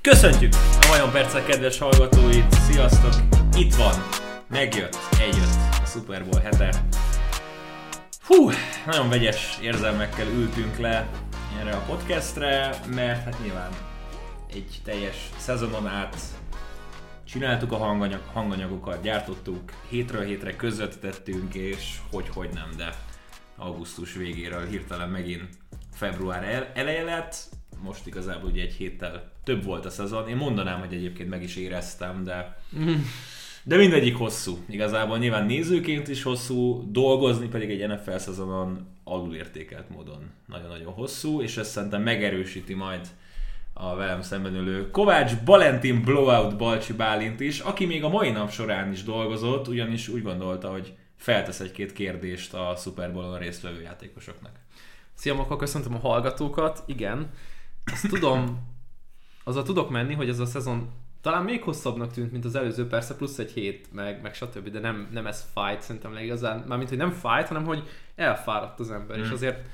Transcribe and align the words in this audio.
Köszöntjük 0.00 0.52
a 0.54 0.86
Vajon 0.88 1.10
Percek 1.12 1.46
kedves 1.46 1.78
hallgatóit, 1.78 2.52
sziasztok! 2.52 3.12
Itt 3.54 3.74
van, 3.74 3.94
megjött, 4.48 4.96
eljött 5.20 5.82
a 5.82 5.86
Super 5.86 6.24
Bowl 6.24 6.40
hete. 6.40 6.84
Hú, 8.26 8.50
nagyon 8.86 9.08
vegyes 9.08 9.58
érzelmekkel 9.62 10.26
ültünk 10.26 10.78
le 10.78 11.08
erre 11.60 11.70
a 11.70 11.84
podcastre, 11.86 12.78
mert 12.94 13.24
hát 13.24 13.42
nyilván 13.42 13.70
egy 14.52 14.80
teljes 14.84 15.30
szezonon 15.36 15.86
át 15.86 16.16
csináltuk 17.24 17.72
a 17.72 17.76
hanganyag, 17.76 18.22
hanganyagokat, 18.32 19.02
gyártottuk, 19.02 19.72
hétről 19.88 20.22
hétre 20.24 20.56
közvetítettünk, 20.56 21.54
és 21.54 21.98
hogy 22.10 22.28
hogy 22.34 22.48
nem, 22.54 22.70
de 22.76 22.94
augusztus 23.56 24.14
végéről 24.14 24.66
hirtelen 24.66 25.08
megint 25.08 25.48
február 25.92 26.44
el, 26.44 26.70
eleje 26.74 27.02
lett, 27.02 27.36
most 27.82 28.06
igazából 28.06 28.50
ugye 28.50 28.62
egy 28.62 28.72
héttel 28.72 29.32
több 29.44 29.64
volt 29.64 29.84
a 29.84 29.90
szezon. 29.90 30.28
Én 30.28 30.36
mondanám, 30.36 30.78
hogy 30.78 30.94
egyébként 30.94 31.28
meg 31.28 31.42
is 31.42 31.56
éreztem, 31.56 32.24
de 32.24 32.58
de 33.66 33.76
mindegyik 33.76 34.16
hosszú. 34.16 34.58
Igazából 34.68 35.18
nyilván 35.18 35.46
nézőként 35.46 36.08
is 36.08 36.22
hosszú, 36.22 36.90
dolgozni 36.90 37.46
pedig 37.48 37.70
egy 37.70 37.88
NFL 37.88 38.16
szezonon 38.16 38.86
alulértékelt 39.04 39.88
módon 39.88 40.30
nagyon-nagyon 40.46 40.92
hosszú, 40.92 41.42
és 41.42 41.56
ezt 41.56 41.70
szerintem 41.70 42.02
megerősíti 42.02 42.74
majd 42.74 43.00
a 43.72 43.94
velem 43.94 44.22
szemben 44.22 44.54
ülő 44.54 44.90
Kovács 44.90 45.36
Balentin 45.44 46.02
Blowout 46.02 46.56
Balcsi 46.56 46.92
Bálint 46.92 47.40
is, 47.40 47.60
aki 47.60 47.86
még 47.86 48.04
a 48.04 48.08
mai 48.08 48.30
nap 48.30 48.50
során 48.50 48.92
is 48.92 49.02
dolgozott, 49.02 49.68
ugyanis 49.68 50.08
úgy 50.08 50.22
gondolta, 50.22 50.70
hogy 50.70 50.94
feltesz 51.16 51.60
egy-két 51.60 51.92
kérdést 51.92 52.54
a 52.54 52.74
Super 52.76 53.12
Bowl-on 53.12 53.38
résztvevő 53.38 53.80
játékosoknak. 53.80 54.58
Szia 55.14 55.34
Maka, 55.34 55.56
köszöntöm 55.56 55.94
a 55.94 55.98
hallgatókat. 55.98 56.82
Igen, 56.86 57.30
azt 57.92 58.08
tudom, 58.08 58.58
azzal 59.44 59.62
tudok 59.62 59.90
menni, 59.90 60.14
hogy 60.14 60.28
ez 60.28 60.38
a 60.38 60.46
szezon 60.46 60.90
talán 61.20 61.44
még 61.44 61.62
hosszabbnak 61.62 62.12
tűnt, 62.12 62.32
mint 62.32 62.44
az 62.44 62.54
előző, 62.54 62.86
persze 62.86 63.16
plusz 63.16 63.38
egy 63.38 63.50
hét, 63.50 63.92
meg, 63.92 64.22
meg 64.22 64.34
stb., 64.34 64.68
de 64.68 64.80
nem, 64.80 65.08
nem 65.12 65.26
ez 65.26 65.48
fájt 65.52 65.82
szerintem 65.82 66.16
igazán, 66.16 66.64
mármint, 66.68 66.88
hogy 66.88 66.98
nem 66.98 67.10
fájt, 67.10 67.48
hanem 67.48 67.64
hogy 67.64 67.88
elfáradt 68.14 68.80
az 68.80 68.90
ember, 68.90 69.16
mm. 69.16 69.20
és 69.20 69.26
hmm. 69.26 69.34
azért 69.34 69.66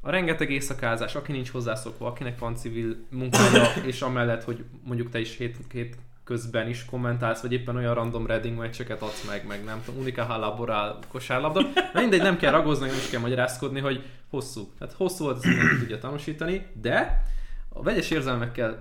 a 0.00 0.10
rengeteg 0.10 0.50
éjszakázás, 0.50 1.14
aki 1.14 1.32
nincs 1.32 1.50
hozzászokva, 1.50 2.06
akinek 2.06 2.38
van 2.38 2.56
civil 2.56 2.96
munkája, 3.10 3.64
és 3.90 4.02
amellett, 4.02 4.44
hogy 4.44 4.64
mondjuk 4.84 5.10
te 5.10 5.18
is 5.18 5.36
hét, 5.36 5.56
hét 5.72 5.96
közben 6.24 6.68
is 6.68 6.84
kommentálsz, 6.84 7.40
vagy 7.40 7.52
éppen 7.52 7.76
olyan 7.76 7.94
random 7.94 8.26
reading 8.26 8.58
meccseket 8.58 9.02
adsz 9.02 9.26
meg, 9.26 9.46
meg 9.46 9.64
nem 9.64 9.82
tudom, 9.84 10.00
Unika 10.00 10.24
Halaborál 10.24 10.98
kosárlabda. 11.08 11.60
Na 11.92 12.00
mindegy, 12.00 12.22
nem 12.22 12.36
kell 12.36 12.50
ragozni, 12.50 12.86
nem 12.86 12.96
is 12.96 13.10
kell 13.10 13.20
magyarázkodni, 13.20 13.80
hogy 13.80 14.04
hosszú. 14.30 14.68
Tehát 14.78 14.94
hosszú 14.94 15.24
volt, 15.24 15.44
ezt 15.44 15.78
tudja 15.78 15.98
tanúsítani, 15.98 16.66
de 16.80 17.22
a 17.68 17.82
vegyes 17.82 18.10
érzelmekkel 18.10 18.80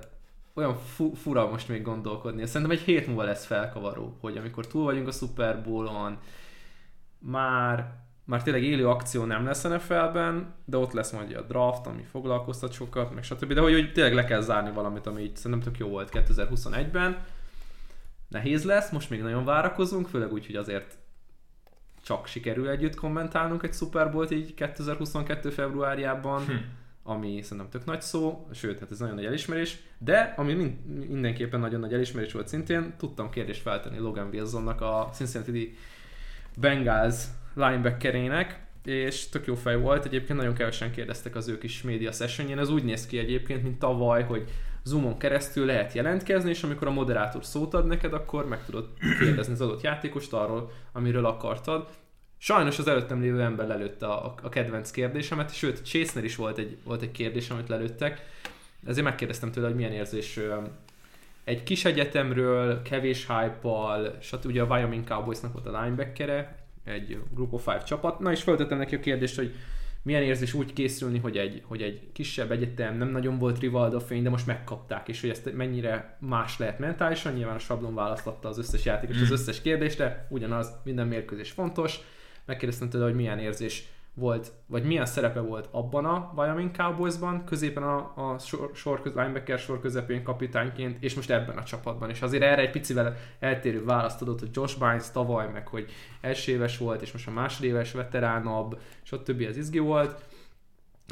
olyan 0.54 0.76
fu- 0.76 1.18
fura 1.18 1.50
most 1.50 1.68
még 1.68 1.82
gondolkodni. 1.82 2.46
Szerintem 2.46 2.78
egy 2.78 2.84
hét 2.84 3.08
múlva 3.08 3.24
lesz 3.24 3.46
felkavaró, 3.46 4.18
hogy 4.22 4.38
amikor 4.38 4.68
túl 4.68 4.84
vagyunk 4.84 5.08
a 5.08 5.12
Super 5.12 5.64
Bowl-on, 5.64 6.18
már, 7.20 8.03
már 8.26 8.44
tényleg 8.44 8.64
élő 8.64 8.88
akció 8.88 9.24
nem 9.24 9.46
lesz 9.46 9.64
NFL-ben, 9.64 10.54
de 10.66 10.78
ott 10.78 10.92
lesz 10.92 11.12
majd 11.12 11.36
a 11.36 11.42
draft, 11.42 11.88
ami 11.88 12.04
foglalkoztat 12.04 12.72
sokat, 12.72 13.14
meg 13.14 13.24
stb. 13.24 13.54
De 13.54 13.62
hogy, 13.62 13.74
hogy 13.74 13.92
tényleg 13.92 14.14
le 14.14 14.26
kell 14.26 14.42
zárni 14.42 14.72
valamit, 14.72 15.08
ami 15.08 15.22
így 15.22 15.36
szerintem 15.36 15.72
tök 15.72 15.78
jó 15.78 15.88
volt 15.88 16.10
2021-ben. 16.14 17.18
Nehéz 18.28 18.64
lesz, 18.64 18.92
most 18.92 19.10
még 19.10 19.22
nagyon 19.22 19.46
várakozunk, 19.46 20.08
főleg 20.08 20.32
úgy, 20.32 20.46
hogy 20.46 20.56
azért 20.56 20.98
csak 22.04 22.28
sikerül 22.28 22.70
együtt 22.70 22.96
kommentálnunk 22.96 23.64
egy 23.64 23.74
Super 23.74 24.12
Bowl-t 24.12 24.32
így 24.32 24.54
2022. 24.54 25.50
februárjában. 25.50 26.46
Hm 26.46 26.54
ami 27.04 27.42
szerintem 27.42 27.70
tök 27.70 27.86
nagy 27.86 28.02
szó, 28.02 28.48
sőt, 28.54 28.80
hát 28.80 28.92
ez 28.92 29.00
nagyon 29.00 29.16
nagy 29.16 29.26
elismerés, 29.26 29.78
de 29.98 30.34
ami 30.38 30.78
mindenképpen 31.08 31.60
nagyon 31.60 31.80
nagy 31.80 31.94
elismerés 31.94 32.34
volt 32.34 32.48
szintén, 32.48 32.94
tudtam 32.98 33.30
kérdést 33.30 33.62
feltenni 33.62 33.98
Logan 33.98 34.28
Wilsonnak, 34.28 34.82
a 34.82 35.10
Cincinnati 35.14 35.78
Bengals 36.58 37.16
linebackerének, 37.54 38.62
és 38.86 39.30
tök 39.30 39.46
jó 39.46 39.56
fej 39.56 39.78
volt, 39.78 40.06
egyébként 40.06 40.40
nagyon 40.40 40.54
kevesen 40.54 40.92
kérdeztek 40.92 41.36
az 41.36 41.48
ő 41.48 41.58
kis 41.58 41.82
média 41.82 42.12
sessionjén, 42.12 42.60
ez 42.60 42.70
úgy 42.70 42.84
néz 42.84 43.06
ki 43.06 43.18
egyébként, 43.18 43.64
mint 43.64 43.80
tavaly, 43.80 44.24
hogy 44.24 44.50
Zoomon 44.84 45.18
keresztül 45.18 45.66
lehet 45.66 45.94
jelentkezni, 45.94 46.50
és 46.50 46.64
amikor 46.64 46.88
a 46.88 46.92
moderátor 46.92 47.46
szót 47.46 47.74
ad 47.74 47.88
neked, 47.88 48.14
akkor 48.14 48.48
meg 48.48 48.66
tudod 48.66 48.90
kérdezni 49.20 49.54
az 49.54 49.62
adott 49.62 49.82
játékost 49.82 50.34
arról, 50.34 50.72
amiről 50.92 51.26
akartad. 51.26 51.88
Sajnos 52.38 52.80
az 52.80 52.88
előttem 52.88 53.22
lévő 53.22 53.42
ember 53.42 53.68
lelőtte 53.68 54.08
a, 54.08 54.34
a 54.42 54.50
kedvenc 54.50 54.92
kérdésemet, 54.92 55.54
sőt, 55.54 55.86
Chase-nél 55.86 56.24
is 56.24 56.36
volt 56.36 56.58
egy, 56.58 56.78
volt 56.84 57.02
egy 57.02 57.12
kérdés, 57.12 57.50
amit 57.50 57.70
lelőttek. 57.70 58.22
Ezért 58.86 59.06
megkérdeztem 59.06 59.52
tőle, 59.52 59.68
hogy 59.68 59.76
milyen 59.76 59.92
érzés 59.92 60.40
egy 61.44 61.64
kis 61.64 61.86
egyetemről, 61.86 62.82
kevés 62.82 63.28
hype-al, 63.28 64.18
stb. 64.22 64.46
Ugye 64.46 64.62
a 64.62 64.66
Wyoming 64.66 65.08
Cowboysnak 65.08 65.54
volt 65.54 65.66
a 65.66 65.82
linebackere, 65.82 66.63
egy 66.84 67.20
Group 67.34 67.54
of 67.54 67.64
Five 67.64 67.84
csapat. 67.84 68.20
Na 68.20 68.32
és 68.32 68.44
feltettem 68.44 68.78
neki 68.78 68.96
a 68.96 69.00
kérdést, 69.00 69.36
hogy 69.36 69.56
milyen 70.02 70.24
érzés 70.24 70.54
úgy 70.54 70.74
készülni, 70.74 71.20
hogy 71.20 71.38
egy, 71.38 71.62
hogy 71.66 71.82
egy 71.82 72.12
kisebb 72.14 72.52
egyetem, 72.52 72.98
nem 72.98 73.08
nagyon 73.08 73.38
volt 73.38 73.60
Rivalda 73.60 74.00
fény, 74.00 74.24
de 74.24 74.30
most 74.30 74.46
megkapták, 74.46 75.08
és 75.08 75.22
hogy 75.22 75.30
ezt 75.30 75.54
mennyire 75.54 76.18
más 76.20 76.58
lehet 76.58 76.80
mentálisan. 76.80 77.34
Nyilván 77.34 77.56
a 77.56 77.60
sablon 77.60 77.96
választotta 77.96 78.48
az 78.48 78.58
összes 78.58 78.86
játékos 78.86 79.22
az 79.22 79.30
mm. 79.30 79.34
összes 79.34 79.62
kérdésre, 79.62 80.28
ugyanaz, 80.30 80.72
minden 80.84 81.08
mérkőzés 81.08 81.52
fontos 81.52 82.00
megkérdeztem 82.46 82.90
tőle, 82.90 83.06
hogy 83.06 83.16
milyen 83.16 83.40
érzés 83.40 83.84
volt, 84.16 84.52
vagy 84.66 84.84
milyen 84.84 85.06
szerepe 85.06 85.40
volt 85.40 85.68
abban 85.72 86.06
a 86.06 86.34
Wyoming 86.36 86.76
Cowboysban, 86.76 87.46
középen 87.46 87.84
a, 87.84 88.14
a 88.16 88.40
sor, 88.40 88.72
sor, 88.74 89.02
linebacker 89.04 89.60
sor 89.60 89.80
közepén 89.80 90.24
kapitányként, 90.24 91.04
és 91.04 91.14
most 91.14 91.32
ebben 91.32 91.58
a 91.58 91.64
csapatban. 91.64 92.10
És 92.10 92.22
azért 92.22 92.44
erre 92.44 92.62
egy 92.62 92.72
picivel 92.72 93.16
eltérő 93.40 93.86
választ 93.86 94.22
adott, 94.22 94.40
hogy 94.40 94.50
Josh 94.54 94.80
Bynes 94.80 95.12
tavaly, 95.12 95.52
meg 95.52 95.68
hogy 95.68 95.92
első 96.22 96.52
éves 96.52 96.78
volt, 96.78 97.02
és 97.02 97.12
most 97.12 97.28
a 97.28 97.32
másodéves 97.32 97.92
veteránabb, 97.92 98.80
és 99.04 99.12
ott 99.12 99.24
többi 99.24 99.46
az 99.46 99.58
izgi 99.58 99.80
volt. 99.80 100.24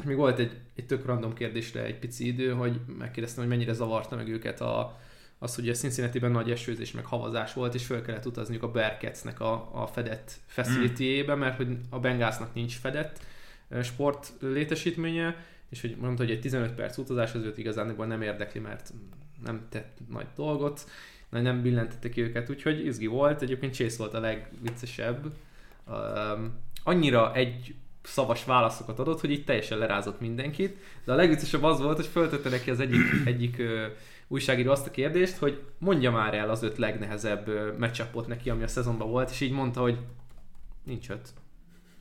Még 0.04 0.16
volt 0.16 0.38
egy, 0.38 0.60
egy 0.76 0.86
tök 0.86 1.06
random 1.06 1.32
kérdésre 1.34 1.84
egy 1.84 1.98
pici 1.98 2.26
idő, 2.26 2.52
hogy 2.52 2.80
megkérdeztem, 2.98 3.44
hogy 3.44 3.52
mennyire 3.52 3.72
zavarta 3.72 4.16
meg 4.16 4.28
őket 4.28 4.60
a, 4.60 4.98
az, 5.42 5.54
hogy 5.54 5.68
a 5.68 5.72
Cincinnati-ben 5.72 6.30
nagy 6.30 6.50
esőzés, 6.50 6.92
meg 6.92 7.04
havazás 7.04 7.52
volt, 7.52 7.74
és 7.74 7.84
föl 7.84 8.02
kellett 8.02 8.26
utazniuk 8.26 8.62
a 8.62 8.70
Bearcatsnek 8.70 9.40
a, 9.40 9.82
a 9.82 9.86
fedett 9.86 10.32
facility 10.46 11.24
mert 11.26 11.56
hogy 11.56 11.76
a 11.90 11.98
Bengalsnak 11.98 12.54
nincs 12.54 12.76
fedett 12.76 13.18
sport 13.82 14.32
létesítménye, 14.40 15.36
és 15.68 15.80
hogy 15.80 15.96
mondta, 16.00 16.22
hogy 16.22 16.32
egy 16.32 16.40
15 16.40 16.72
perc 16.72 16.96
utazás 16.96 17.34
az 17.34 17.42
őt 17.42 17.58
igazán 17.58 17.94
nem 17.96 18.22
érdekli, 18.22 18.60
mert 18.60 18.92
nem 19.44 19.66
tett 19.68 19.98
nagy 20.08 20.26
dolgot, 20.36 20.90
nem 21.28 21.62
billentette 21.62 22.08
ki 22.08 22.20
őket, 22.20 22.50
úgyhogy 22.50 22.86
izgi 22.86 23.06
volt, 23.06 23.42
egyébként 23.42 23.74
Chase 23.74 23.96
volt 23.98 24.14
a 24.14 24.20
legviccesebb. 24.20 25.32
Um, 25.86 26.52
annyira 26.84 27.34
egy 27.34 27.74
szavas 28.02 28.44
válaszokat 28.44 28.98
adott, 28.98 29.20
hogy 29.20 29.30
így 29.30 29.44
teljesen 29.44 29.78
lerázott 29.78 30.20
mindenkit, 30.20 30.76
de 31.04 31.12
a 31.12 31.16
legviccesebb 31.16 31.62
az 31.62 31.80
volt, 31.80 31.96
hogy 31.96 32.06
föltette 32.06 32.48
neki 32.48 32.70
az 32.70 32.80
egyik, 32.80 33.02
egyik 33.24 33.62
újságíró 34.32 34.70
azt 34.70 34.86
a 34.86 34.90
kérdést, 34.90 35.36
hogy 35.36 35.62
mondja 35.78 36.10
már 36.10 36.34
el 36.34 36.50
az 36.50 36.62
öt 36.62 36.78
legnehezebb 36.78 37.78
meccsapot 37.78 38.26
neki, 38.26 38.50
ami 38.50 38.62
a 38.62 38.68
szezonban 38.68 39.10
volt, 39.10 39.30
és 39.30 39.40
így 39.40 39.52
mondta, 39.52 39.80
hogy 39.80 39.98
nincs 40.84 41.10
öt. 41.10 41.28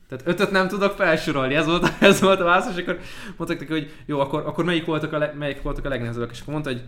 Tehát 0.08 0.28
ötöt 0.28 0.52
nem 0.52 0.68
tudok 0.68 0.92
felsorolni, 0.92 1.56
ez 1.56 1.66
volt, 1.66 1.88
ez 2.00 2.22
volt 2.22 2.40
a 2.40 2.44
válasz, 2.44 2.76
és 2.76 2.82
akkor 2.82 3.00
mondtak 3.38 3.60
neki, 3.60 3.72
hogy 3.72 3.92
jó, 4.06 4.20
akkor, 4.20 4.46
akkor 4.46 4.66
melyik, 4.66 4.86
voltak 4.86 5.14
a 5.14 5.18
le, 5.18 5.34
melyik 5.34 5.62
voltak 5.62 5.86
a 5.86 5.90
legnehezebbek, 5.90 6.32
és 6.32 6.42
akkor 6.42 6.54
mondta, 6.54 6.72
hogy, 6.72 6.84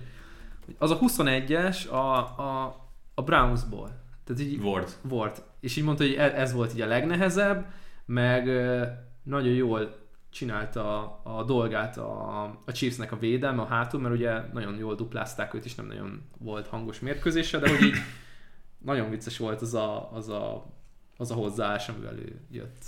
az 0.78 0.92
a 0.92 1.00
21-es 1.00 1.90
a, 1.90 2.18
a, 2.42 2.75
a 3.14 3.22
Brownsból. 3.22 4.02
Tehát 4.25 4.42
így, 4.42 4.62
volt. 4.62 4.98
Volt. 5.02 5.44
És 5.60 5.75
így 5.75 5.84
mondta, 5.84 6.04
hogy 6.04 6.14
e, 6.14 6.34
ez 6.36 6.54
volt 6.54 6.74
így 6.74 6.81
a 6.81 6.88
legnehezebb, 6.88 7.66
meg 8.06 8.45
nagyon 9.24 9.54
jól 9.54 9.95
csinálta 10.33 11.19
a, 11.24 11.44
dolgát 11.44 11.97
a, 11.97 12.44
a 12.65 12.71
Chiefsnek 12.71 13.12
a 13.12 13.18
védelme 13.18 13.62
a 13.62 13.65
hátul, 13.65 14.00
mert 14.00 14.15
ugye 14.15 14.39
nagyon 14.53 14.77
jól 14.77 14.95
duplázták 14.95 15.53
őt, 15.53 15.65
és 15.65 15.75
nem 15.75 15.88
nagyon 15.88 16.21
volt 16.38 16.68
hangos 16.68 17.00
mérkőzése, 17.00 17.59
de 17.59 17.69
hogy 17.69 17.81
így 17.81 17.95
nagyon 18.91 19.09
vicces 19.09 19.38
volt 19.38 19.62
az 19.62 19.74
a, 19.74 20.12
az 20.13 20.30
a, 20.30 20.65
az 21.18 21.31
a 21.31 21.35
hozzáállás, 21.35 21.89
amivel 21.89 22.18
ő 22.18 22.39
jött. 22.51 22.83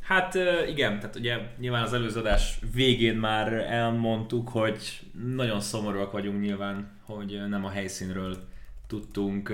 Hát 0.00 0.34
igen, 0.68 0.98
tehát 1.00 1.16
ugye 1.16 1.38
nyilván 1.58 1.82
az 1.82 1.92
előző 1.92 2.20
adás 2.20 2.58
végén 2.72 3.16
már 3.16 3.52
elmondtuk, 3.52 4.48
hogy 4.48 5.00
nagyon 5.34 5.60
szomorúak 5.60 6.12
vagyunk 6.12 6.40
nyilván, 6.40 6.90
hogy 7.02 7.48
nem 7.48 7.64
a 7.64 7.70
helyszínről 7.70 8.36
tudtunk 8.86 9.52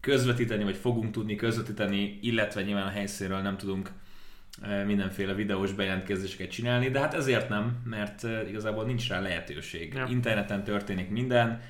közvetíteni, 0.00 0.64
vagy 0.64 0.76
fogunk 0.76 1.10
tudni 1.12 1.34
közvetíteni, 1.34 2.18
illetve 2.22 2.62
nyilván 2.62 2.86
a 2.86 2.90
helyszínről 2.90 3.40
nem 3.40 3.56
tudunk 3.56 3.90
mindenféle 4.86 5.34
videós 5.34 5.72
bejelentkezéseket 5.72 6.50
csinálni, 6.50 6.90
de 6.90 6.98
hát 6.98 7.14
ezért 7.14 7.48
nem, 7.48 7.82
mert 7.84 8.22
igazából 8.48 8.84
nincs 8.84 9.08
rá 9.08 9.20
lehetőség. 9.20 9.94
Ja. 9.94 10.06
Interneten 10.10 10.64
történik 10.64 11.10
minden, 11.10 11.60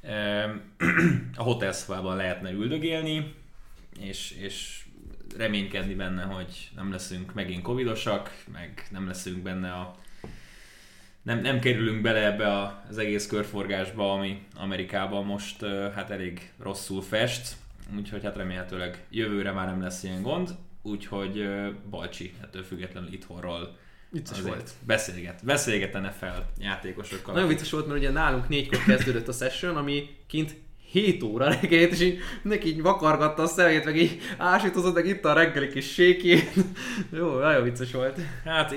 a 1.36 1.42
Hotel 1.42 1.72
Szfában 1.72 2.16
lehetne 2.16 2.50
üldögélni, 2.50 3.34
és, 4.00 4.30
és 4.30 4.84
reménykedni 5.36 5.94
benne, 5.94 6.22
hogy 6.22 6.70
nem 6.76 6.90
leszünk 6.90 7.34
megint 7.34 7.62
covidosak, 7.62 8.44
meg 8.52 8.86
nem 8.90 9.06
leszünk 9.06 9.42
benne 9.42 9.72
a 9.72 9.96
nem, 11.22 11.40
nem 11.40 11.58
kerülünk 11.58 12.00
bele 12.00 12.24
ebbe 12.24 12.52
a, 12.52 12.84
az 12.88 12.98
egész 12.98 13.26
körforgásba, 13.26 14.12
ami 14.12 14.42
Amerikában 14.56 15.24
most 15.24 15.64
hát 15.94 16.10
elég 16.10 16.52
rosszul 16.58 17.02
fest, 17.02 17.56
úgyhogy 17.96 18.24
hát 18.24 18.36
remélhetőleg 18.36 19.04
jövőre 19.10 19.52
már 19.52 19.66
nem 19.66 19.82
lesz 19.82 20.02
ilyen 20.02 20.22
gond, 20.22 20.50
úgyhogy 20.88 21.48
Balcsi 21.90 22.34
ettől 22.42 22.62
függetlenül 22.62 23.12
itthonról 23.12 23.76
Vicces 24.10 24.40
volt. 24.40 24.70
Beszélget, 24.86 25.44
beszélgetene 25.44 26.10
fel 26.10 26.50
játékosokkal. 26.58 27.34
Nagyon 27.34 27.48
vicces 27.48 27.70
volt, 27.70 27.86
mert 27.86 27.98
ugye 27.98 28.10
nálunk 28.10 28.48
négykor 28.48 28.84
kezdődött 28.84 29.28
a 29.28 29.32
session, 29.32 29.76
ami 29.76 30.16
kint 30.26 30.56
7 30.90 31.22
óra 31.22 31.48
reggel, 31.48 31.80
és 31.80 32.00
így 32.00 32.18
neki 32.42 32.68
így 32.68 32.82
vakargatta 32.82 33.42
a 33.42 33.46
szemét, 33.46 33.84
meg 33.84 33.96
így 33.96 34.20
ásítozott, 34.36 34.94
meg 34.94 35.06
itt 35.06 35.24
a 35.24 35.32
reggeli 35.32 35.68
kis 35.68 35.92
sékét. 35.92 36.50
Jó, 37.12 37.38
nagyon 37.38 37.62
vicces 37.62 37.92
volt. 37.92 38.20
Hát 38.44 38.74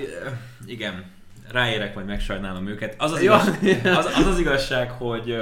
igen, 0.66 1.04
ráérek, 1.48 1.94
vagy 1.94 2.04
megsajnálom 2.04 2.66
őket. 2.66 2.94
Az 2.98 3.12
az, 3.12 3.20
igaz, 3.20 3.48
az, 3.84 4.06
az, 4.14 4.26
az 4.26 4.38
igazság, 4.38 4.90
hogy 4.90 5.36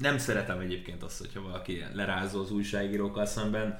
nem 0.00 0.18
szeretem 0.18 0.58
egyébként 0.58 1.02
azt, 1.02 1.18
hogyha 1.18 1.42
valaki 1.42 1.84
lerázó 1.94 2.40
az 2.40 2.50
újságírókkal 2.50 3.26
szemben. 3.26 3.78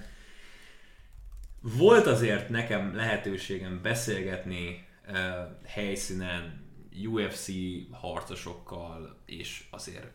Volt 1.61 2.07
azért 2.07 2.49
nekem 2.49 2.95
lehetőségem 2.95 3.83
beszélgetni 3.83 4.87
uh, 5.09 5.17
helyszínen 5.65 6.69
UFC 7.07 7.49
harcosokkal, 7.91 9.23
és 9.27 9.65
azért 9.71 10.11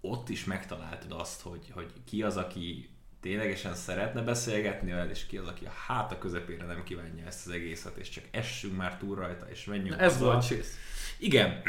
ott 0.00 0.28
is 0.28 0.44
megtaláltad 0.44 1.12
azt, 1.12 1.40
hogy, 1.40 1.70
hogy 1.74 1.92
ki 2.04 2.22
az, 2.22 2.36
aki 2.36 2.88
ténylegesen 3.20 3.74
szeretne 3.74 4.22
beszélgetni 4.22 4.90
veled, 4.90 5.10
és 5.10 5.26
ki 5.26 5.36
az, 5.36 5.46
aki 5.46 5.64
a 5.64 5.72
háta 5.86 6.18
közepére 6.18 6.64
nem 6.64 6.82
kívánja 6.84 7.26
ezt 7.26 7.46
az 7.46 7.52
egészet, 7.52 7.96
és 7.96 8.08
csak 8.08 8.24
essünk 8.30 8.76
már 8.76 8.96
túl 8.96 9.14
rajta, 9.14 9.50
és 9.50 9.64
menjünk. 9.64 10.00
Ez 10.00 10.18
volt. 10.18 10.54
Igen. 11.18 11.62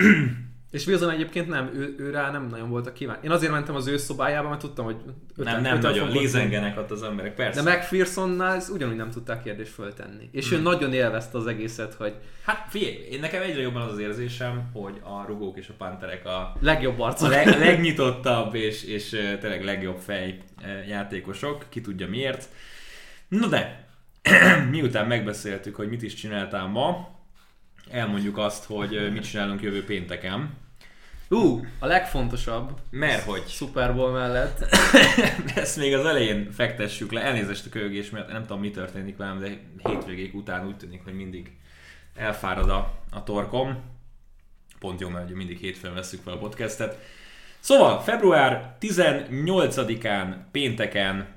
És 0.71 0.87
Wilson 0.87 1.09
egyébként 1.09 1.47
nem, 1.47 1.69
ő, 1.73 1.95
ő 1.97 2.09
rá 2.09 2.31
nem 2.31 2.47
nagyon 2.47 2.69
volt 2.69 2.87
a 2.87 2.93
kíván. 2.93 3.17
Én 3.23 3.31
azért 3.31 3.51
mentem 3.51 3.75
az 3.75 3.87
ő 3.87 3.97
szobájába, 3.97 4.49
mert 4.49 4.61
tudtam, 4.61 4.85
hogy 4.85 4.95
öten, 5.35 5.53
nem, 5.53 5.61
nem 5.61 5.77
öten 5.77 5.91
nagyon 5.91 6.11
lézengenek 6.11 6.77
ott 6.77 6.91
az 6.91 7.03
emberek, 7.03 7.35
persze. 7.35 7.63
De 7.63 7.71
McPhersonnál 7.71 8.55
ez 8.55 8.69
ugyanúgy 8.69 8.95
nem 8.95 9.09
tudták 9.09 9.43
kérdést 9.43 9.71
föltenni. 9.71 10.29
És 10.31 10.49
hmm. 10.49 10.59
ő 10.59 10.61
nagyon 10.61 10.93
élvezte 10.93 11.37
az 11.37 11.47
egészet, 11.47 11.93
hogy... 11.93 12.13
Hát 12.45 12.65
figyelj, 12.69 12.93
én 12.93 13.19
nekem 13.19 13.41
egyre 13.41 13.61
jobban 13.61 13.81
az 13.81 13.91
az 13.91 13.99
érzésem, 13.99 14.69
hogy 14.73 14.99
a 15.03 15.25
rugók 15.27 15.57
és 15.57 15.69
a 15.69 15.73
panterek 15.77 16.25
a 16.25 16.55
legjobb 16.59 16.99
arcok. 16.99 17.27
A 17.27 17.31
leg, 17.31 17.47
legnyitottabb 17.47 18.55
és, 18.55 18.83
és 18.83 19.09
tényleg 19.39 19.63
legjobb 19.63 19.97
fej 19.97 20.37
játékosok, 20.87 21.65
ki 21.69 21.81
tudja 21.81 22.07
miért. 22.07 22.49
No 23.27 23.47
de, 23.47 23.87
miután 24.71 25.07
megbeszéltük, 25.07 25.75
hogy 25.75 25.89
mit 25.89 26.01
is 26.01 26.13
csináltál 26.13 26.67
ma, 26.67 27.19
elmondjuk 27.91 28.37
azt, 28.37 28.65
hogy 28.65 29.11
mit 29.11 29.29
csinálunk 29.29 29.61
jövő 29.61 29.85
pénteken. 29.85 30.59
Ú, 31.29 31.65
a 31.79 31.85
legfontosabb. 31.85 32.79
Mert 32.89 33.23
hogy? 33.23 33.47
Super 33.47 33.95
Bowl 33.95 34.11
mellett. 34.11 34.75
Ezt 35.55 35.77
még 35.77 35.93
az 35.93 36.05
elején 36.05 36.51
fektessük 36.51 37.11
le. 37.11 37.21
Elnézést 37.21 37.65
a 37.65 37.69
kölgés, 37.69 38.09
mert 38.09 38.31
nem 38.31 38.41
tudom 38.41 38.59
mi 38.59 38.71
történik 38.71 39.17
velem, 39.17 39.39
de 39.39 39.59
hétvégék 39.83 40.33
után 40.33 40.67
úgy 40.67 40.77
tűnik, 40.77 41.03
hogy 41.03 41.13
mindig 41.13 41.51
elfárad 42.15 42.69
a, 42.69 42.99
a 43.11 43.23
torkom. 43.23 43.83
Pont 44.79 44.99
jó, 44.99 45.09
mert 45.09 45.33
mindig 45.33 45.57
hétfőn 45.57 45.93
veszük 45.93 46.21
fel 46.23 46.33
a 46.33 46.37
podcastet. 46.37 46.97
Szóval, 47.59 47.99
február 47.99 48.77
18-án, 48.81 50.35
pénteken, 50.51 51.27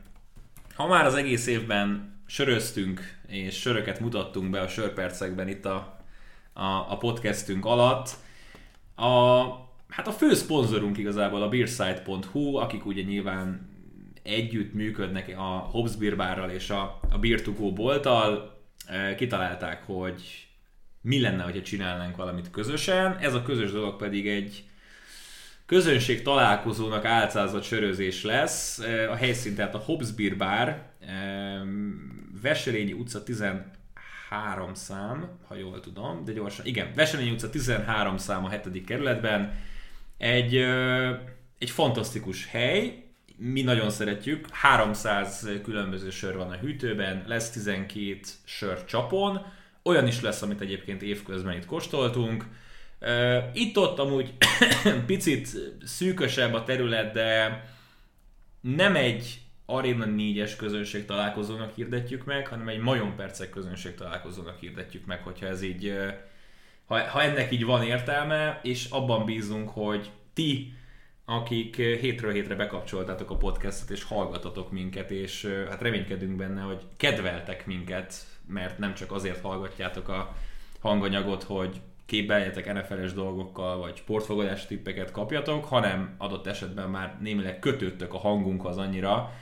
ha 0.75 0.87
már 0.87 1.05
az 1.05 1.15
egész 1.15 1.47
évben 1.47 2.19
söröztünk, 2.27 3.19
és 3.27 3.61
söröket 3.61 4.01
mutattunk 4.01 4.51
be 4.51 4.61
a 4.61 4.69
sörpercekben 4.69 5.49
itt 5.49 5.65
a, 5.65 5.94
a, 6.55 6.93
a 6.93 6.97
podcastünk 6.99 7.65
alatt, 7.65 8.11
a, 8.97 9.43
hát 9.89 10.07
a 10.07 10.13
fő 10.13 10.35
szponzorunk 10.35 10.99
igazából 10.99 11.43
a 11.43 11.49
beersite.hu, 11.49 12.57
akik 12.57 12.87
ugye 12.87 13.03
nyilván 13.03 13.73
együtt 14.23 14.75
működnek 14.75 15.35
a 15.37 15.69
Hobbs 15.71 15.97
Beer 15.97 16.17
Barral 16.17 16.51
és 16.51 16.71
a, 16.71 17.01
a 17.11 17.19
Beer 17.19 17.41
to 17.43 17.53
Go 17.53 17.73
bolttal, 17.73 18.59
e, 18.87 19.15
kitalálták, 19.15 19.83
hogy 19.87 20.49
mi 21.01 21.21
lenne, 21.21 21.43
hogyha 21.43 21.63
csinálnánk 21.63 22.17
valamit 22.17 22.51
közösen. 22.51 23.17
Ez 23.17 23.35
a 23.35 23.43
közös 23.43 23.73
dolog 23.73 23.97
pedig 23.97 24.29
egy 24.29 24.65
közönség 25.67 26.23
találkozónak 26.23 27.05
álcázott 27.05 27.63
sörözés 27.63 28.23
lesz. 28.23 28.79
E, 28.79 29.11
a 29.11 29.15
helyszín 29.15 29.55
tehát 29.55 29.75
a 29.75 29.79
Hobbs 29.79 30.11
Beer 30.11 30.37
Bar, 30.37 30.69
e, 30.69 30.83
Veselényi 32.43 32.93
utca 32.93 33.23
13 34.35 34.75
szám, 34.75 35.29
ha 35.49 35.55
jól 35.55 35.81
tudom, 35.81 36.25
de 36.25 36.33
gyorsan, 36.33 36.67
igen, 36.67 36.93
Veselényi 36.95 37.31
utca 37.31 37.51
13 37.51 38.17
szám 38.17 38.45
a 38.45 38.49
7. 38.49 38.85
kerületben. 38.85 39.59
Egy, 40.17 40.57
egy 41.59 41.71
fantasztikus 41.71 42.47
hely, 42.47 43.05
mi 43.37 43.63
nagyon 43.63 43.91
szeretjük, 43.91 44.49
300 44.51 45.49
különböző 45.63 46.11
sör 46.11 46.37
van 46.37 46.51
a 46.51 46.57
hűtőben, 46.57 47.25
lesz 47.27 47.51
12 47.51 48.21
sör 48.45 48.85
csapon, 48.85 49.47
olyan 49.83 50.07
is 50.07 50.21
lesz, 50.21 50.43
amit 50.43 50.61
egyébként 50.61 51.03
évközben 51.03 51.57
itt 51.57 51.67
kóstoltunk, 51.67 52.45
itt-ott 53.53 53.99
amúgy 53.99 54.35
picit 55.07 55.49
szűkösebb 55.85 56.55
a 56.55 56.65
terület, 56.65 57.13
de 57.13 57.63
nem 58.61 58.97
egy 58.97 59.41
Arena 59.67 60.05
4-es 60.09 60.53
közönség 60.59 61.05
találkozónak 61.05 61.75
hirdetjük 61.75 62.25
meg, 62.25 62.47
hanem 62.47 62.69
egy 62.69 62.79
Majon 62.79 63.17
Percek 63.17 63.51
közönség 63.51 63.95
találkozónak 63.95 64.59
hirdetjük 64.59 65.07
meg, 65.07 65.23
hogyha 65.23 65.47
ez 65.47 65.63
így, 65.63 65.93
ha, 66.85 67.09
ha 67.09 67.23
ennek 67.23 67.53
így 67.53 67.65
van 67.65 67.83
értelme, 67.83 68.61
és 68.63 68.91
abban 68.91 69.25
bízunk, 69.25 69.69
hogy 69.69 70.11
ti, 70.33 70.73
akik 71.25 71.77
hétről 71.77 72.33
hétre 72.33 72.55
bekapcsoltátok 72.55 73.31
a 73.31 73.37
podcastot, 73.37 73.91
és 73.91 74.05
hallgatatok 74.05 74.73
minket, 74.73 75.11
és 75.11 75.47
hát 75.69 75.83
reménykedünk 75.83 76.37
benne, 76.37 76.61
hogy 76.61 76.83
kedveltek 76.97 77.67
minket, 77.67 78.15
mert 78.47 78.79
nem 78.79 78.95
csak 78.95 79.13
azért 79.13 79.41
hallgatjátok 79.41 80.09
a 80.09 80.37
hanganyagot, 80.81 81.43
hogy 81.43 81.81
képeljetek 82.07 82.73
NFL-es 82.73 83.13
dolgokkal, 83.13 83.79
vagy 83.79 83.97
sportfogadás 83.97 84.67
tippeket 84.67 85.11
kapjatok, 85.11 85.65
hanem 85.65 86.15
adott 86.19 86.47
esetben 86.47 86.91
már 86.91 87.19
némileg 87.21 87.59
kötődtök 87.59 88.15
a 88.15 88.19
hangunkhoz 88.19 88.79
annyira, 88.79 89.33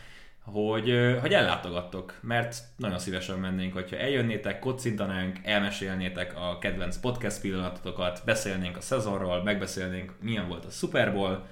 hogy, 0.44 1.16
hogy 1.20 1.32
ellátogattok, 1.32 2.18
mert 2.20 2.56
nagyon 2.76 2.98
szívesen 2.98 3.38
mennénk, 3.38 3.72
hogyha 3.72 3.96
eljönnétek, 3.96 4.58
kocintanánk, 4.58 5.38
elmesélnétek 5.42 6.34
a 6.36 6.58
kedvenc 6.58 6.96
podcast 6.96 7.40
pillanatotokat, 7.40 8.22
beszélnénk 8.24 8.76
a 8.76 8.80
szezonról, 8.80 9.42
megbeszélnénk, 9.42 10.12
milyen 10.20 10.48
volt 10.48 10.64
a 10.64 10.70
Super 10.70 11.12
Bowl, 11.12 11.46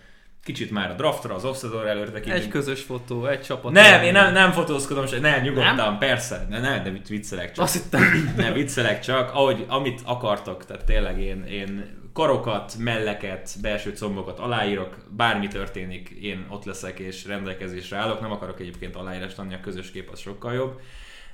kicsit 0.45 0.71
már 0.71 0.91
a 0.91 0.95
draftra, 0.95 1.35
az 1.35 1.45
off 1.45 1.63
előtt 1.87 2.27
Egy 2.27 2.49
közös 2.49 2.83
fotó, 2.83 3.27
egy 3.27 3.43
csapat. 3.43 3.73
Nem, 3.73 4.03
én 4.03 4.13
nem, 4.13 4.33
nem 4.33 4.53
fotózkodom, 4.53 5.07
se, 5.07 5.19
ne, 5.19 5.41
nyugodtan, 5.41 5.75
nem? 5.75 5.99
persze, 5.99 6.47
ne, 6.49 6.61
ne, 6.61 6.83
de 6.83 6.93
viccelek 7.09 7.53
csak. 7.53 7.65
Azt 7.65 7.83
hittem. 7.83 8.33
Ne, 8.37 8.53
viccelek 8.53 9.01
csak, 9.01 9.35
ahogy, 9.35 9.65
amit 9.69 10.01
akartok, 10.05 10.65
tehát 10.65 10.85
tényleg 10.85 11.21
én, 11.21 11.45
én 11.45 12.00
karokat, 12.21 12.77
melleket, 12.79 13.57
belső 13.61 13.93
combokat 13.93 14.39
aláírok, 14.39 14.97
bármi 15.11 15.49
történik, 15.49 16.09
én 16.09 16.47
ott 16.51 16.65
leszek 16.65 16.99
és 16.99 17.25
rendelkezésre 17.25 17.97
állok, 17.97 18.21
nem 18.21 18.31
akarok 18.31 18.61
egyébként 18.61 18.97
aláírást 18.97 19.39
adni, 19.39 19.55
a 19.55 19.61
közös 19.61 19.91
kép 19.91 20.11
az 20.11 20.19
sokkal 20.19 20.53
jobb. 20.53 20.81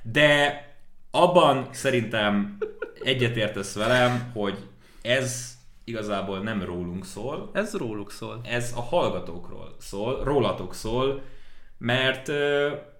De 0.01 0.61
abban 1.11 1.67
szerintem 1.71 2.57
egyetértesz 3.03 3.75
velem, 3.75 4.31
hogy 4.33 4.57
ez 5.01 5.57
igazából 5.83 6.39
nem 6.39 6.63
rólunk 6.63 7.05
szól. 7.05 7.49
Ez 7.53 7.73
róluk 7.73 8.11
szól. 8.11 8.41
Ez 8.43 8.73
a 8.75 8.81
hallgatókról 8.81 9.75
szól, 9.79 10.23
rólatok 10.23 10.73
szól, 10.73 11.23
mert 11.77 12.31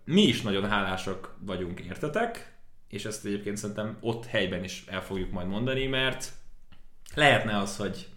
mi 0.05 0.21
is 0.21 0.41
nagyon 0.41 0.69
hálásak 0.69 1.35
vagyunk 1.39 1.79
értetek, 1.79 2.57
és 2.87 3.05
ezt 3.05 3.25
egyébként 3.25 3.57
szerintem 3.57 3.97
ott 4.01 4.25
helyben 4.25 4.63
is 4.63 4.83
el 4.87 5.01
fogjuk 5.01 5.31
majd 5.31 5.47
mondani, 5.47 5.85
mert 5.85 6.31
lehetne 7.17 7.57
az, 7.57 7.77
hogy 7.77 8.07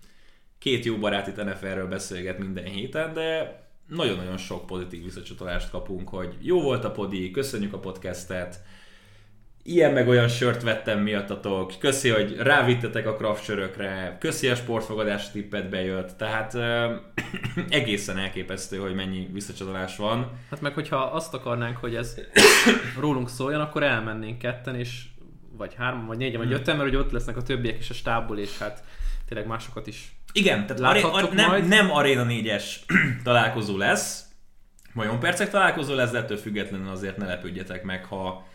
két 0.59 0.85
jó 0.85 0.97
barát 0.97 1.27
itt 1.27 1.45
NFL-ről 1.45 1.89
beszélget 1.89 2.39
minden 2.39 2.65
héten, 2.65 3.13
de 3.15 3.59
nagyon-nagyon 3.87 4.37
sok 4.37 4.67
pozitív 4.67 5.05
visszacsatolást 5.05 5.71
kapunk, 5.71 6.09
hogy 6.09 6.37
jó 6.41 6.61
volt 6.63 6.85
a 6.85 6.91
podi, 6.91 7.31
köszönjük 7.31 7.73
a 7.73 7.79
podcastet, 7.79 8.61
ilyen 9.63 9.93
meg 9.93 10.09
olyan 10.09 10.29
sört 10.29 10.63
vettem 10.63 11.01
miattatok, 11.01 11.73
köszi, 11.79 12.09
hogy 12.09 12.37
rávittetek 12.37 13.07
a 13.07 13.15
craft 13.15 13.45
sörökre, 13.45 14.17
köszi 14.21 14.49
a 14.49 14.55
sportfogadás 14.55 15.31
tippet 15.31 15.69
bejött, 15.69 16.17
tehát 16.17 16.55
euh, 16.55 16.97
egészen 17.69 18.19
elképesztő, 18.19 18.77
hogy 18.77 18.95
mennyi 18.95 19.29
visszacsatolás 19.33 19.97
van. 19.97 20.31
Hát 20.51 20.61
meg 20.61 20.75
hogyha 20.75 20.97
azt 20.97 21.35
akarnánk, 21.35 21.77
hogy 21.77 21.95
ez 21.95 22.15
rólunk 23.01 23.29
szóljon, 23.29 23.61
akkor 23.61 23.83
elmennénk 23.83 24.39
ketten, 24.39 24.75
és 24.75 25.05
vagy 25.61 25.75
hárman, 25.75 26.07
vagy 26.07 26.17
négyen, 26.17 26.39
vagy 26.39 26.49
hmm. 26.49 26.57
öten, 26.57 26.77
mert 26.77 26.89
hogy 26.89 26.99
ott 26.99 27.11
lesznek 27.11 27.37
a 27.37 27.43
többiek 27.43 27.79
is 27.79 27.91
a 27.91 27.95
stábból, 27.95 28.39
és 28.39 28.59
hát 28.59 28.85
tényleg 29.29 29.47
másokat 29.47 29.87
is 29.87 30.13
Igen, 30.33 30.67
tehát 30.67 30.83
aré, 30.83 31.01
ar, 31.01 31.33
nem, 31.33 31.67
nem 31.67 31.91
Arena 31.91 32.27
4-es 32.29 32.65
találkozó 33.23 33.77
lesz, 33.77 34.31
Vajon 34.95 35.19
percek 35.19 35.51
találkozó 35.51 35.95
lesz, 35.95 36.11
de 36.11 36.19
ettől 36.19 36.37
függetlenül 36.37 36.89
azért 36.89 37.17
ne 37.17 37.27
lepődjetek 37.27 37.83
meg, 37.83 38.05
ha 38.05 38.47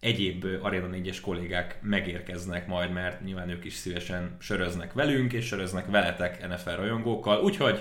egyéb 0.00 0.46
Arena 0.62 0.88
4-es 0.92 1.18
kollégák 1.22 1.78
megérkeznek 1.82 2.66
majd, 2.66 2.92
mert 2.92 3.22
nyilván 3.24 3.48
ők 3.48 3.64
is 3.64 3.74
szívesen 3.74 4.36
söröznek 4.40 4.92
velünk, 4.92 5.32
és 5.32 5.46
söröznek 5.46 5.86
veletek 5.86 6.48
NFL 6.48 6.70
rajongókkal. 6.70 7.42
Úgyhogy 7.42 7.80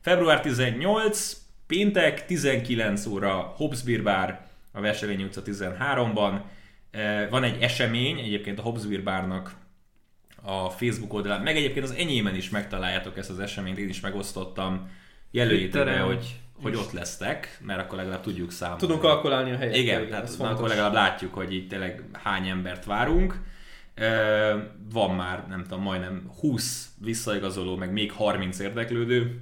február 0.00 0.40
18, 0.40 1.36
péntek, 1.66 2.26
19 2.26 3.06
óra 3.06 3.32
Hobbs 3.32 3.82
Beer 3.82 4.02
Bar, 4.02 4.40
a 4.72 4.80
Veselény 4.80 5.22
utca 5.22 5.42
13-ban. 5.44 6.40
Van 7.30 7.44
egy 7.44 7.62
esemény, 7.62 8.18
egyébként 8.18 8.58
a 8.58 8.62
Hobbs 8.62 8.86
Beer 8.86 9.02
Barnak 9.02 9.54
a 10.42 10.70
Facebook 10.70 11.12
oldalán, 11.12 11.42
meg 11.42 11.56
egyébként 11.56 11.84
az 11.84 11.94
enyémen 11.94 12.34
is 12.34 12.50
megtaláljátok 12.50 13.18
ezt 13.18 13.30
az 13.30 13.38
eseményt, 13.38 13.78
én 13.78 13.88
is 13.88 14.00
megosztottam. 14.00 14.90
Jelöljétek 15.30 15.84
be, 15.84 15.98
hogy 15.98 16.40
hogy 16.62 16.74
ott 16.74 16.92
lesztek, 16.92 17.58
mert 17.60 17.80
akkor 17.80 17.98
legalább 17.98 18.20
tudjuk 18.20 18.52
számolni. 18.52 18.80
Tudunk 18.80 19.00
kalkulálni 19.00 19.50
a 19.50 19.56
helyet. 19.56 19.76
Igen, 19.76 20.08
tehát 20.08 20.36
akkor 20.38 20.68
legalább 20.68 20.92
látjuk, 20.92 21.34
hogy 21.34 21.54
itt 21.54 21.68
tényleg 21.68 22.02
hány 22.12 22.48
embert 22.48 22.84
várunk. 22.84 23.40
Van 24.92 25.14
már, 25.14 25.46
nem 25.48 25.62
tudom, 25.62 25.82
majdnem 25.82 26.30
20 26.40 26.90
visszaigazoló, 26.98 27.76
meg 27.76 27.92
még 27.92 28.12
30 28.12 28.58
érdeklődő. 28.58 29.40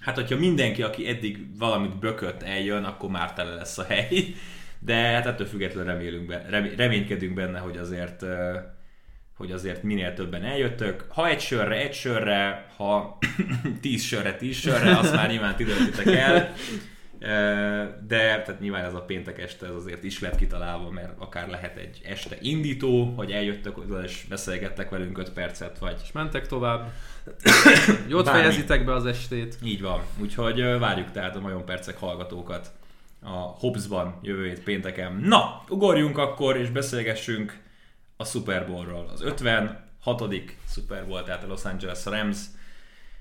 Hát, 0.00 0.14
hogyha 0.14 0.36
mindenki, 0.36 0.82
aki 0.82 1.08
eddig 1.08 1.58
valamit 1.58 1.98
bökött 1.98 2.42
eljön, 2.42 2.84
akkor 2.84 3.10
már 3.10 3.32
tele 3.32 3.54
lesz 3.54 3.78
a 3.78 3.84
hely. 3.84 4.34
De 4.80 4.94
hát 4.94 5.26
ettől 5.26 5.46
függetlenül 5.46 5.92
remélünk 5.92 6.26
be, 6.26 6.46
reménykedünk 6.76 7.34
benne, 7.34 7.58
hogy 7.58 7.76
azért 7.76 8.24
hogy 9.40 9.52
azért 9.52 9.82
minél 9.82 10.14
többen 10.14 10.44
eljöttök. 10.44 11.04
Ha 11.08 11.28
egy 11.28 11.40
sörre, 11.40 11.76
egy 11.76 11.94
sörre, 11.94 12.66
ha 12.76 13.18
tíz 13.82 14.02
sörre, 14.02 14.34
tíz 14.34 14.56
sörre, 14.56 14.98
azt 14.98 15.14
már 15.14 15.28
nyilván 15.30 15.56
ti 15.56 15.66
el. 16.04 16.54
De 18.06 18.42
tehát 18.42 18.60
nyilván 18.60 18.84
ez 18.84 18.94
a 18.94 19.00
péntek 19.00 19.38
este 19.38 19.66
ez 19.66 19.74
azért 19.74 20.04
is 20.04 20.20
lett 20.20 20.36
kitalálva, 20.36 20.90
mert 20.90 21.12
akár 21.18 21.48
lehet 21.48 21.76
egy 21.76 22.00
este 22.04 22.36
indító, 22.40 23.04
hogy 23.16 23.32
eljöttök 23.32 23.78
oda 23.78 24.02
és 24.02 24.24
beszélgettek 24.28 24.90
velünk 24.90 25.18
5 25.18 25.30
percet, 25.32 25.78
vagy... 25.78 26.00
És 26.02 26.12
mentek 26.12 26.46
tovább. 26.46 26.92
Jót 28.08 28.24
Bármi. 28.24 28.40
fejezitek 28.40 28.84
be 28.84 28.94
az 28.94 29.06
estét. 29.06 29.58
Így 29.64 29.80
van. 29.80 30.02
Úgyhogy 30.18 30.78
várjuk 30.78 31.10
tehát 31.10 31.36
a 31.36 31.40
Majon 31.40 31.64
Percek 31.64 31.98
hallgatókat 31.98 32.70
a 33.20 33.38
Hobbsban 33.38 34.18
jövő 34.22 34.46
hét 34.46 34.62
pénteken. 34.62 35.12
Na, 35.12 35.64
ugorjunk 35.68 36.18
akkor 36.18 36.56
és 36.56 36.70
beszélgessünk 36.70 37.62
a 38.16 38.24
Super 38.24 38.66
Bowlról. 38.66 39.08
Az 39.12 39.20
56. 39.22 40.34
Super 40.68 41.06
Bowl, 41.06 41.22
tehát 41.22 41.44
a 41.44 41.46
Los 41.46 41.64
Angeles 41.64 42.04
Rams 42.04 42.38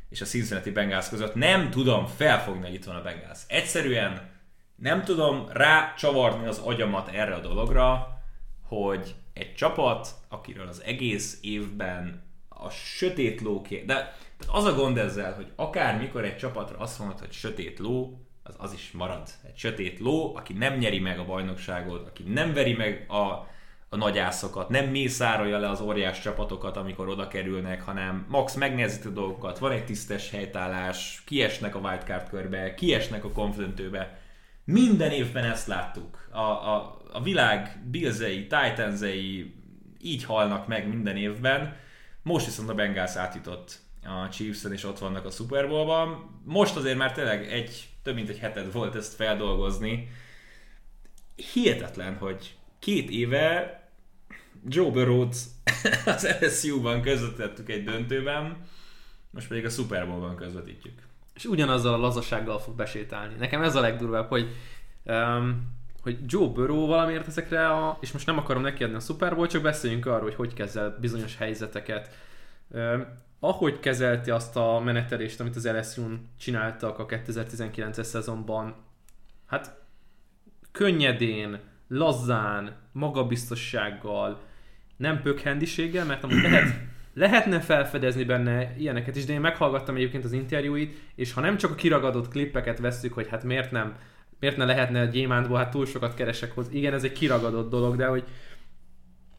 és 0.10 0.22
a 0.22 0.26
Cincinnati 0.26 0.72
Bengals 0.72 1.10
között. 1.10 1.36
Nem 1.36 1.70
tudom 1.70 2.06
felfogni, 2.06 2.66
hogy 2.66 2.74
itt 2.74 2.86
van 2.86 2.96
a 2.96 3.02
Bengals. 3.02 3.40
Egyszerűen 3.48 4.30
nem 4.76 5.04
tudom 5.04 5.46
rácsavarni 5.50 6.48
az 6.48 6.58
agyamat 6.58 7.08
erre 7.08 7.34
a 7.34 7.40
dologra, 7.40 8.18
hogy 8.64 9.16
egy 9.34 9.54
csapat, 9.54 10.08
akiről 10.30 10.68
az 10.68 10.84
egész 10.84 11.38
évben 11.42 12.24
a 12.50 12.70
sötét 12.70 13.42
ló. 13.42 13.66
De 13.86 14.16
az 14.48 14.64
a 14.64 14.74
gond 14.74 14.98
ezzel, 14.98 15.34
hogy 15.34 15.52
akár 15.56 15.98
mikor 15.98 16.26
egy 16.26 16.38
csapatra 16.38 16.78
azt 16.78 17.00
mondod, 17.00 17.20
hogy 17.20 17.32
sötét 17.32 17.80
ló, 17.80 18.20
az 18.50 18.56
az 18.58 18.74
is 18.74 18.92
marad. 18.92 19.30
Egy 19.48 19.58
sötét 19.58 20.00
ló, 20.00 20.36
aki 20.36 20.54
nem 20.54 20.78
nyeri 20.78 21.00
meg 21.00 21.20
a 21.20 21.26
bajnokságot, 21.26 22.08
aki 22.08 22.24
nem 22.24 22.54
veri 22.54 22.74
meg 22.74 23.06
a 23.10 23.48
a 23.90 23.96
nagyászokat, 23.96 24.70
nem 24.70 24.86
mészárolja 24.86 25.58
le 25.58 25.70
az 25.70 25.82
óriás 25.82 26.22
csapatokat, 26.22 26.78
amikor 26.78 27.08
oda 27.08 27.28
kerülnek, 27.28 27.82
hanem 27.82 28.26
max 28.30 28.56
megnehezíti 28.56 29.08
a 29.08 29.12
dolgokat, 29.12 29.60
van 29.60 29.72
egy 29.72 29.86
tisztes 29.86 30.30
helytállás, 30.30 31.24
kiesnek 31.26 31.76
a 31.76 31.80
wildcard 31.80 32.30
körbe, 32.30 32.74
kiesnek 32.74 33.24
a 33.24 33.32
konfrontőbe. 33.32 34.20
Minden 34.64 35.12
évben 35.12 35.44
ezt 35.44 35.68
láttuk. 35.68 36.28
A, 36.32 36.40
a, 36.40 37.02
a 37.12 37.22
világ 37.22 37.84
Billsei, 37.92 38.48
Titansei 38.48 39.56
így 40.02 40.24
halnak 40.24 40.68
meg 40.68 40.88
minden 40.88 41.18
évben. 41.18 41.76
Most 42.24 42.46
viszont 42.46 42.70
a 42.70 42.74
Bengals 42.74 43.16
átjutott 43.16 43.80
a 44.10 44.30
chiefs 44.30 44.64
és 44.64 44.84
ott 44.84 45.00
vannak 45.00 45.26
a 45.26 45.30
Super 45.30 45.68
Bowl-ban. 45.68 46.30
Most 46.44 46.76
azért 46.76 46.98
már 46.98 47.12
tényleg 47.12 47.52
egy, 47.52 47.90
több 48.04 48.16
mint 48.16 48.30
egy 48.30 48.40
heted 48.40 48.72
volt 48.72 48.96
ezt 48.96 49.14
feldolgozni. 49.14 50.10
Hihetetlen, 51.54 52.16
hogy 52.16 52.56
két 52.80 53.10
éve 53.10 53.80
Joe 54.68 54.92
Burrow-t 54.92 55.36
az 56.06 56.36
LSU-ban 56.42 57.02
közvetítettük 57.02 57.70
egy 57.70 57.84
döntőben, 57.84 58.58
most 59.30 59.48
pedig 59.48 59.66
a 59.66 59.70
Super 59.70 60.08
Bowl-ban 60.08 60.36
közvetítjük. 60.36 61.02
És 61.34 61.46
ugyanazzal 61.46 61.94
a 61.94 61.98
lazasággal 61.98 62.60
fog 62.60 62.76
besétálni. 62.76 63.34
Nekem 63.38 63.62
ez 63.62 63.76
a 63.76 63.80
legdurvább, 63.80 64.28
hogy 64.28 64.56
um, 65.04 65.78
hogy 66.02 66.18
Joe 66.26 66.48
Burrow 66.48 66.86
valamiért 66.86 67.28
ezekre 67.28 67.68
a, 67.68 67.98
és 68.02 68.12
most 68.12 68.26
nem 68.26 68.38
akarom 68.38 68.62
neki 68.62 68.84
adni 68.84 68.96
a 68.96 69.00
Super 69.00 69.36
Bowl, 69.36 69.48
csak 69.48 69.62
beszéljünk 69.62 70.06
arról, 70.06 70.22
hogy 70.22 70.36
hogy 70.36 70.54
kezel 70.54 70.98
bizonyos 71.02 71.38
helyzeteket. 71.38 72.16
Um, 72.68 73.08
ahogy 73.40 73.80
kezelti 73.80 74.30
azt 74.30 74.56
a 74.56 74.80
menetelést, 74.80 75.40
amit 75.40 75.56
az 75.56 75.68
LSU-n 75.68 76.30
csináltak 76.40 77.00
a 77.00 77.06
2019-es 77.06 78.04
szezonban, 78.04 78.76
hát 79.46 79.82
könnyedén, 80.72 81.60
lazzán, 81.88 82.76
magabiztossággal, 82.92 84.42
nem 84.98 85.22
pökhendiséggel, 85.22 86.06
mert 86.06 86.24
amúgy 86.24 86.42
lehet, 86.42 86.74
lehetne 87.14 87.60
felfedezni 87.60 88.24
benne 88.24 88.76
ilyeneket 88.78 89.16
is, 89.16 89.26
de 89.26 89.34
én 89.34 89.42
meghallgattam 89.42 89.96
egyébként 89.96 90.24
az 90.24 90.32
interjúit, 90.32 91.02
és 91.16 91.34
ha 91.34 91.42
nem 91.42 91.58
csak 91.58 91.72
a 91.72 91.76
kiragadott 91.76 92.28
klippeket 92.28 92.80
vesszük, 92.80 93.14
hogy 93.14 93.28
hát 93.28 93.44
miért 93.44 93.72
nem, 93.72 93.96
miért 94.40 94.58
ne 94.58 94.66
lehetne 94.66 95.02
a 95.02 95.06
gyémántból, 95.06 95.58
hát 95.58 95.72
túl 95.72 95.86
sokat 95.86 96.14
keresek 96.14 96.52
hozzá. 96.52 96.72
Igen, 96.72 96.94
ez 96.94 97.04
egy 97.04 97.12
kiragadott 97.12 97.70
dolog, 97.70 97.96
de 97.96 98.06
hogy 98.06 98.24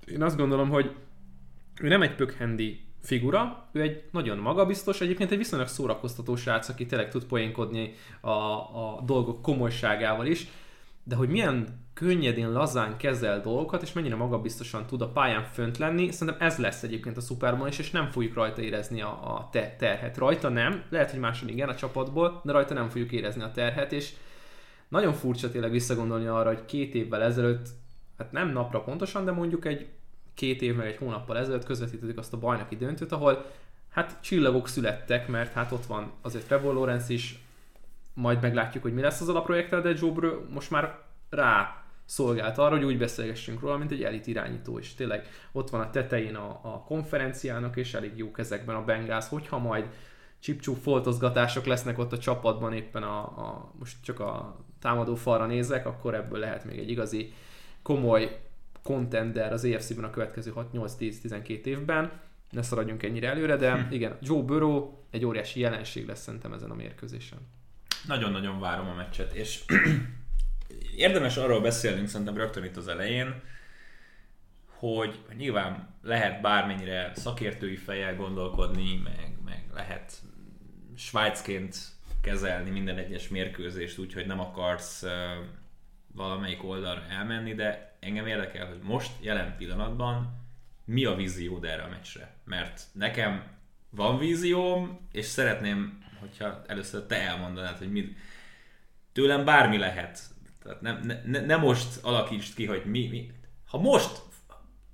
én 0.07 0.23
azt 0.23 0.37
gondolom, 0.37 0.69
hogy 0.69 0.95
ő 1.81 1.89
nem 1.89 2.03
egy 2.03 2.15
pökhendi 2.15 2.90
figura, 3.03 3.69
ő 3.73 3.81
egy 3.81 4.03
nagyon 4.13 4.39
magabiztos, 4.39 5.01
egyébként 5.01 5.31
egy 5.31 5.39
viszonylag 5.39 5.69
szórakoztató 5.69 6.37
srác, 6.37 6.69
aki 6.69 6.87
tényleg 6.87 7.11
tud 7.11 7.25
poénkodni 7.25 7.95
a, 8.21 8.31
a 8.31 9.03
dolgok 9.05 9.43
komolyságával 9.43 10.27
is, 10.27 10.47
de 11.05 11.15
hogy 11.15 11.29
milyen 11.29 11.89
könnyedén, 11.95 12.53
lazán 12.53 12.97
kezel 12.97 13.41
dolgokat, 13.41 13.83
és 13.83 13.93
mennyire 13.93 14.17
magabiztosan 14.17 14.87
tud 14.87 15.03
a 15.03 15.09
pályán 15.09 15.45
fönt 15.45 15.79
lenni, 15.79 16.11
szerintem 16.11 16.47
ez 16.47 16.59
lesz 16.59 16.83
egyébként 16.83 17.17
a 17.17 17.21
Superman 17.21 17.69
is, 17.69 17.79
és 17.79 17.91
nem 17.91 18.11
fogjuk 18.11 18.35
rajta 18.35 18.63
érezni 18.63 19.03
a, 19.03 19.37
a 19.37 19.49
te, 19.53 19.77
terhet. 19.79 20.17
Rajta 20.17 20.49
nem, 20.49 20.83
lehet, 20.89 21.11
hogy 21.11 21.21
máson 21.21 21.49
igen 21.49 21.69
a 21.69 21.75
csapatból, 21.75 22.41
de 22.45 22.53
rajta 22.53 22.75
nem 22.75 22.89
fogjuk 22.89 23.13
érezni 23.13 23.43
a 23.43 23.51
terhet, 23.51 23.93
és 23.93 24.13
nagyon 24.89 25.13
furcsa 25.13 25.51
tényleg 25.51 25.71
visszagondolni 25.71 26.27
arra, 26.27 26.49
hogy 26.49 26.65
két 26.65 26.95
évvel 26.95 27.23
ezelőtt, 27.23 27.69
hát 28.19 28.33
nem 28.33 28.53
napra 28.53 28.81
pontosan, 28.81 29.25
de 29.25 29.33
mondjuk 29.33 29.65
egy 29.65 29.89
két 30.41 30.63
év 30.63 30.75
meg 30.75 30.87
egy 30.87 30.97
hónappal 30.97 31.39
ezelőtt 31.39 31.65
közvetítettük 31.65 32.19
azt 32.19 32.33
a 32.33 32.39
bajnoki 32.39 32.77
döntőt, 32.77 33.13
ahol 33.13 33.45
hát 33.91 34.19
csillagok 34.21 34.69
születtek, 34.69 35.29
mert 35.29 35.53
hát 35.53 35.73
ott 35.73 35.87
van 35.87 36.13
azért 36.23 36.47
Trevor 36.47 36.75
Lawrence 36.75 37.13
is, 37.13 37.39
majd 38.15 38.41
meglátjuk, 38.41 38.83
hogy 38.83 38.95
mi 38.95 39.01
lesz 39.01 39.21
az 39.21 39.29
a 39.29 39.43
projekttel, 39.43 39.81
de 39.81 39.93
Joe 39.97 40.13
Burrow 40.13 40.41
most 40.51 40.71
már 40.71 40.99
rá 41.31 41.85
szolgált 42.05 42.59
arra, 42.59 42.77
hogy 42.77 42.85
úgy 42.85 42.99
beszélgessünk 42.99 43.61
róla, 43.61 43.77
mint 43.77 43.91
egy 43.91 44.03
elit 44.03 44.27
irányító, 44.27 44.79
és 44.79 44.95
tényleg 44.95 45.27
ott 45.53 45.71
van 45.71 45.81
a 45.81 45.91
tetején 45.91 46.35
a, 46.35 46.61
a 46.63 46.85
konferenciának, 46.87 47.77
és 47.77 47.95
elég 47.95 48.17
jó 48.17 48.31
kezekben 48.31 48.77
a 48.77 48.85
Bengals, 48.85 49.29
hogyha 49.29 49.59
majd 49.59 49.89
csipcsú 50.39 50.75
foltozgatások 50.75 51.65
lesznek 51.65 51.99
ott 51.99 52.13
a 52.13 52.19
csapatban, 52.19 52.73
éppen 52.73 53.03
a, 53.03 53.19
a, 53.19 53.73
most 53.79 53.97
csak 54.03 54.21
a 54.21 54.57
támadó 54.81 55.15
falra 55.15 55.47
nézek, 55.47 55.87
akkor 55.87 56.15
ebből 56.15 56.39
lehet 56.39 56.65
még 56.65 56.79
egy 56.79 56.91
igazi 56.91 57.33
komoly 57.83 58.50
contender 58.83 59.53
az 59.53 59.65
EFC-ben 59.65 60.05
a 60.05 60.11
következő 60.11 60.53
6-8-10-12 60.57 61.65
évben. 61.65 62.11
Ne 62.51 62.63
szaradjunk 62.63 63.03
ennyire 63.03 63.29
előre, 63.29 63.57
de 63.57 63.73
hm. 63.73 63.93
igen, 63.93 64.17
Joe 64.23 64.43
Burrow 64.43 64.93
egy 65.11 65.25
óriási 65.25 65.61
jelenség 65.61 66.07
lesz 66.07 66.23
szerintem 66.23 66.53
ezen 66.53 66.71
a 66.71 66.75
mérkőzésen. 66.75 67.39
Nagyon-nagyon 68.07 68.61
várom 68.61 68.89
a 68.89 68.95
meccset, 68.95 69.33
és 69.33 69.61
érdemes 70.97 71.37
arról 71.37 71.61
beszélnünk 71.61 72.09
szerintem 72.09 72.37
rögtön 72.37 72.65
itt 72.65 72.77
az 72.77 72.89
elején, 72.89 73.43
hogy 74.67 75.19
nyilván 75.37 75.95
lehet 76.03 76.41
bármennyire 76.41 77.13
szakértői 77.15 77.77
fejjel 77.77 78.17
gondolkodni, 78.17 79.01
meg, 79.05 79.37
meg 79.45 79.65
lehet 79.75 80.13
Svájcként 80.97 81.77
kezelni 82.23 82.71
minden 82.71 82.99
egyes 82.99 83.29
mérkőzést 83.29 83.99
úgy, 83.99 84.13
hogy 84.13 84.27
nem 84.27 84.41
akarsz 84.41 85.03
uh, 85.03 85.11
valamelyik 86.15 86.65
oldalra 86.65 87.03
elmenni, 87.11 87.55
de 87.55 87.90
engem 88.01 88.27
érdekel, 88.27 88.67
hogy 88.67 88.81
most, 88.83 89.11
jelen 89.21 89.57
pillanatban 89.57 90.41
mi 90.85 91.05
a 91.05 91.15
víziód 91.15 91.65
erre 91.65 91.83
a 91.83 91.89
meccsre. 91.89 92.35
Mert 92.45 92.83
nekem 92.93 93.43
van 93.91 94.19
vízióm, 94.19 95.09
és 95.13 95.25
szeretném, 95.25 96.05
hogyha 96.21 96.63
először 96.67 97.03
te 97.03 97.21
elmondanád, 97.21 97.79
hogy 97.79 97.93
mi, 97.93 98.17
tőlem 99.13 99.45
bármi 99.45 99.79
lehet. 99.79 100.21
Tehát 100.63 100.81
nem, 100.81 101.13
ne, 101.25 101.41
ne 101.41 101.57
most 101.57 101.99
alakítsd 102.03 102.55
ki, 102.55 102.67
hogy 102.67 102.85
mi, 102.85 103.09
mi. 103.09 103.31
Ha 103.67 103.79
most 103.79 104.23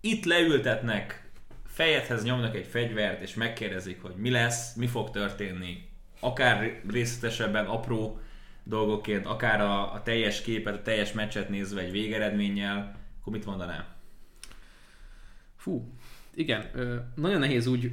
itt 0.00 0.24
leültetnek, 0.24 1.30
fejedhez 1.66 2.24
nyomnak 2.24 2.56
egy 2.56 2.66
fegyvert, 2.66 3.22
és 3.22 3.34
megkérdezik, 3.34 4.02
hogy 4.02 4.14
mi 4.16 4.30
lesz, 4.30 4.74
mi 4.74 4.86
fog 4.86 5.10
történni, 5.10 5.88
akár 6.20 6.80
részletesebben, 6.90 7.66
apró 7.66 8.20
dolgokként, 8.68 9.26
akár 9.26 9.60
a, 9.60 9.92
a 9.92 10.02
teljes 10.02 10.42
képet, 10.42 10.74
a 10.74 10.82
teljes 10.82 11.12
meccset 11.12 11.48
nézve 11.48 11.80
egy 11.80 11.90
végeredménnyel, 11.90 12.96
akkor 13.20 13.32
mit 13.32 13.46
mondanál? 13.46 13.96
Fú, 15.56 15.92
igen, 16.34 16.70
ö, 16.74 16.96
nagyon 17.14 17.38
nehéz 17.38 17.66
úgy, 17.66 17.92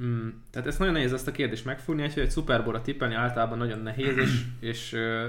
mm, 0.00 0.28
tehát 0.50 0.68
ez 0.68 0.76
nagyon 0.76 0.94
nehéz 0.94 1.12
ezt 1.12 1.28
a 1.28 1.32
kérdést 1.32 1.64
megfogni, 1.64 2.02
hogy 2.02 2.18
egy 2.18 2.30
szuperbora 2.30 2.80
tippelni 2.80 3.14
általában 3.14 3.58
nagyon 3.58 3.78
nehéz, 3.78 4.16
és, 4.16 4.44
és 4.70 4.92
ö, 4.92 5.26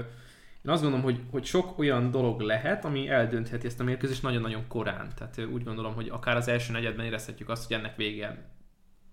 én 0.66 0.72
azt 0.72 0.82
gondolom, 0.82 1.04
hogy, 1.04 1.20
hogy 1.30 1.44
sok 1.44 1.78
olyan 1.78 2.10
dolog 2.10 2.40
lehet, 2.40 2.84
ami 2.84 3.08
eldöntheti 3.08 3.66
ezt 3.66 3.80
a 3.80 3.84
mérkőzést 3.84 4.22
nagyon-nagyon 4.22 4.66
korán. 4.68 5.08
Tehát 5.16 5.50
úgy 5.52 5.64
gondolom, 5.64 5.94
hogy 5.94 6.08
akár 6.08 6.36
az 6.36 6.48
első 6.48 6.72
negyedben 6.72 7.06
érezhetjük 7.06 7.48
azt, 7.48 7.66
hogy 7.66 7.76
ennek 7.76 7.96
vége. 7.96 8.50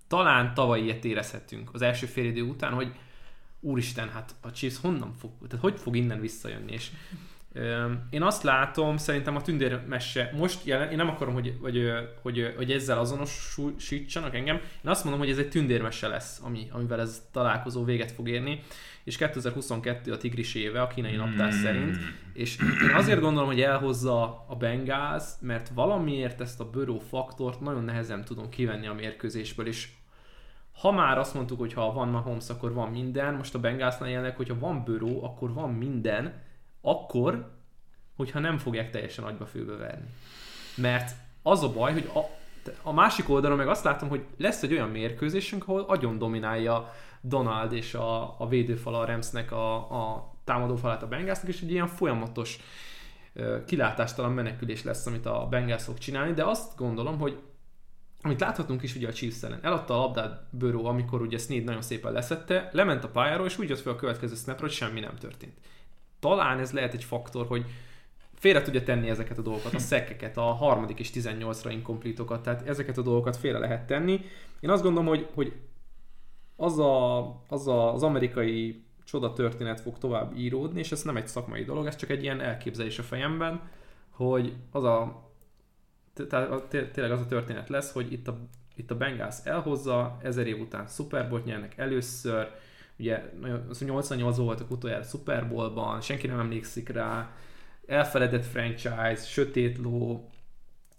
Talán 0.08 0.53
tavaly 0.53 0.82
ilyet 0.82 1.06
érezhetünk 1.06 1.70
az 1.74 1.82
első 1.82 2.06
fél 2.06 2.25
idő 2.25 2.42
után, 2.42 2.74
hogy 2.74 2.94
úristen, 3.63 4.10
hát 4.10 4.36
a 4.41 4.51
Chiefs 4.51 4.77
honnan 4.82 5.13
fog, 5.20 5.32
tehát 5.48 5.63
hogy 5.63 5.79
fog 5.79 5.96
innen 5.96 6.20
visszajönni, 6.20 6.72
és 6.72 6.91
én 8.10 8.22
azt 8.22 8.43
látom, 8.43 8.98
szerintem 8.98 9.36
a 9.36 9.41
tündérmesse 9.41 10.32
most 10.38 10.65
jelen, 10.65 10.89
én 10.89 10.98
nem 10.98 11.10
akarom, 11.10 11.34
hogy, 11.34 11.58
hogy, 11.62 11.91
hogy, 12.22 12.53
hogy 12.58 12.72
ezzel 12.72 13.00
azonosítsanak 13.00 14.36
engem, 14.36 14.55
én 14.55 14.91
azt 14.91 15.03
mondom, 15.03 15.22
hogy 15.22 15.32
ez 15.32 15.38
egy 15.38 15.50
tündérmesse 15.50 16.08
lesz, 16.08 16.39
ami, 16.43 16.67
amivel 16.72 17.00
ez 17.00 17.22
találkozó 17.32 17.84
véget 17.84 18.12
fog 18.12 18.29
érni, 18.29 18.60
és 19.03 19.17
2022 19.17 20.12
a 20.12 20.17
tigris 20.17 20.55
éve 20.55 20.82
a 20.82 20.88
kínai 20.88 21.15
naptár 21.15 21.51
hmm. 21.51 21.62
szerint, 21.62 21.98
és 22.34 22.58
én 22.84 22.96
azért 22.96 23.20
gondolom, 23.20 23.48
hogy 23.48 23.62
elhozza 23.62 24.46
a 24.48 24.55
Bengals, 24.55 25.24
mert 25.39 25.70
valamiért 25.74 26.41
ezt 26.41 26.60
a 26.60 26.70
bőró 26.70 27.00
faktort 27.00 27.60
nagyon 27.60 27.84
nehezen 27.84 28.25
tudom 28.25 28.50
kivenni 28.50 28.88
a 28.88 28.93
mérkőzésből, 28.93 29.67
és 29.67 29.88
ha 30.74 30.92
már 30.92 31.18
azt 31.18 31.34
mondtuk, 31.34 31.60
hogy 31.60 31.74
ha 31.74 31.94
van 31.94 32.08
Mahomes, 32.08 32.50
akkor 32.50 32.74
van 32.74 32.92
minden, 32.92 33.34
most 33.34 33.56
a 33.56 33.60
Bengalsnál 33.60 34.10
jelenleg, 34.10 34.36
hogyha 34.36 34.60
van 34.60 34.84
bőró, 34.84 35.24
akkor 35.24 35.53
van 35.53 35.74
minden, 35.74 36.42
akkor, 36.82 37.51
hogyha 38.15 38.39
nem 38.39 38.58
fogják 38.58 38.92
teljesen 38.92 39.24
agyba 39.24 39.46
főbe 39.46 39.75
verni. 39.75 40.08
Mert 40.75 41.12
az 41.42 41.63
a 41.63 41.72
baj, 41.72 41.94
hogy 41.94 42.10
a, 42.13 42.20
a 42.82 42.94
másik 42.94 43.30
oldalon 43.30 43.58
meg 43.58 43.68
azt 43.68 43.84
látom, 43.84 44.10
hogy 44.10 44.25
lesz 44.38 44.63
egy 44.63 44.72
olyan 44.72 44.89
mérkőzésünk, 44.89 45.63
ahol 45.63 45.82
agyon 45.82 46.18
dominálja 46.18 46.94
Donald 47.22 47.74
és 47.74 47.94
a, 47.94 48.39
a 48.42 48.48
védőfal 48.48 48.96
a 48.96 49.06
Remsnek 49.06 49.51
a, 49.51 49.75
a 49.75 50.34
támadófalát 50.44 51.03
a 51.03 51.08
Bengalsnak, 51.08 51.50
és 51.50 51.62
egy 51.62 51.72
ilyen 51.72 51.88
folyamatos 51.88 52.60
kilátástalan 53.65 54.32
menekülés 54.32 54.84
lesz, 54.84 55.06
amit 55.06 55.25
a 55.25 55.48
Bengals 55.50 55.88
csinálni, 55.98 56.34
de 56.34 56.44
azt 56.44 56.77
gondolom, 56.77 57.20
hogy 57.20 57.42
amit 58.24 58.39
láthatunk 58.39 58.84
is 58.84 58.96
ugye 58.96 59.08
a 59.08 59.13
Chiefs 59.13 59.44
ellen. 59.44 59.60
Eladta 59.62 59.94
a 59.94 59.98
labdát 59.98 60.44
Burrow, 60.50 60.86
amikor 60.86 61.22
ugye 61.22 61.38
Snead 61.38 61.63
nagyon 61.63 61.82
szépen 61.82 62.12
leszette, 62.12 62.70
lement 62.72 63.03
a 63.03 63.10
pályáról, 63.10 63.46
és 63.46 63.58
úgy 63.58 63.70
jött 63.70 63.80
fel 63.80 63.94
a 63.94 63.96
következő 63.96 64.36
snapra, 64.36 64.62
hogy 64.62 64.72
semmi 64.72 65.00
nem 65.00 65.15
történt. 65.15 65.53
Talán 66.20 66.60
ez 66.60 66.72
lehet 66.72 66.94
egy 66.94 67.03
faktor, 67.03 67.46
hogy 67.48 67.65
félre 68.34 68.62
tudja 68.62 68.84
tenni 68.84 69.10
ezeket 69.10 69.38
a 69.38 69.42
dolgokat, 69.42 69.74
a 69.74 69.80
szekkeket, 69.80 70.38
a 70.38 70.42
harmadik 70.42 71.00
és 71.00 71.10
18-ra 71.13 71.70
inkomplítokat, 71.72 72.44
tehát 72.44 72.68
ezeket 72.68 72.98
a 72.98 73.01
dolgokat 73.01 73.38
félre 73.38 73.60
lehet 73.60 73.88
tenni. 73.88 74.22
Én 74.60 74.70
azt 74.70 74.84
gondolom, 74.84 75.08
hogy, 75.08 75.27
hogy 75.34 75.53
az, 76.56 76.80
a, 76.80 77.20
az 77.48 77.68
a, 77.68 77.94
az 77.94 78.03
amerikai 78.03 78.84
csoda 79.03 79.34
történet 79.34 79.82
fog 79.82 79.98
tovább 79.98 80.38
íródni, 80.38 80.80
és 80.80 80.92
ez 80.92 81.01
nem 81.01 81.18
egy 81.18 81.27
szakmai 81.27 81.63
dolog, 81.63 81.86
ez 81.86 81.96
csak 81.96 82.10
egy 82.10 82.24
ilyen 82.24 82.42
elképzelés 82.42 83.00
a 83.00 83.03
fejemben, 83.03 83.62
hogy 84.10 84.53
az 84.72 84.84
a 84.84 85.32
tehát 86.13 86.65
tényleg 86.67 87.12
az 87.12 87.20
a 87.20 87.25
történet 87.25 87.70
lesz, 87.70 87.91
hogy 87.91 88.12
itt 88.12 88.27
a, 88.27 88.38
itt 88.75 88.91
a 88.91 88.98
Bengals 88.98 89.36
elhozza, 89.43 90.17
ezer 90.22 90.48
év 90.48 90.60
után 90.60 90.88
Super 90.88 91.29
Bowl 91.29 91.41
nyernek 91.46 91.77
először, 91.77 92.51
ugye 92.98 93.24
88 93.79 94.38
voltak 94.38 94.72
utoljára 94.72 95.03
Super 95.03 95.48
Bowlban, 95.48 96.01
senki 96.01 96.27
nem 96.27 96.39
emlékszik 96.39 96.89
rá, 96.89 97.32
elfeledett 97.86 98.46
franchise, 98.46 99.15
sötét 99.15 99.77
ló, 99.77 100.29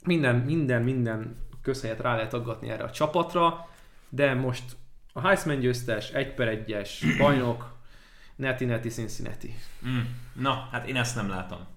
minden, 0.04 0.37
minden, 0.37 0.83
minden 0.83 1.37
közhelyet 1.62 2.00
rá 2.00 2.14
lehet 2.14 2.35
aggatni 2.35 2.68
erre 2.68 2.85
a 2.85 2.90
csapatra, 2.90 3.68
de 4.09 4.35
most 4.35 4.77
a 5.12 5.20
Heisman 5.20 5.59
győztes, 5.59 6.11
egy 6.11 6.35
per 6.35 6.48
egyes, 6.48 7.05
bajnok, 7.18 7.72
Neti 8.37 8.64
Neti 8.64 8.88
Cincinnati. 8.88 9.55
Mm. 9.87 10.00
Na, 10.33 10.68
hát 10.70 10.87
én 10.87 10.96
ezt 10.96 11.16
nem 11.16 11.29
látom. 11.29 11.74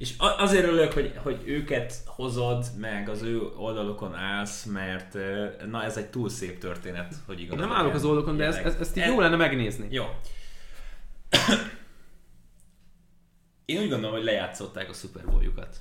És 0.00 0.14
azért 0.18 0.64
örülök, 0.64 0.92
hogy, 0.92 1.14
hogy 1.22 1.42
őket 1.44 1.94
hozod, 2.06 2.66
meg 2.76 3.08
az 3.08 3.22
ő 3.22 3.42
oldalukon 3.56 4.14
állsz, 4.14 4.64
mert 4.64 5.16
na 5.66 5.82
ez 5.82 5.96
egy 5.96 6.10
túl 6.10 6.28
szép 6.28 6.58
történet, 6.58 7.14
hogy 7.26 7.40
igaz. 7.40 7.58
Nem 7.58 7.72
állok 7.72 7.94
az 7.94 8.04
oldalukon, 8.04 8.36
de 8.36 8.44
ez, 8.44 8.56
ez, 8.56 8.74
ezt 8.80 8.96
így 8.96 9.02
ez, 9.02 9.08
jó 9.08 9.20
lenne 9.20 9.36
megnézni. 9.36 9.86
Jó. 9.90 10.04
Én 13.64 13.80
úgy 13.80 13.88
gondolom, 13.88 14.14
hogy 14.14 14.24
lejátszották 14.24 14.88
a 14.88 14.92
Super 14.92 15.24
Bowl-jukat. 15.24 15.76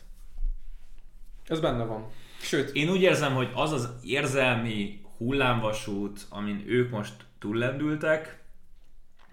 Ez 1.47 1.59
benne 1.59 1.83
van. 1.83 2.07
Sőt. 2.41 2.75
Én 2.75 2.89
úgy 2.89 3.01
érzem, 3.01 3.33
hogy 3.33 3.51
az 3.53 3.71
az 3.71 3.89
érzelmi 4.03 5.01
hullámvasút, 5.17 6.25
amin 6.29 6.63
ők 6.67 6.89
most 6.89 7.13
túllendültek, 7.37 8.43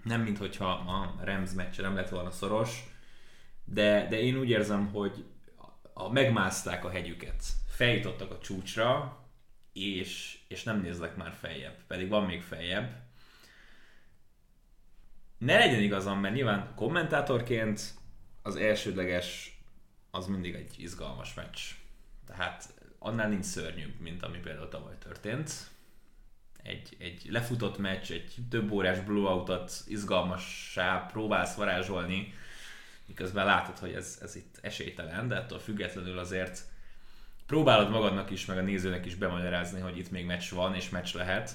nem 0.03 0.21
mint 0.21 0.37
hogyha 0.37 0.69
a 0.69 1.15
Rams 1.23 1.51
meccse 1.51 1.81
nem 1.81 1.95
lett 1.95 2.09
volna 2.09 2.31
szoros, 2.31 2.83
de, 3.73 4.07
de 4.09 4.19
én 4.19 4.37
úgy 4.37 4.49
érzem, 4.49 4.87
hogy 4.87 5.25
a, 5.93 6.11
megmászták 6.11 6.85
a 6.85 6.89
hegyüket, 6.89 7.43
feljutottak 7.67 8.31
a 8.31 8.39
csúcsra, 8.39 9.19
és, 9.73 10.39
és 10.47 10.63
nem 10.63 10.81
néznek 10.81 11.15
már 11.15 11.33
feljebb, 11.39 11.75
pedig 11.87 12.09
van 12.09 12.25
még 12.25 12.41
feljebb. 12.41 13.05
Ne 15.37 15.57
legyen 15.57 15.81
igazam, 15.81 16.19
mert 16.19 16.33
nyilván 16.33 16.73
kommentátorként 16.75 17.81
az 18.41 18.55
elsődleges 18.55 19.59
az 20.11 20.27
mindig 20.27 20.55
egy 20.55 20.75
izgalmas 20.77 21.33
meccs. 21.33 21.59
Tehát 22.25 22.73
annál 22.99 23.29
nincs 23.29 23.45
szörnyűbb, 23.45 23.99
mint 23.99 24.23
ami 24.23 24.37
például 24.37 24.69
tavaly 24.69 24.97
történt. 24.97 25.51
Egy, 26.63 26.95
egy 26.99 27.27
lefutott 27.29 27.77
meccs, 27.77 28.11
egy 28.11 28.35
több 28.49 28.71
órás 28.71 28.99
blowoutot 28.99 29.71
izgalmassá 29.87 31.05
próbálsz 31.05 31.55
varázsolni, 31.55 32.33
miközben 33.07 33.45
látod, 33.45 33.77
hogy 33.77 33.91
ez, 33.91 34.17
ez 34.21 34.35
itt 34.35 34.57
esélytelen, 34.61 35.27
de 35.27 35.35
ettől 35.35 35.59
függetlenül 35.59 36.17
azért 36.17 36.61
próbálod 37.45 37.89
magadnak 37.89 38.31
is, 38.31 38.45
meg 38.45 38.57
a 38.57 38.61
nézőnek 38.61 39.05
is 39.05 39.15
bemagyarázni, 39.15 39.79
hogy 39.79 39.97
itt 39.97 40.11
még 40.11 40.25
meccs 40.25 40.51
van, 40.51 40.75
és 40.75 40.89
meccs 40.89 41.15
lehet. 41.15 41.51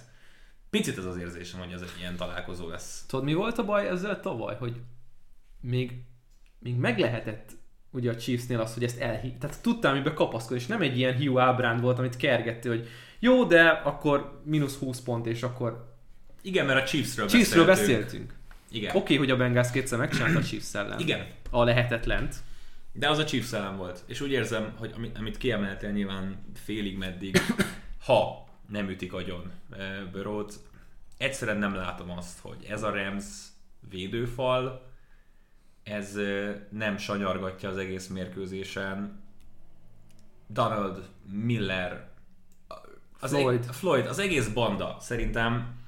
Picit 0.71 0.99
ez 0.99 1.05
az 1.05 1.17
érzésem, 1.17 1.61
hogy 1.61 1.73
ez 1.73 1.81
egy 1.81 1.95
ilyen 1.99 2.17
találkozó 2.17 2.69
lesz. 2.69 3.05
Tudod, 3.07 3.25
mi 3.25 3.35
volt 3.35 3.59
a 3.59 3.65
baj 3.65 3.89
ezzel 3.89 4.21
tavaly? 4.21 4.57
Hogy 4.57 4.81
még, 5.61 5.93
még 6.59 6.77
meg 6.77 6.99
lehetett 6.99 7.51
ugye 7.91 8.11
a 8.11 8.17
Chiefsnél 8.17 8.61
az, 8.61 8.75
hogy 8.75 8.85
ezt 8.85 9.01
elhí... 9.01 9.37
Tehát 9.41 9.63
tudtam, 9.63 9.95
miben 9.95 10.15
kapaszkodni, 10.15 10.63
és 10.63 10.67
nem 10.67 10.83
egy 10.83 10.99
ilyen 10.99 11.17
hiú 11.17 11.39
ábránd 11.39 11.81
volt, 11.81 11.99
amit 11.99 12.17
kergette, 12.17 12.69
hogy 12.69 12.89
jó, 13.19 13.45
de 13.45 13.69
akkor 13.69 14.43
mínusz 14.45 14.79
20 14.79 15.01
pont, 15.01 15.27
és 15.27 15.43
akkor... 15.43 15.97
Igen, 16.43 16.67
mert 16.67 16.83
a 16.83 16.85
Chiefsről, 16.85 17.29
Chiefsről 17.29 17.67
beszéltünk. 17.67 18.05
beszéltünk. 18.05 18.35
Igen. 18.73 18.91
Oké, 18.91 18.99
okay, 18.99 19.17
hogy 19.17 19.31
a 19.31 19.37
Bengals 19.37 19.71
kétszer 19.71 19.99
megcsinálta 19.99 20.39
a 20.39 20.43
Chiefs 20.43 20.75
ellen. 20.75 21.01
Igen. 21.01 21.27
A 21.51 21.65
lehetetlent. 21.65 22.37
De 22.93 23.09
az 23.09 23.19
a 23.19 23.25
Chiefs 23.25 23.53
ellen 23.53 23.77
volt. 23.77 24.03
És 24.07 24.21
úgy 24.21 24.31
érzem, 24.31 24.73
hogy 24.79 24.95
amit 25.17 25.37
kiemeltél 25.37 25.91
nyilván 25.91 26.45
félig 26.55 26.97
meddig, 26.97 27.39
ha 28.07 28.49
nem 28.69 28.89
ütik 28.89 29.13
agyon 29.13 29.53
eh, 29.71 30.01
Börót, 30.13 30.55
egyszerűen 31.19 31.59
nem 31.59 31.75
látom 31.75 32.11
azt, 32.11 32.39
hogy 32.39 32.67
ez 32.69 32.83
a 32.83 32.91
Rams 32.91 33.25
védőfal, 33.91 34.91
ez 35.83 36.17
eh, 36.17 36.55
nem 36.71 36.97
sanyargatja 36.97 37.69
az 37.69 37.77
egész 37.77 38.07
mérkőzésen. 38.07 39.21
Donald, 40.47 41.09
Miller, 41.31 42.11
az 43.21 43.31
Floyd. 43.31 43.65
Eg- 43.65 43.75
Floyd, 43.75 44.07
az 44.07 44.19
egész 44.19 44.49
banda 44.49 44.97
szerintem 45.01 45.81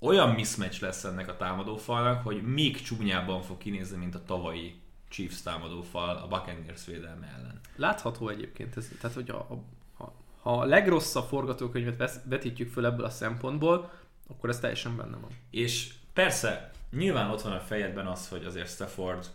olyan 0.00 0.30
mismatch 0.30 0.82
lesz 0.82 1.04
ennek 1.04 1.28
a 1.28 1.36
támadófalnak, 1.36 2.22
hogy 2.22 2.42
még 2.42 2.82
csúnyábban 2.82 3.42
fog 3.42 3.58
kinézni, 3.58 3.96
mint 3.96 4.14
a 4.14 4.24
tavalyi 4.24 4.80
Chiefs 5.08 5.42
támadófal 5.42 6.16
a 6.16 6.26
Buccaneers 6.26 6.86
védelme 6.86 7.26
ellen. 7.38 7.60
Látható 7.76 8.28
egyébként 8.28 8.76
ez, 8.76 8.88
tehát 9.00 9.16
hogy 9.16 9.30
a, 9.30 9.36
a, 9.36 9.62
ha, 9.96 10.14
ha 10.42 10.60
a 10.60 10.64
legrosszabb 10.64 11.28
forgatókönyvet 11.28 12.20
vetítjük 12.24 12.70
föl 12.70 12.86
ebből 12.86 13.04
a 13.04 13.10
szempontból, 13.10 13.92
akkor 14.28 14.48
ez 14.48 14.60
teljesen 14.60 14.96
benne 14.96 15.16
van. 15.16 15.30
És 15.50 15.94
persze, 16.12 16.70
nyilván 16.90 17.30
ott 17.30 17.42
van 17.42 17.52
a 17.52 17.60
fejedben 17.60 18.06
az, 18.06 18.28
hogy 18.28 18.44
azért 18.44 18.68
Stafford 18.68 19.26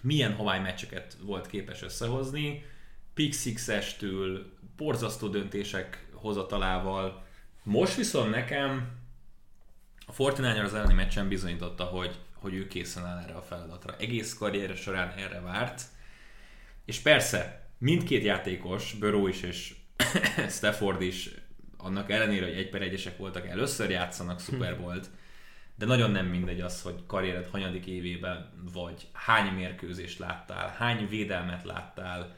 milyen 0.00 0.32
meccseket 0.62 1.16
volt 1.22 1.46
képes 1.46 1.82
összehozni, 1.82 2.64
pick 3.14 3.34
six-estől, 3.34 4.46
borzasztó 4.76 5.28
döntések 5.28 6.08
hozatalával. 6.14 7.24
Most 7.62 7.94
viszont 7.94 8.30
nekem 8.30 9.00
a 10.06 10.12
49 10.16 10.64
az 10.66 10.74
elleni 10.74 10.94
meccsen 10.94 11.28
bizonyította, 11.28 11.84
hogy, 11.84 12.18
hogy 12.34 12.54
ő 12.54 12.66
készen 12.66 13.06
áll 13.06 13.18
erre 13.18 13.34
a 13.34 13.42
feladatra. 13.42 13.96
Egész 13.96 14.34
karrierje 14.34 14.76
során 14.76 15.12
erre 15.16 15.40
várt. 15.40 15.82
És 16.84 16.98
persze, 16.98 17.68
mindkét 17.78 18.24
játékos, 18.24 18.92
Burrow 18.92 19.26
is 19.26 19.42
és 19.42 19.74
Stafford 20.56 21.00
is, 21.00 21.30
annak 21.76 22.10
ellenére, 22.10 22.46
hogy 22.46 22.56
egy 22.56 22.68
per 22.68 22.82
egyesek 22.82 23.16
voltak, 23.16 23.46
először 23.46 23.90
játszanak 23.90 24.40
Super 24.40 24.80
Bowl-t, 24.80 25.10
de 25.74 25.86
nagyon 25.86 26.10
nem 26.10 26.26
mindegy 26.26 26.60
az, 26.60 26.82
hogy 26.82 27.06
karriered 27.06 27.46
hanyadik 27.50 27.86
évében 27.86 28.50
vagy, 28.72 29.08
hány 29.12 29.52
mérkőzést 29.52 30.18
láttál, 30.18 30.74
hány 30.78 31.08
védelmet 31.08 31.64
láttál, 31.64 32.36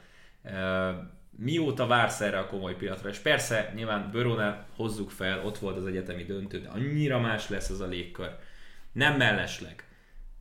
mióta 1.37 1.87
vársz 1.87 2.21
erre 2.21 2.39
a 2.39 2.47
komoly 2.47 2.75
piatra, 2.75 3.09
és 3.09 3.17
persze 3.17 3.71
nyilván 3.75 4.11
Börónál 4.11 4.67
hozzuk 4.75 5.11
fel, 5.11 5.45
ott 5.45 5.57
volt 5.57 5.77
az 5.77 5.85
egyetemi 5.85 6.23
döntő, 6.23 6.59
de 6.59 6.69
annyira 6.69 7.19
más 7.19 7.49
lesz 7.49 7.69
ez 7.69 7.79
a 7.79 7.85
légkör. 7.85 8.35
Nem 8.91 9.17
mellesleg. 9.17 9.83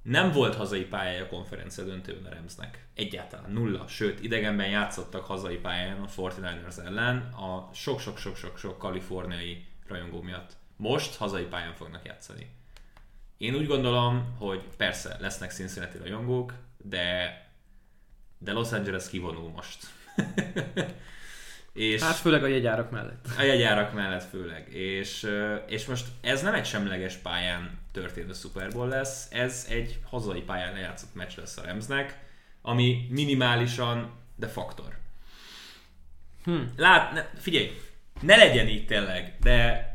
Nem 0.03 0.33
volt 0.33 0.55
hazai 0.55 0.85
pályája 0.85 1.25
a 1.25 1.29
konferencia 1.29 1.85
döntőn 1.85 2.25
a 2.25 2.29
Remsnek. 2.29 2.87
Egyáltalán 2.95 3.51
nulla. 3.51 3.87
Sőt, 3.87 4.23
idegenben 4.23 4.69
játszottak 4.69 5.25
hazai 5.25 5.57
pályán 5.57 6.01
a 6.03 6.09
49ers 6.09 6.79
ellen 6.85 7.17
a 7.33 7.71
sok-sok-sok-sok-sok 7.75 8.79
kaliforniai 8.79 9.67
rajongó 9.87 10.23
miatt. 10.23 10.57
Most 10.77 11.17
hazai 11.17 11.45
pályán 11.45 11.75
fognak 11.75 12.05
játszani. 12.05 12.51
Én 13.37 13.55
úgy 13.55 13.67
gondolom, 13.67 14.35
hogy 14.39 14.63
persze 14.77 15.17
lesznek 15.21 15.53
Cincinnati 15.53 15.99
rajongók, 15.99 16.55
de, 16.77 17.39
de 18.39 18.53
Los 18.53 18.73
Angeles 18.73 19.09
kivonul 19.09 19.51
most. 19.51 19.87
és 21.72 22.03
hát 22.03 22.14
főleg 22.14 22.42
a 22.42 22.46
jegyárak 22.46 22.90
mellett. 22.90 23.27
A 23.38 23.42
jegyárak 23.42 23.92
mellett 23.92 24.29
főleg. 24.29 24.74
És, 24.74 25.31
és 25.66 25.87
most 25.87 26.07
ez 26.20 26.42
nem 26.42 26.55
egy 26.55 26.66
semleges 26.66 27.14
pályán 27.14 27.79
történő 27.92 28.33
Super 28.33 28.70
Bowl 28.70 28.88
lesz, 28.88 29.29
ez 29.33 29.66
egy 29.70 29.98
hazai 30.11 30.40
pályán 30.40 30.72
lejátszott 30.72 31.14
meccs 31.14 31.37
lesz 31.37 31.57
a 31.57 31.62
Remsnek, 31.62 32.18
ami 32.62 33.07
minimálisan, 33.11 34.12
de 34.37 34.46
faktor. 34.46 34.98
Hm. 36.44 36.61
Lát, 36.77 37.12
ne, 37.12 37.24
figyelj, 37.40 37.70
ne 38.20 38.37
legyen 38.37 38.68
így 38.68 38.87
tényleg, 38.87 39.37
de 39.40 39.88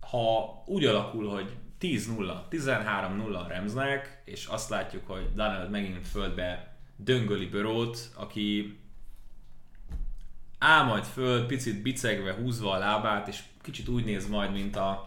ha 0.00 0.62
úgy 0.66 0.84
alakul, 0.84 1.28
hogy 1.28 1.52
10-0, 1.80 2.38
13-0 2.50 3.44
a 3.44 3.48
Remsnek, 3.48 4.22
és 4.24 4.46
azt 4.46 4.70
látjuk, 4.70 5.06
hogy 5.06 5.32
Donald 5.34 5.70
megint 5.70 6.08
földbe 6.08 6.76
döngöli 6.96 7.46
Börót, 7.46 7.98
aki 8.14 8.78
áll 10.58 10.84
majd 10.84 11.04
föl, 11.04 11.46
picit 11.46 11.82
bicegve, 11.82 12.32
húzva 12.32 12.72
a 12.72 12.78
lábát, 12.78 13.28
és 13.28 13.42
kicsit 13.62 13.88
úgy 13.88 14.04
néz 14.04 14.28
majd, 14.28 14.52
mint 14.52 14.76
a, 14.76 15.04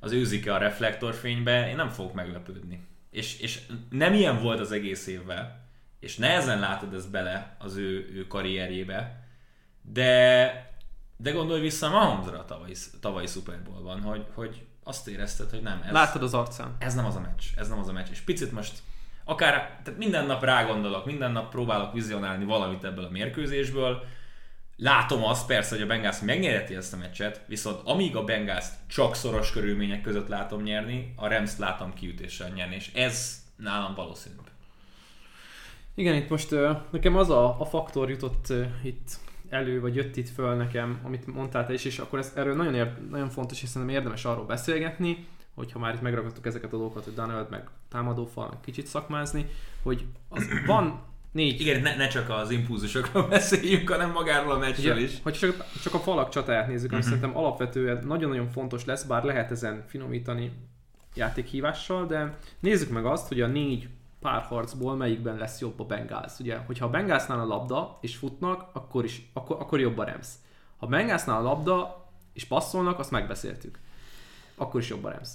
az 0.00 0.12
őzike 0.12 0.54
a 0.54 0.58
reflektorfénybe, 0.58 1.68
én 1.68 1.76
nem 1.76 1.88
fogok 1.88 2.14
meglepődni. 2.14 2.86
És, 3.10 3.40
és 3.40 3.60
nem 3.90 4.12
ilyen 4.12 4.42
volt 4.42 4.60
az 4.60 4.72
egész 4.72 5.06
évvel, 5.06 5.66
és 6.00 6.16
nehezen 6.16 6.60
látod 6.60 6.94
ezt 6.94 7.10
bele 7.10 7.56
az 7.58 7.76
ő, 7.76 8.10
ő 8.14 8.26
karrierjébe, 8.26 9.26
de 9.82 10.66
de 11.20 11.30
gondolj 11.30 11.60
vissza 11.60 11.88
Mahomesra 11.88 12.38
a 12.38 12.44
tavalyi, 12.44 12.74
tavalyi 13.00 13.26
Super 13.26 13.62
Bowl-ban, 13.62 14.00
hogy, 14.00 14.26
hogy 14.34 14.66
azt 14.84 15.08
érezted, 15.08 15.50
hogy 15.50 15.62
nem. 15.62 15.82
Ez, 15.86 15.92
Láttad 15.92 16.22
az 16.22 16.34
arcán. 16.34 16.76
Ez 16.78 16.94
nem 16.94 17.04
az 17.04 17.16
a 17.16 17.20
meccs, 17.20 17.44
ez 17.56 17.68
nem 17.68 17.78
az 17.78 17.88
a 17.88 17.92
meccs. 17.92 18.08
És 18.10 18.20
picit 18.20 18.52
most 18.52 18.78
akár, 19.24 19.80
tehát 19.82 19.98
minden 19.98 20.26
nap 20.26 20.44
rágondolok, 20.44 21.06
minden 21.06 21.32
nap 21.32 21.50
próbálok 21.50 21.92
vizionálni 21.92 22.44
valamit 22.44 22.84
ebből 22.84 23.04
a 23.04 23.10
mérkőzésből, 23.10 24.04
Látom 24.80 25.24
azt 25.24 25.46
persze, 25.46 25.74
hogy 25.74 25.84
a 25.84 25.86
Bengals 25.86 26.20
megnyerheti 26.20 26.74
ezt 26.74 26.92
a 26.92 26.96
meccset, 26.96 27.40
viszont 27.46 27.80
amíg 27.84 28.16
a 28.16 28.24
Bengals 28.24 28.64
csak 28.86 29.14
szoros 29.14 29.52
körülmények 29.52 30.00
között 30.00 30.28
látom 30.28 30.62
nyerni, 30.62 31.12
a 31.16 31.28
Rams 31.28 31.56
látom 31.56 31.94
kiütéssel 31.94 32.48
nyerni, 32.48 32.74
és 32.74 32.92
ez 32.94 33.42
nálam 33.56 33.94
valószínűbb. 33.94 34.50
Igen, 35.94 36.14
itt 36.14 36.28
most 36.28 36.54
nekem 36.90 37.16
az 37.16 37.30
a, 37.30 37.60
a 37.60 37.64
faktor 37.64 38.10
jutott 38.10 38.52
itt 38.82 39.18
elő, 39.48 39.80
vagy 39.80 39.94
jött 39.94 40.16
itt 40.16 40.28
föl 40.28 40.54
nekem, 40.54 41.00
amit 41.04 41.26
mondtál 41.26 41.66
te 41.66 41.72
is, 41.72 41.84
és 41.84 41.98
akkor 41.98 42.18
ez, 42.18 42.32
erről 42.36 42.56
nagyon, 42.56 42.74
ér, 42.74 42.92
nagyon 43.10 43.28
fontos, 43.28 43.62
és 43.62 43.68
szerintem 43.68 43.96
érdemes 43.96 44.24
arról 44.24 44.46
beszélgetni, 44.46 45.26
hogyha 45.54 45.78
már 45.78 45.94
itt 45.94 46.00
megragadtuk 46.00 46.46
ezeket 46.46 46.72
a 46.72 46.76
dolgokat, 46.76 47.04
hogy 47.04 47.14
Donald 47.14 47.50
meg 47.50 47.68
támadófal 47.88 48.58
kicsit 48.64 48.86
szakmázni, 48.86 49.46
hogy 49.82 50.04
az, 50.28 50.46
van 50.66 51.02
négy. 51.32 51.60
Igen, 51.60 51.82
ne, 51.82 51.96
ne 51.96 52.08
csak 52.08 52.30
az 52.30 52.50
impulzusokról 52.50 53.28
beszéljünk, 53.36 53.90
hanem 53.90 54.10
magáról 54.10 54.52
a 54.52 54.58
meccsről 54.58 54.98
is. 54.98 55.12
Hogy 55.22 55.32
csak, 55.32 55.64
csak 55.82 55.94
a 55.94 55.98
falak 55.98 56.28
csatáját 56.28 56.68
nézzük, 56.68 56.90
uh-huh. 56.90 57.04
szerintem 57.04 57.36
alapvetően 57.36 58.04
nagyon-nagyon 58.06 58.48
fontos 58.48 58.84
lesz, 58.84 59.02
bár 59.02 59.22
lehet 59.22 59.50
ezen 59.50 59.84
finomítani 59.86 60.52
játékhívással, 61.14 62.06
de 62.06 62.38
nézzük 62.60 62.90
meg 62.90 63.06
azt, 63.06 63.28
hogy 63.28 63.40
a 63.40 63.46
négy 63.46 63.88
párharcból 64.20 64.96
melyikben 64.96 65.36
lesz 65.36 65.60
jobb 65.60 65.80
a 65.80 65.84
Bengals. 65.84 66.38
Ugye, 66.38 66.56
hogyha 66.56 66.86
a 66.86 66.90
Bengalsnál 66.90 67.40
a 67.40 67.46
labda 67.46 67.98
és 68.00 68.16
futnak, 68.16 68.70
akkor, 68.72 69.04
is, 69.04 69.30
akkor, 69.32 69.56
akkor 69.60 69.80
jobb 69.80 69.98
a 69.98 70.04
Rams. 70.04 70.28
Ha 70.78 70.86
a 70.86 70.88
Bengalsnál 70.88 71.38
a 71.38 71.42
labda 71.42 72.06
és 72.32 72.44
passzolnak, 72.44 72.98
azt 72.98 73.10
megbeszéltük. 73.10 73.78
Akkor 74.56 74.80
is 74.80 74.88
jobb 74.88 75.04
a 75.04 75.10
Rams. 75.10 75.28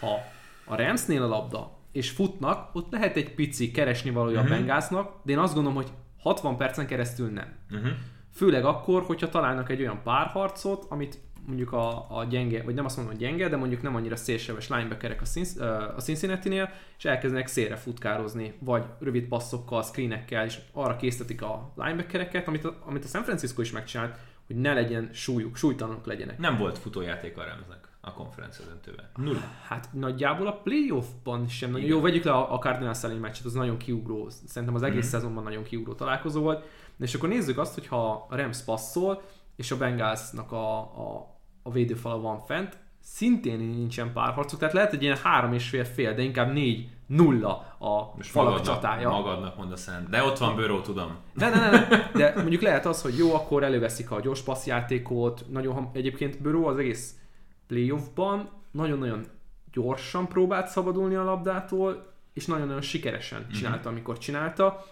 Ha 0.00 0.18
a 0.64 0.76
Ramsnél 0.76 1.22
a 1.22 1.26
labda 1.26 1.78
és 1.94 2.10
futnak, 2.10 2.70
ott 2.72 2.92
lehet 2.92 3.16
egy 3.16 3.34
pici 3.34 3.70
keresni 3.70 4.10
valója 4.10 4.40
uh-huh. 4.40 4.52
a 4.52 4.54
mhm. 4.54 4.64
Bengalsnak, 4.64 5.12
de 5.22 5.32
én 5.32 5.38
azt 5.38 5.54
gondolom, 5.54 5.76
hogy 5.76 5.92
60 6.18 6.56
percen 6.56 6.86
keresztül 6.86 7.30
nem. 7.30 7.56
Uh-huh. 7.70 7.90
Főleg 8.32 8.64
akkor, 8.64 9.02
hogyha 9.02 9.28
találnak 9.28 9.70
egy 9.70 9.80
olyan 9.80 10.00
párharcot, 10.02 10.86
amit 10.88 11.18
mondjuk 11.46 11.72
a, 11.72 12.18
a 12.18 12.24
gyenge, 12.24 12.62
vagy 12.62 12.74
nem 12.74 12.84
azt 12.84 12.96
mondom, 12.96 13.14
hogy 13.14 13.24
gyenge, 13.24 13.48
de 13.48 13.56
mondjuk 13.56 13.82
nem 13.82 13.94
annyira 13.94 14.16
szélsebes 14.16 14.68
linebackerek 14.68 15.20
a, 15.20 15.24
Cin- 15.24 15.60
a 15.96 16.00
Cincinnati-nél, 16.00 16.70
és 16.98 17.04
elkezdenek 17.04 17.46
szélre 17.46 17.76
futkározni, 17.76 18.54
vagy 18.58 18.84
rövid 19.00 19.24
passzokkal, 19.24 19.82
screenekkel, 19.82 20.44
és 20.44 20.58
arra 20.72 20.96
készítik 20.96 21.42
a 21.42 21.72
linebackereket, 21.76 22.48
amit 22.48 22.64
a, 22.64 22.82
amit 22.86 23.04
a 23.04 23.08
San 23.08 23.22
Francisco 23.22 23.60
is 23.60 23.72
megcsinált, 23.72 24.18
hogy 24.46 24.56
ne 24.56 24.74
legyen 24.74 25.10
súlyuk, 25.12 25.56
súlytalanok 25.56 26.06
legyenek. 26.06 26.38
Nem 26.38 26.56
volt 26.56 26.78
futójáték 26.78 27.38
a 27.38 27.44
Ramsnek 27.44 27.83
a 28.04 28.12
konferencia 28.12 28.64
döntőben. 28.64 29.10
Nulla. 29.16 29.40
Hát 29.66 29.88
nagyjából 29.92 30.46
a 30.46 30.52
playoffban 30.52 31.48
sem 31.48 31.70
nagyon. 31.70 31.88
Jó, 31.88 32.00
vegyük 32.00 32.24
le 32.24 32.32
a, 32.32 32.54
a 32.54 32.58
Cardinals 32.58 33.02
elleni 33.02 33.20
meccset, 33.20 33.44
az 33.44 33.52
nagyon 33.52 33.76
kiugró. 33.76 34.28
Szerintem 34.46 34.74
az 34.74 34.82
egész 34.82 35.06
mm. 35.06 35.08
szezonban 35.08 35.42
nagyon 35.42 35.62
kiugró 35.62 35.92
találkozó 35.94 36.40
volt. 36.40 36.64
És 36.98 37.14
akkor 37.14 37.28
nézzük 37.28 37.58
azt, 37.58 37.74
hogy 37.74 37.86
ha 37.86 38.26
a 38.30 38.36
Rams 38.36 38.62
passzol, 38.62 39.22
és 39.56 39.70
a 39.70 39.76
Bengalsnak 39.76 40.52
a, 40.52 40.78
a 40.78 41.34
a 41.66 41.70
védőfala 41.70 42.20
van 42.20 42.38
fent, 42.38 42.78
szintén 43.00 43.58
nincsen 43.58 44.12
párharcuk, 44.12 44.58
tehát 44.58 44.74
lehet 44.74 44.92
egy 44.92 45.02
ilyen 45.02 45.16
három 45.22 45.52
és 45.52 45.68
fél 45.68 45.84
fél, 45.84 46.14
de 46.14 46.22
inkább 46.22 46.52
négy 46.52 46.88
nulla 47.06 47.76
a 47.78 48.12
Most 48.16 48.30
falak 48.30 48.50
magadnak, 48.50 48.74
csatája. 48.74 49.10
Magadnak 49.10 49.56
mond 49.56 49.72
a 49.72 49.76
szent. 49.76 50.08
De 50.08 50.22
ott 50.22 50.38
van 50.38 50.56
Bőró, 50.56 50.80
tudom. 50.80 51.16
Ne, 51.32 51.48
ne, 51.48 51.70
ne, 51.70 51.70
ne, 51.70 52.10
de 52.12 52.32
mondjuk 52.36 52.62
lehet 52.62 52.86
az, 52.86 53.02
hogy 53.02 53.18
jó, 53.18 53.34
akkor 53.34 53.62
előveszik 53.62 54.10
a 54.10 54.20
gyors 54.20 54.42
passzjátékot, 54.42 55.44
nagyon, 55.50 55.90
egyébként 55.92 56.42
Bőró 56.42 56.66
az 56.66 56.78
egész 56.78 57.14
playoffban 57.66 58.50
nagyon-nagyon 58.70 59.24
gyorsan 59.72 60.28
próbált 60.28 60.68
szabadulni 60.68 61.14
a 61.14 61.24
labdától, 61.24 62.12
és 62.32 62.46
nagyon-nagyon 62.46 62.82
sikeresen 62.82 63.40
mhm. 63.40 63.50
csinálta, 63.50 63.78
mm-hmm. 63.78 63.88
amikor 63.88 64.18
csinálta. 64.18 64.84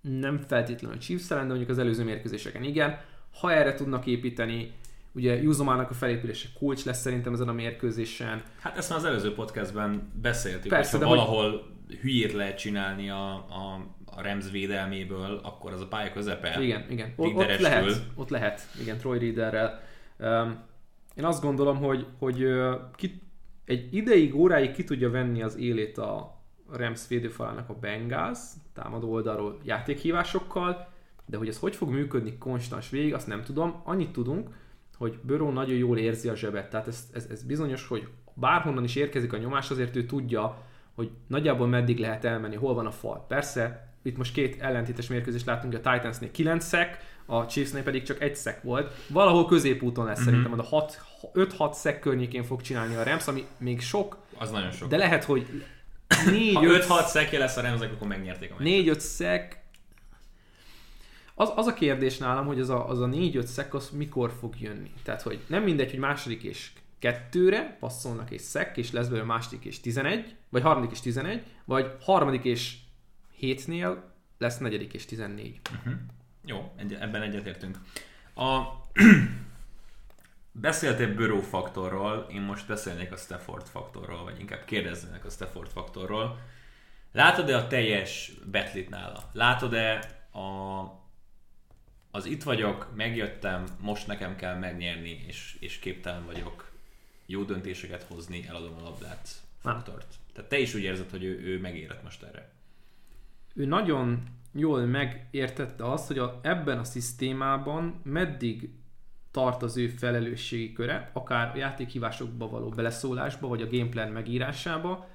Nem 0.00 0.38
feltétlenül 0.38 0.96
a 0.96 1.00
Chiefs 1.00 1.26
de 1.26 1.42
mondjuk 1.42 1.68
az 1.68 1.78
előző 1.78 2.04
mérkőzéseken 2.04 2.62
igen. 2.62 3.00
Ha 3.40 3.52
erre 3.52 3.74
tudnak 3.74 4.06
építeni, 4.06 4.72
Ugye 5.12 5.42
Juzomának 5.42 5.90
a 5.90 5.94
felépülése 5.94 6.48
kulcs 6.58 6.84
lesz 6.84 7.00
szerintem 7.00 7.32
ezen 7.32 7.48
a 7.48 7.52
mérkőzésen. 7.52 8.42
Hát 8.60 8.76
ezt 8.76 8.88
már 8.88 8.98
az 8.98 9.04
előző 9.04 9.34
podcastben 9.34 10.12
beszéltük, 10.22 10.70
Persze, 10.70 10.96
hogy 10.96 11.06
ha 11.06 11.14
valahol 11.14 11.50
hogy... 11.50 11.96
hülyét 11.96 12.32
lehet 12.32 12.58
csinálni 12.58 13.10
a, 13.10 13.32
a, 13.34 13.86
a 14.04 14.22
Rams 14.22 14.50
védelméből, 14.50 15.40
akkor 15.42 15.72
az 15.72 15.80
a 15.80 15.86
pálya 15.86 16.12
közepe. 16.12 16.62
Igen, 16.62 16.86
igen. 16.90 17.12
Ott, 17.16 17.34
ott 17.34 17.58
lehet, 17.58 18.02
ott 18.14 18.28
lehet, 18.28 18.60
igen, 18.80 18.98
Troy 18.98 19.18
Readerrel. 19.18 19.82
Um, 20.18 20.68
én 21.14 21.24
azt 21.24 21.42
gondolom, 21.42 21.76
hogy, 21.76 22.06
hogy 22.18 22.46
ki, 22.94 23.22
egy 23.64 23.94
ideig, 23.94 24.34
óráig 24.34 24.72
ki 24.72 24.84
tudja 24.84 25.10
venni 25.10 25.42
az 25.42 25.56
élét 25.56 25.98
a 25.98 26.38
Rams 26.72 27.08
védőfalának 27.08 27.68
a 27.68 27.74
Bengals 27.74 28.38
támadó 28.72 29.12
oldalról 29.12 29.58
játékhívásokkal, 29.64 30.88
de 31.26 31.36
hogy 31.36 31.48
ez 31.48 31.58
hogy 31.58 31.76
fog 31.76 31.90
működni 31.90 32.38
konstans 32.38 32.90
végig, 32.90 33.14
azt 33.14 33.26
nem 33.26 33.42
tudom. 33.42 33.80
Annyit 33.84 34.12
tudunk, 34.12 34.48
hogy 34.96 35.18
Böró 35.22 35.50
nagyon 35.50 35.76
jól 35.76 35.98
érzi 35.98 36.28
a 36.28 36.36
zsebet. 36.36 36.70
Tehát 36.70 36.86
ez, 36.86 37.08
ez, 37.12 37.26
ez 37.30 37.42
bizonyos, 37.42 37.86
hogy 37.86 38.08
bárhonnan 38.34 38.84
is 38.84 38.96
érkezik 38.96 39.32
a 39.32 39.36
nyomás, 39.36 39.70
azért 39.70 39.96
ő 39.96 40.04
tudja, 40.04 40.62
hogy 40.94 41.10
nagyjából 41.26 41.66
meddig 41.66 41.98
lehet 41.98 42.24
elmenni, 42.24 42.56
hol 42.56 42.74
van 42.74 42.86
a 42.86 42.90
fal. 42.90 43.24
Persze, 43.28 43.94
itt 44.02 44.16
most 44.16 44.32
két 44.32 44.60
ellentétes 44.60 45.08
mérkőzést 45.08 45.46
látunk, 45.46 45.74
a 45.74 45.90
Titansnél 45.90 46.30
9 46.30 46.64
szek, 46.64 46.98
a 47.30 47.46
Chiefsnél 47.46 47.82
pedig 47.82 48.02
csak 48.02 48.22
egy 48.22 48.36
szek 48.36 48.62
volt. 48.62 48.92
Valahol 49.08 49.46
középúton 49.46 50.04
lesz 50.04 50.20
mm-hmm. 50.20 50.42
szerintem, 50.42 50.60
a 50.60 50.86
5-6 51.34 51.72
szek 51.72 52.00
környékén 52.00 52.44
fog 52.44 52.60
csinálni 52.60 52.94
a 52.94 53.02
Rams, 53.02 53.26
ami 53.26 53.46
még 53.58 53.80
sok. 53.80 54.16
Az 54.38 54.50
nagyon 54.50 54.70
sok. 54.70 54.88
De 54.88 54.96
lehet, 54.96 55.24
hogy 55.24 55.64
4 56.26 56.54
ha 56.54 56.62
5-6 56.64 57.06
szekje 57.06 57.38
lesz 57.38 57.56
a 57.56 57.60
Ramsnek, 57.60 57.92
akkor 57.92 58.08
megnyerték 58.08 58.50
a 58.50 58.62
4-5 58.62 58.98
szek, 58.98 59.60
az, 61.34 61.52
az 61.56 61.66
a 61.66 61.74
kérdés 61.74 62.18
nálam, 62.18 62.46
hogy 62.46 62.60
az 62.60 62.68
a, 62.68 62.88
az 62.88 63.00
a 63.00 63.06
4-5 63.06 63.44
szek 63.44 63.74
az 63.74 63.90
mikor 63.90 64.32
fog 64.38 64.54
jönni. 64.60 64.90
Tehát, 65.02 65.22
hogy 65.22 65.40
nem 65.46 65.62
mindegy, 65.62 65.90
hogy 65.90 65.98
második 65.98 66.42
és 66.42 66.70
kettőre 66.98 67.76
passzolnak 67.80 68.30
és 68.30 68.40
szek, 68.40 68.76
és 68.76 68.92
lesz 68.92 69.06
belőle 69.06 69.26
második 69.26 69.64
és 69.64 69.80
11, 69.80 70.34
vagy 70.48 70.62
harmadik 70.62 70.90
és 70.90 71.00
11, 71.00 71.42
vagy 71.64 71.90
harmadik 72.00 72.44
és 72.44 72.76
hétnél 73.36 74.12
lesz 74.38 74.58
negyedik 74.58 74.92
és 74.92 75.04
14. 75.04 75.60
Uh-huh. 75.76 75.92
Jó, 76.44 76.72
egy, 76.76 76.94
ebben 76.94 77.22
egyetértünk. 77.22 77.78
A, 78.34 78.62
beszéltél 80.52 81.14
Burrow 81.14 81.40
faktorról, 81.40 82.26
én 82.32 82.40
most 82.40 82.66
beszélnék 82.66 83.12
a 83.12 83.16
Stafford 83.16 83.66
faktorról, 83.66 84.24
vagy 84.24 84.40
inkább 84.40 84.64
kérdeznének 84.64 85.24
a 85.24 85.30
Stafford 85.30 85.70
faktorról. 85.70 86.38
Látod-e 87.12 87.56
a 87.56 87.66
teljes 87.66 88.32
betlit 88.50 88.88
nála? 88.88 89.30
Látod-e 89.32 89.98
a, 90.32 90.84
az 92.10 92.24
itt 92.26 92.42
vagyok, 92.42 92.92
megjöttem, 92.96 93.64
most 93.80 94.06
nekem 94.06 94.36
kell 94.36 94.58
megnyerni, 94.58 95.24
és, 95.26 95.56
és 95.60 95.78
képtelen 95.78 96.26
vagyok 96.26 96.70
jó 97.26 97.42
döntéseket 97.42 98.02
hozni, 98.02 98.46
eladom 98.48 98.76
a 98.78 98.82
labdát 98.82 99.28
faktort? 99.60 100.14
Tehát 100.32 100.50
te 100.50 100.58
is 100.58 100.74
úgy 100.74 100.82
érzed, 100.82 101.10
hogy 101.10 101.24
ő, 101.24 101.40
ő 101.40 101.60
megérett 101.60 102.02
most 102.02 102.22
erre? 102.22 102.52
Ő 103.54 103.64
nagyon 103.64 104.24
jól 104.52 104.84
megértette 104.84 105.90
azt, 105.90 106.06
hogy 106.06 106.18
a, 106.18 106.40
ebben 106.42 106.78
a 106.78 106.84
szisztémában 106.84 108.00
meddig 108.02 108.70
tart 109.30 109.62
az 109.62 109.76
ő 109.76 109.88
felelősségi 109.88 110.72
köre, 110.72 111.10
akár 111.12 111.50
a 111.54 111.58
játékhívásokba 111.58 112.48
való 112.48 112.68
beleszólásba, 112.68 113.48
vagy 113.48 113.62
a 113.62 113.68
gameplan 113.70 114.08
megírásába, 114.08 115.08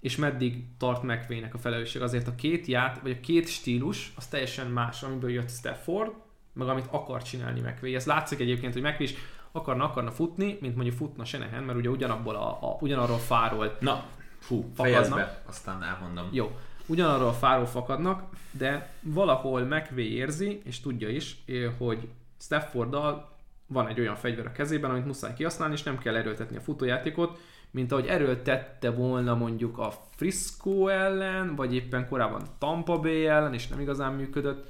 és 0.00 0.16
meddig 0.16 0.64
tart 0.78 1.02
McVay-nek 1.02 1.54
a 1.54 1.58
felelősség. 1.58 2.02
Azért 2.02 2.28
a 2.28 2.34
két 2.34 2.66
ját, 2.66 3.00
vagy 3.00 3.10
a 3.10 3.20
két 3.20 3.48
stílus, 3.48 4.12
az 4.16 4.26
teljesen 4.26 4.66
más, 4.66 5.02
amiből 5.02 5.30
jött 5.30 5.50
Stafford, 5.50 6.12
meg 6.52 6.68
amit 6.68 6.86
akar 6.90 7.22
csinálni 7.22 7.60
McVay. 7.60 7.94
Ez 7.94 8.06
látszik 8.06 8.40
egyébként, 8.40 8.72
hogy 8.72 8.82
McVay 8.82 9.06
is 9.06 9.14
akarna, 9.52 9.84
akarna 9.84 10.10
futni, 10.10 10.58
mint 10.60 10.74
mondjuk 10.74 10.96
futna 10.96 11.24
Senehen, 11.24 11.62
mert 11.62 11.78
ugye 11.78 11.88
ugyanabból 11.88 12.34
a, 12.34 12.58
a 12.60 12.76
ugyanarról 12.80 13.18
fáról 13.18 13.76
Na, 13.80 14.04
fú, 14.38 14.70
fejezd 14.74 15.14
be, 15.14 15.42
aztán 15.46 15.82
elmondom. 15.82 16.28
Jó, 16.32 16.58
ugyanarról 16.88 17.28
a 17.28 17.32
fáról 17.32 17.66
fakadnak, 17.66 18.22
de 18.50 18.90
valahol 19.00 19.60
McVay 19.60 20.12
érzi, 20.12 20.60
és 20.64 20.80
tudja 20.80 21.08
is, 21.08 21.44
hogy 21.78 22.08
Stafforddal 22.40 23.36
van 23.66 23.88
egy 23.88 24.00
olyan 24.00 24.14
fegyver 24.14 24.46
a 24.46 24.52
kezében, 24.52 24.90
amit 24.90 25.06
muszáj 25.06 25.34
kihasználni, 25.34 25.74
és 25.74 25.82
nem 25.82 25.98
kell 25.98 26.16
erőltetni 26.16 26.56
a 26.56 26.60
futójátékot, 26.60 27.38
mint 27.70 27.92
ahogy 27.92 28.06
erőltette 28.06 28.90
volna 28.90 29.34
mondjuk 29.34 29.78
a 29.78 29.92
Frisco 30.16 30.88
ellen, 30.88 31.54
vagy 31.54 31.74
éppen 31.74 32.08
korábban 32.08 32.42
Tampa 32.58 32.98
Bay 32.98 33.26
ellen, 33.26 33.54
és 33.54 33.68
nem 33.68 33.80
igazán 33.80 34.12
működött. 34.12 34.66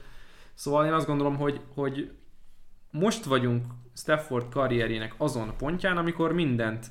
Szóval 0.55 0.87
én 0.87 0.93
azt 0.93 1.07
gondolom, 1.07 1.37
hogy, 1.37 1.61
hogy 1.75 2.11
most 2.91 3.25
vagyunk 3.25 3.65
Stafford 3.97 4.49
karrierjének 4.49 5.15
azon 5.17 5.53
pontján, 5.59 5.97
amikor 5.97 6.33
mindent 6.33 6.87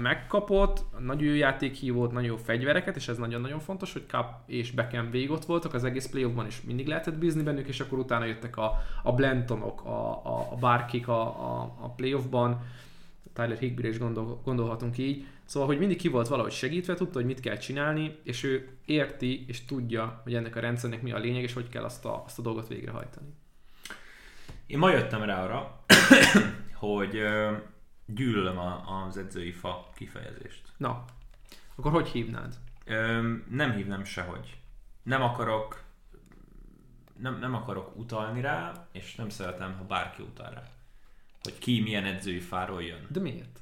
megkapott, 0.00 0.84
nagyon 0.98 1.28
jó 1.28 1.34
játékhívót, 1.34 2.12
nagyon 2.12 2.28
jó 2.28 2.36
fegyvereket, 2.36 2.96
és 2.96 3.08
ez 3.08 3.16
nagyon-nagyon 3.18 3.60
fontos, 3.60 3.92
hogy 3.92 4.04
Cup 4.06 4.26
és 4.46 4.70
Beckham 4.70 5.10
végig 5.10 5.30
ott 5.30 5.44
voltak 5.44 5.74
az 5.74 5.84
egész 5.84 6.06
playoffban, 6.06 6.46
és 6.46 6.62
mindig 6.62 6.86
lehetett 6.86 7.14
bízni 7.14 7.42
bennük, 7.42 7.68
és 7.68 7.80
akkor 7.80 7.98
utána 7.98 8.24
jöttek 8.24 8.56
a, 8.56 8.72
a 9.02 9.12
Blentonok, 9.12 9.84
a, 9.84 10.10
a, 10.24 10.48
a 10.50 10.56
Barkik 10.56 11.08
a, 11.08 11.20
a, 11.20 11.74
a 11.80 11.90
playoffban, 11.90 12.62
Tyler 13.32 13.58
Higby 13.58 13.88
is 13.88 13.98
gondol, 13.98 14.40
gondolhatunk 14.44 14.98
így. 14.98 15.26
Szóval, 15.44 15.68
hogy 15.68 15.78
mindig 15.78 15.96
ki 15.96 16.08
volt 16.08 16.28
valahogy 16.28 16.52
segítve, 16.52 16.94
tudta, 16.94 17.18
hogy 17.18 17.26
mit 17.26 17.40
kell 17.40 17.56
csinálni, 17.56 18.18
és 18.22 18.44
ő 18.44 18.68
érti 18.84 19.44
és 19.48 19.64
tudja, 19.64 20.20
hogy 20.22 20.34
ennek 20.34 20.56
a 20.56 20.60
rendszernek 20.60 21.02
mi 21.02 21.12
a 21.12 21.18
lényeg, 21.18 21.42
és 21.42 21.52
hogy 21.52 21.68
kell 21.68 21.84
azt 21.84 22.04
a, 22.04 22.22
azt 22.24 22.38
a 22.38 22.42
dolgot 22.42 22.68
végrehajtani. 22.68 23.26
Én 24.66 24.78
ma 24.78 24.90
jöttem 24.90 25.22
rá 25.22 25.44
arra, 25.44 25.84
hogy 26.86 27.22
gyűlölöm 28.06 28.58
a, 28.58 29.04
az 29.04 29.16
edzői 29.16 29.52
fa 29.52 29.90
kifejezést. 29.94 30.72
Na, 30.76 31.04
akkor 31.74 31.92
hogy 31.92 32.08
hívnád? 32.08 32.54
Ö, 32.84 33.32
nem 33.50 33.72
hívnám 33.72 34.04
sehogy. 34.04 34.56
Nem 35.02 35.22
akarok 35.22 35.84
nem, 37.18 37.38
nem 37.38 37.54
akarok 37.54 37.96
utalni 37.96 38.40
rá, 38.40 38.86
és 38.92 39.14
nem 39.14 39.28
szeretem, 39.28 39.76
ha 39.76 39.84
bárki 39.84 40.22
utal 40.22 40.50
rá. 40.50 40.62
Hogy 41.42 41.58
ki 41.58 41.80
milyen 41.80 42.04
edzői 42.04 42.40
fáról 42.40 42.82
jön. 42.82 43.06
De 43.08 43.20
miért? 43.20 43.60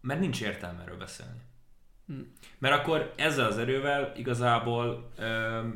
Mert 0.00 0.20
nincs 0.20 0.42
értelme 0.42 0.82
erről 0.82 0.96
beszélni. 0.96 1.40
Hm. 2.06 2.20
Mert 2.58 2.74
akkor 2.74 3.12
ezzel 3.16 3.46
az 3.46 3.58
erővel 3.58 4.12
igazából 4.16 5.10
ö, 5.16 5.68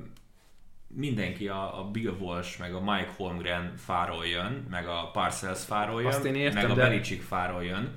mindenki 0.95 1.49
a, 1.49 1.81
a 1.81 1.85
Bill 1.91 2.17
Walsh, 2.21 2.59
meg 2.59 2.75
a 2.75 2.81
Mike 2.81 3.11
Holmgren 3.17 3.77
fáról 3.77 4.27
jön, 4.27 4.67
meg 4.71 4.87
a 4.89 5.11
Parcells 5.13 5.65
fáról 5.65 6.01
jön, 6.03 6.11
Azt 6.11 6.25
én 6.25 6.35
értem, 6.35 6.63
meg 6.63 6.71
a 6.71 6.75
de- 6.75 6.83
Belichick 6.83 7.23
fáról 7.23 7.65
jön, 7.65 7.95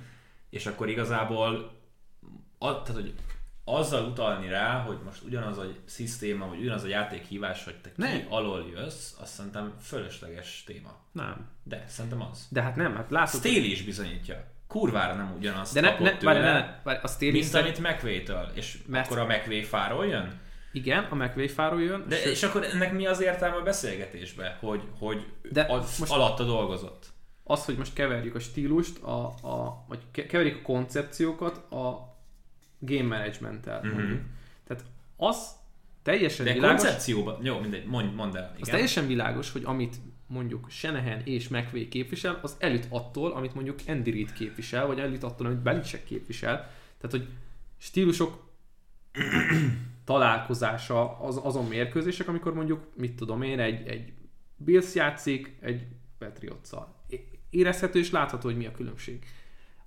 és 0.50 0.66
akkor 0.66 0.90
igazából 0.90 1.74
a, 2.58 2.82
tehát, 2.82 3.02
hogy 3.02 3.14
azzal 3.64 4.06
utalni 4.06 4.48
rá, 4.48 4.80
hogy 4.80 4.98
most 5.06 5.22
ugyanaz 5.24 5.58
a 5.58 5.66
szisztéma, 5.86 6.48
vagy 6.48 6.60
ugyanaz 6.60 6.84
a 6.84 6.88
játékhívás, 6.88 7.64
hogy 7.64 7.76
te 7.76 7.92
ki 7.92 8.02
Ne. 8.02 8.26
alól 8.30 8.66
jössz, 8.76 9.14
azt 9.20 9.34
szerintem 9.34 9.74
fölösleges 9.82 10.64
téma. 10.66 10.98
Nem. 11.12 11.48
De, 11.64 11.84
szerintem 11.88 12.22
az. 12.22 12.48
De 12.50 12.62
hát 12.62 12.76
nem, 12.76 12.96
hát 12.96 13.12
látod. 13.12 13.40
Staley 13.40 13.72
is 13.72 13.84
bizonyítja. 13.84 14.54
Kurvára 14.68 15.14
nem 15.16 15.34
ugyanazt 15.38 15.74
de 15.74 15.82
ne, 15.82 15.90
ne, 16.00 16.18
tőle, 16.18 16.34
várj, 16.34 16.40
ne, 16.40 16.80
várj, 16.84 17.00
a 17.04 17.08
Staley 17.08 17.32
mint 17.34 17.46
szerint- 17.46 17.78
amit 17.78 17.94
McVay-től. 17.96 18.52
És 18.54 18.78
Mert- 18.88 19.06
akkor 19.06 19.20
a 19.20 19.26
McVay 19.26 19.64
fáról 19.64 20.06
jön? 20.06 20.40
Igen, 20.76 21.04
a 21.04 21.16
McVay 21.16 21.48
fáról 21.48 21.82
jön. 21.82 22.06
De, 22.08 22.16
sőt, 22.16 22.32
és 22.32 22.44
akkor 22.44 22.64
ennek 22.64 22.94
mi 22.94 23.06
az 23.06 23.22
értelme 23.22 23.56
a 23.56 23.62
beszélgetésbe, 23.64 24.58
hogy, 24.62 24.82
hogy 25.00 25.26
De 25.52 25.66
az 25.70 25.98
most- 26.00 26.12
alatta 26.12 26.44
dolgozott? 26.44 27.14
az, 27.44 27.66
hogy 27.66 27.78
most 27.78 27.94
keverjük 27.94 28.36
a 28.36 28.40
stílust, 28.40 28.98
a, 29.04 29.26
a, 29.26 29.86
vagy 29.88 30.00
ke- 30.12 30.26
keverjük 30.28 30.58
a 30.58 30.62
koncepciókat 30.62 31.72
a 31.72 32.16
game 32.80 33.18
management-tel. 33.18 33.80
Mhm. 33.84 33.94
mondjuk. 33.94 34.22
Tehát 34.68 34.84
az 35.18 35.48
teljesen 36.04 36.46
De 36.46 36.54
világos, 36.54 36.82
koncepcióban, 36.82 37.40
jó, 37.44 37.60
mindegy, 37.60 37.86
mondd, 37.86 38.14
mondd 38.14 38.36
el. 38.38 38.44
az 38.54 38.58
Igen. 38.58 38.70
teljesen 38.72 39.08
világos, 39.08 39.52
hogy 39.52 39.62
amit 39.66 39.96
mondjuk 40.28 40.70
Shanahan 40.70 41.22
és 41.24 41.48
McVay 41.48 41.88
képvisel, 41.88 42.40
az 42.42 42.56
előtt 42.60 42.86
attól, 42.90 43.32
amit 43.32 43.54
mondjuk 43.54 43.80
Andy 43.88 44.12
Reid 44.12 44.34
képvisel, 44.34 44.86
vagy 44.86 45.00
előtt 45.00 45.24
attól, 45.24 45.46
amit 45.46 45.60
Belichick 45.60 46.06
képvisel. 46.06 46.56
Tehát, 46.98 47.12
hogy 47.12 47.28
stílusok 47.78 48.44
találkozása 50.06 51.20
az, 51.20 51.40
azon 51.44 51.66
mérkőzések, 51.66 52.28
amikor 52.28 52.54
mondjuk, 52.54 52.88
mit 52.96 53.16
tudom 53.16 53.42
én, 53.42 53.60
egy, 53.60 53.88
egy 53.88 54.14
Bills 54.56 54.96
játszik 54.96 55.58
egy 55.62 55.88
patriots 56.18 56.70
Érezhető 57.50 58.00
és 58.00 58.12
látható, 58.12 58.48
hogy 58.48 58.58
mi 58.58 58.66
a 58.66 58.72
különbség. 58.72 59.26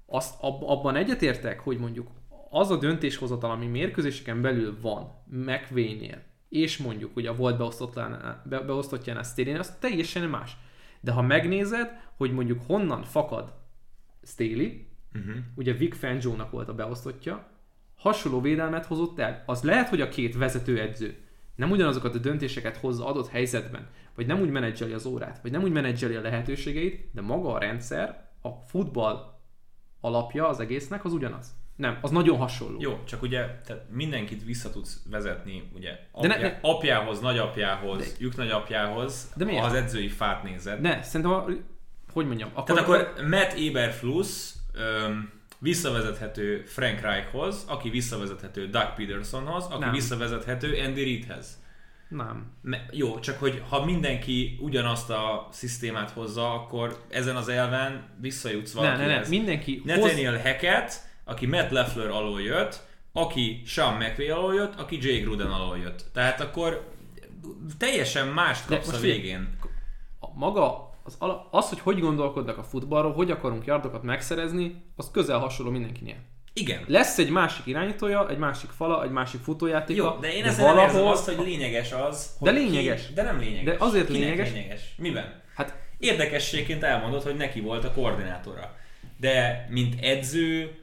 Azt, 0.07 0.35
ab, 0.41 0.63
abban 0.63 0.97
egyetértek, 0.97 1.61
hogy 1.61 1.79
mondjuk 1.79 2.09
az 2.51 2.71
a 2.71 2.77
döntéshozatal, 2.77 3.51
ami 3.51 3.67
mérkőzéseken 3.67 4.41
belül 4.41 4.81
van, 4.81 5.13
McVay-nél, 5.25 6.23
és 6.49 6.77
mondjuk 6.77 7.17
ugye 7.17 7.31
a 7.31 7.35
volt 7.35 7.57
beosztottjánál, 7.57 8.43
be, 8.49 8.61
beosztottjánál 8.61 9.23
Staley-nél, 9.23 9.61
az 9.61 9.77
teljesen 9.81 10.29
más. 10.29 10.57
De 11.01 11.13
ha 11.13 11.23
megnézed, 11.23 11.91
hogy 12.17 12.33
mondjuk 12.33 12.61
honnan 12.67 13.03
fakad 13.03 13.55
Staley, 14.23 14.87
Uh-huh. 15.15 15.37
ugye 15.55 15.73
Vic 15.73 15.97
Fangio-nak 15.97 16.51
volt 16.51 16.69
a 16.69 16.75
beosztottja, 16.75 17.47
hasonló 17.99 18.41
védelmet 18.41 18.87
hozott 18.87 19.19
el. 19.19 19.43
Az 19.47 19.63
lehet, 19.63 19.89
hogy 19.89 20.01
a 20.01 20.09
két 20.09 20.37
vezetőedző 20.37 21.17
nem 21.55 21.71
ugyanazokat 21.71 22.15
a 22.15 22.19
döntéseket 22.19 22.77
hozza 22.77 23.07
adott 23.07 23.29
helyzetben, 23.29 23.89
vagy 24.15 24.27
nem 24.27 24.41
úgy 24.41 24.51
menedzseli 24.51 24.93
az 24.93 25.07
órát, 25.07 25.39
vagy 25.43 25.51
nem 25.51 25.63
úgy 25.63 25.73
menedzseli 25.73 26.15
a 26.15 26.21
lehetőségeit, 26.21 27.09
de 27.13 27.21
maga 27.21 27.53
a 27.53 27.59
rendszer, 27.59 28.29
a 28.43 28.49
futball 28.67 29.39
alapja 30.01 30.49
az 30.49 30.61
egésznek 30.61 31.05
az 31.05 31.13
ugyanaz. 31.13 31.57
Nem, 31.77 31.99
az 32.01 32.11
nagyon 32.11 32.39
hasonló. 32.39 32.81
Jó, 32.81 32.99
csak 33.05 33.23
ugye 33.23 33.61
tehát 33.67 33.85
mindenkit 33.91 34.45
vissza 34.45 34.71
tudsz 34.71 35.03
vezetni, 35.11 35.71
ugye 35.75 35.91
De 36.21 36.27
ne- 36.27 36.35
apja, 36.35 36.49
ne- 36.49 36.59
apjához, 36.63 37.21
nagyapjához, 37.21 38.17
de, 38.19 38.27
nagyapjához, 38.37 39.33
De 39.37 39.45
miért? 39.45 39.61
ha 39.61 39.67
az 39.67 39.75
edzői 39.75 40.09
fát 40.09 40.43
nézed. 40.43 40.81
Ne, 40.81 41.03
szerintem, 41.03 41.37
a, 41.37 41.45
hogy 42.13 42.27
mondjam, 42.27 42.51
akkor, 42.55 42.65
Tehát 42.65 42.83
akkor 42.83 43.25
Matt 43.29 43.53
Eberfluss 43.69 44.53
öm, 44.73 45.31
visszavezethető 45.59 46.63
Frank 46.67 47.01
Reichhoz, 47.01 47.65
aki 47.69 47.91
visszavezethető 47.91 48.69
Doug 48.69 48.95
Petersonhoz, 48.97 49.65
aki 49.65 49.79
Nem. 49.85 49.93
visszavezethető 49.93 50.79
Andy 50.85 51.03
Reidhez. 51.03 51.59
Nem. 52.09 52.53
Me- 52.63 52.87
jó, 52.91 53.19
csak 53.19 53.39
hogy 53.39 53.63
ha 53.69 53.85
mindenki 53.85 54.59
ugyanazt 54.61 55.11
a 55.11 55.49
szisztémát 55.53 56.11
hozza, 56.11 56.53
akkor 56.53 57.05
ezen 57.09 57.37
az 57.37 57.49
elven 57.49 58.09
visszajutsz 58.21 58.75
Ne, 58.75 58.81
ne, 58.81 58.89
ne, 58.91 58.97
valakihez. 58.97 59.29
mindenki 59.29 59.83
hoz... 59.87 59.97
Nathaniel 59.97 60.41
Hackett, 60.41 60.93
aki 61.25 61.47
Matt 61.47 61.71
LeFleur 61.71 62.11
alól 62.11 62.41
jött, 62.43 62.87
aki 63.13 63.63
Sean 63.67 63.95
McVay 63.95 64.29
alól 64.29 64.55
jött, 64.55 64.75
aki 64.81 64.99
Jay 65.03 65.19
Gruden 65.21 65.51
alól 65.51 65.79
jött. 65.79 66.05
Tehát 66.13 66.41
akkor 66.41 66.93
teljesen 67.79 68.29
mást 68.29 68.67
kapsz 68.67 68.93
a 68.93 68.99
végén. 68.99 69.49
a 70.21 70.27
maga, 70.35 70.88
az, 71.09 71.17
ala- 71.19 71.47
az, 71.51 71.69
hogy 71.69 71.81
hogy 71.81 72.01
gondolkodnak 72.01 72.59
a 72.59 72.63
futballról, 72.63 73.13
hogy 73.13 73.31
akarunk 73.31 73.67
yardokat 73.67 74.03
megszerezni, 74.03 74.83
az 74.97 75.11
közel 75.11 75.39
hasonló 75.39 75.73
mindenkinél. 75.73 76.17
Igen. 76.53 76.85
Lesz 76.87 77.19
egy 77.19 77.31
másik 77.31 77.67
irányítója, 77.67 78.29
egy 78.31 78.39
másik 78.39 78.71
fala, 78.71 79.05
egy 79.05 79.11
másik 79.11 79.41
futójátéka. 79.41 80.03
Jó, 80.05 80.21
de 80.21 80.33
én 80.33 80.45
ezzel 80.45 80.65
valahol... 80.65 80.87
nem 80.87 80.95
érzem 80.97 81.07
azt, 81.07 81.31
hogy 81.31 81.47
lényeges 81.47 81.93
az, 81.93 82.37
De 82.41 82.51
hogy 82.51 82.61
lényeges. 82.61 83.07
Ki... 83.07 83.13
De 83.13 83.23
nem 83.23 83.39
lényeges. 83.39 83.77
De 83.79 83.85
azért 83.85 84.07
Kinek 84.07 84.21
lényeges. 84.23 84.53
lényeges. 84.53 84.95
Miben? 84.99 85.43
Hát 85.55 85.87
Érdekességként 85.99 86.83
elmondod, 86.83 87.23
hogy 87.23 87.37
neki 87.37 87.61
volt 87.61 87.85
a 87.85 87.93
koordinátora. 87.93 88.77
De 89.17 89.67
mint 89.71 89.95
edző 90.01 90.79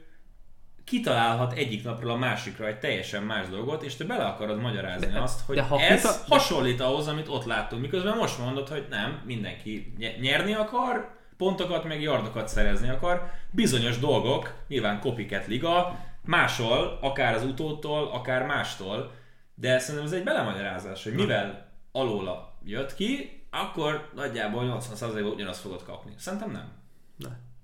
kitalálhat 0.86 1.52
egyik 1.52 1.84
napról 1.84 2.10
a 2.10 2.16
másikra 2.16 2.66
egy 2.66 2.78
teljesen 2.78 3.22
más 3.22 3.48
dolgot, 3.48 3.82
és 3.82 3.96
te 3.96 4.04
bele 4.04 4.24
akarod 4.24 4.60
magyarázni 4.60 5.12
De- 5.12 5.20
azt, 5.20 5.40
hogy 5.46 5.56
de 5.56 5.62
ha 5.62 5.80
ez 5.80 6.00
kita- 6.00 6.24
hasonlít 6.28 6.80
ahhoz, 6.80 7.06
amit 7.08 7.28
ott 7.28 7.44
láttunk, 7.44 7.82
miközben 7.82 8.16
most 8.16 8.38
mondod, 8.38 8.68
hogy 8.68 8.86
nem, 8.90 9.22
mindenki 9.24 9.92
ny- 9.98 10.20
nyerni 10.20 10.54
akar, 10.54 11.14
pontokat 11.36 11.84
meg 11.84 12.02
yardokat 12.02 12.48
szerezni 12.48 12.88
akar. 12.88 13.30
Bizonyos 13.50 13.98
dolgok, 13.98 14.54
nyilván 14.68 15.00
copycat 15.00 15.46
liga, 15.46 15.98
máshol, 16.24 16.98
akár 17.00 17.34
az 17.34 17.44
utótól, 17.44 18.08
akár 18.12 18.46
mástól, 18.46 19.12
de 19.54 19.78
szerintem 19.78 20.04
ez 20.04 20.12
egy 20.12 20.24
belemagyarázás, 20.24 21.04
hogy 21.04 21.12
mivel 21.14 21.68
alóla 21.92 22.58
jött 22.64 22.94
ki, 22.94 23.42
akkor 23.50 24.10
nagyjából 24.14 24.80
80%-ban 24.80 25.32
ugyanazt 25.32 25.60
fogod 25.60 25.82
kapni. 25.82 26.12
Szerintem 26.16 26.50
nem. 26.50 26.72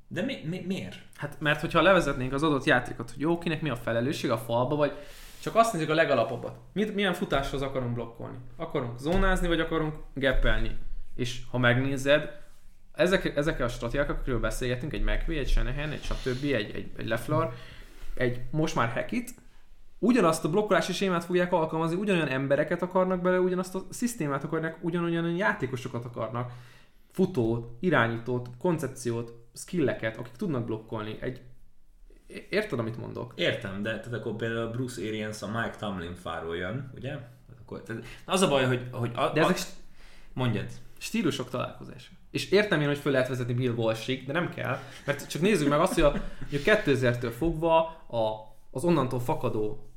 De 0.08 0.22
mi, 0.22 0.38
mi, 0.44 0.62
miért? 0.66 0.96
Hát 1.22 1.36
mert 1.40 1.60
hogyha 1.60 1.82
levezetnénk 1.82 2.32
az 2.32 2.42
adott 2.42 2.64
játékot, 2.64 3.10
hogy 3.10 3.20
jó, 3.20 3.38
kinek 3.38 3.62
mi 3.62 3.70
a 3.70 3.76
felelősség 3.76 4.30
a 4.30 4.38
falba, 4.38 4.76
vagy 4.76 4.92
csak 5.40 5.54
azt 5.54 5.72
nézzük 5.72 5.90
a 5.90 5.94
legalapabbat. 5.94 6.58
Mit, 6.72 6.94
milyen 6.94 7.12
futáshoz 7.12 7.62
akarunk 7.62 7.94
blokkolni? 7.94 8.36
Akarunk 8.56 8.98
zónázni, 8.98 9.48
vagy 9.48 9.60
akarunk 9.60 9.94
geppelni? 10.14 10.78
És 11.14 11.40
ha 11.50 11.58
megnézed, 11.58 12.30
ezek, 12.92 13.36
ezek 13.36 13.60
a 13.60 13.68
stratégiák, 13.68 14.10
akikről 14.10 14.40
beszélgetünk, 14.40 14.92
egy 14.92 15.02
McVay, 15.02 15.38
egy 15.38 15.48
Shanahan, 15.48 15.90
egy 15.90 16.02
stb., 16.02 16.44
egy, 16.44 16.74
egy, 16.74 16.90
egy 16.96 17.08
Leflar, 17.08 17.52
egy 18.14 18.40
most 18.50 18.74
már 18.74 18.88
Hackit, 18.88 19.34
ugyanazt 19.98 20.44
a 20.44 20.50
blokkolási 20.50 20.92
sémát 20.92 21.24
fogják 21.24 21.52
alkalmazni, 21.52 21.96
ugyanolyan 21.96 22.28
embereket 22.28 22.82
akarnak 22.82 23.20
bele, 23.20 23.40
ugyanazt 23.40 23.74
a 23.74 23.86
szisztémát 23.90 24.44
akarnak, 24.44 24.76
ugyanolyan 24.80 25.36
játékosokat 25.36 26.04
akarnak, 26.04 26.52
futót, 27.12 27.76
irányítót, 27.80 28.48
koncepciót, 28.58 29.41
skilleket, 29.52 30.16
akik 30.16 30.32
tudnak 30.32 30.64
blokkolni. 30.64 31.16
Egy... 31.20 31.40
Érted, 32.48 32.78
amit 32.78 32.96
mondok? 32.96 33.32
Értem, 33.36 33.82
de 33.82 33.98
tehát 33.98 34.12
akkor 34.12 34.36
például 34.36 34.70
Bruce 34.70 35.06
Arians 35.06 35.42
a 35.42 35.46
Mike 35.46 35.76
Tomlin 35.78 36.14
fáról 36.14 36.56
jön, 36.56 36.90
ugye? 36.94 37.08
Tehát 37.10 37.60
akkor, 37.60 37.82
tehát 37.82 38.04
az 38.24 38.40
a 38.40 38.48
baj, 38.48 38.66
hogy, 38.66 38.86
hogy 38.90 39.10
a, 39.14 39.32
De 39.32 39.40
ezek 39.40 39.56
a, 39.56 39.60
mondjad. 40.32 40.70
stílusok 40.98 41.50
találkozása. 41.50 42.10
És 42.30 42.50
értem 42.50 42.80
én, 42.80 42.86
hogy 42.86 42.98
föl 42.98 43.12
lehet 43.12 43.28
vezetni 43.28 43.54
Bill 43.54 43.72
Walshig, 43.72 44.26
de 44.26 44.32
nem 44.32 44.48
kell, 44.48 44.78
mert 45.06 45.28
csak 45.28 45.42
nézzük 45.42 45.68
meg 45.68 45.80
azt, 45.80 45.94
hogy 45.94 46.02
a, 46.02 46.12
a 46.12 46.56
2000-től 46.64 47.32
fogva 47.36 47.78
a, 48.06 48.56
az 48.70 48.84
onnantól 48.84 49.20
fakadó 49.20 49.92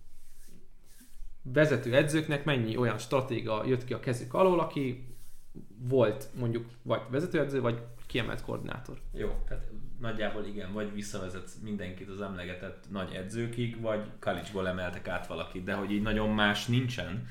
vezető 1.54 1.96
edzőknek 1.96 2.46
mennyi 2.46 2.78
olyan 2.78 2.98
stratéga 2.98 3.63
jött 3.65 3.84
ki 3.84 3.94
a 3.94 4.00
kezük 4.00 4.34
alól, 4.34 4.60
aki 4.60 5.15
volt 5.78 6.28
mondjuk 6.39 6.65
vagy 6.82 7.02
vezetőedző, 7.10 7.62
vagy 7.62 7.82
kiemelt 8.15 8.41
koordinátor. 8.41 8.97
Jó, 9.13 9.43
tehát 9.47 9.63
nagyjából 9.99 10.45
igen, 10.45 10.73
vagy 10.73 10.93
visszavezet 10.93 11.49
mindenkit 11.63 12.10
az 12.10 12.21
emlegetett 12.21 12.84
nagy 12.91 13.13
edzőkig, 13.13 13.82
vagy 13.82 14.06
college 14.19 14.69
emeltek 14.69 15.08
át 15.08 15.28
valakit, 15.28 15.63
de 15.63 15.73
hogy 15.73 15.91
így 15.91 16.01
nagyon 16.01 16.30
más 16.30 16.65
nincsen. 16.65 17.28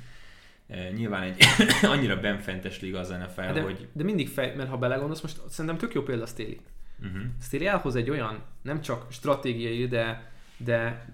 E, 0.67 0.91
nyilván 0.91 1.23
egy 1.23 1.45
annyira 1.93 2.21
benfentes 2.21 2.81
liga 2.81 2.99
az 2.99 3.09
NFL, 3.09 3.53
De, 3.53 3.63
hogy... 3.63 3.89
de 3.93 4.05
mindig 4.05 4.29
fej, 4.29 4.55
mert 4.57 4.69
ha 4.69 4.77
belegondolsz, 4.77 5.21
most 5.21 5.41
szerintem 5.49 5.77
tök 5.79 5.95
jó 5.95 6.03
példa 6.03 6.23
a 6.23 6.27
Staley. 6.27 6.57
Uh-huh. 7.03 7.23
Staley 7.41 7.67
elhoz 7.67 7.97
egy 7.97 8.11
olyan, 8.11 8.43
nem 8.63 8.81
csak 8.81 9.13
stratégiai, 9.13 9.87
de, 9.87 10.33
de 10.57 11.07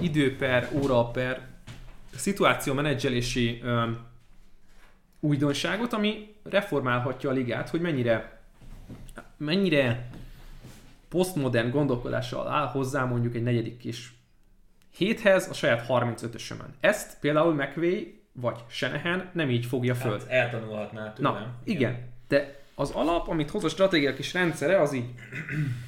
idő 0.00 0.36
per, 0.36 0.68
óra 0.72 1.04
per, 1.04 1.48
szituáció 2.14 2.74
menedzselési 2.74 3.60
öm, 3.62 4.06
újdonságot, 5.20 5.92
ami 5.92 6.34
reformálhatja 6.42 7.30
a 7.30 7.32
ligát, 7.32 7.68
hogy 7.68 7.80
mennyire 7.80 8.37
mennyire 9.38 10.08
posztmodern 11.08 11.70
gondolkodással 11.70 12.48
áll 12.48 12.66
hozzá 12.66 13.04
mondjuk 13.04 13.34
egy 13.34 13.42
negyedik 13.42 13.76
kis 13.76 14.12
héthez 14.96 15.48
a 15.48 15.52
saját 15.52 15.84
35-ösömön. 15.88 16.68
Ezt 16.80 17.18
például 17.20 17.54
McVay 17.54 18.22
vagy 18.32 18.56
Shanahan 18.68 19.30
nem 19.32 19.50
így 19.50 19.66
fogja 19.66 19.94
föl. 19.94 20.18
Hát 20.18 20.28
eltanulhatná 20.28 21.12
tőlem. 21.12 21.32
Na, 21.32 21.54
igen. 21.64 21.98
De 22.28 22.62
az 22.74 22.90
alap, 22.90 23.28
amit 23.28 23.50
hoz 23.50 23.64
a 23.64 23.68
stratégia 23.68 24.14
kis 24.14 24.32
rendszere, 24.32 24.80
az 24.80 24.92
így 24.92 25.08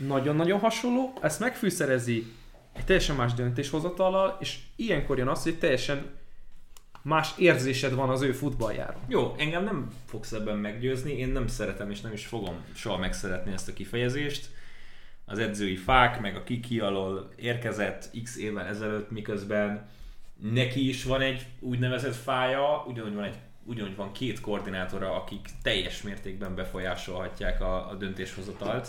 nagyon-nagyon 0.06 0.58
hasonló, 0.58 1.12
ezt 1.20 1.40
megfűszerezi 1.40 2.26
egy 2.72 2.84
teljesen 2.84 3.16
más 3.16 3.34
döntéshozatallal, 3.34 4.36
és 4.40 4.58
ilyenkor 4.76 5.18
jön 5.18 5.28
az, 5.28 5.42
hogy 5.42 5.58
teljesen 5.58 6.10
más 7.02 7.32
érzésed 7.38 7.94
van 7.94 8.08
az 8.08 8.22
ő 8.22 8.32
futballjáról. 8.32 9.02
Jó, 9.08 9.34
engem 9.38 9.64
nem 9.64 9.88
fogsz 10.06 10.32
ebben 10.32 10.56
meggyőzni, 10.56 11.12
én 11.12 11.28
nem 11.28 11.46
szeretem 11.46 11.90
és 11.90 12.00
nem 12.00 12.12
is 12.12 12.26
fogom 12.26 12.54
soha 12.74 12.96
megszeretni 12.98 13.52
ezt 13.52 13.68
a 13.68 13.72
kifejezést. 13.72 14.48
Az 15.24 15.38
edzői 15.38 15.76
fák, 15.76 16.20
meg 16.20 16.36
a 16.36 16.42
kiki 16.42 16.80
alól 16.80 17.32
érkezett 17.36 18.10
x 18.22 18.36
évvel 18.36 18.66
ezelőtt, 18.66 19.10
miközben 19.10 19.88
neki 20.40 20.88
is 20.88 21.04
van 21.04 21.20
egy 21.20 21.46
úgynevezett 21.58 22.14
fája, 22.14 22.84
ugyanúgy 22.86 23.14
van, 23.14 23.24
egy, 23.24 23.36
ugyanúgy 23.64 23.96
van 23.96 24.12
két 24.12 24.40
koordinátora, 24.40 25.14
akik 25.14 25.48
teljes 25.62 26.02
mértékben 26.02 26.54
befolyásolhatják 26.54 27.60
a, 27.60 27.90
a 27.90 27.94
döntéshozatalt. 27.94 28.88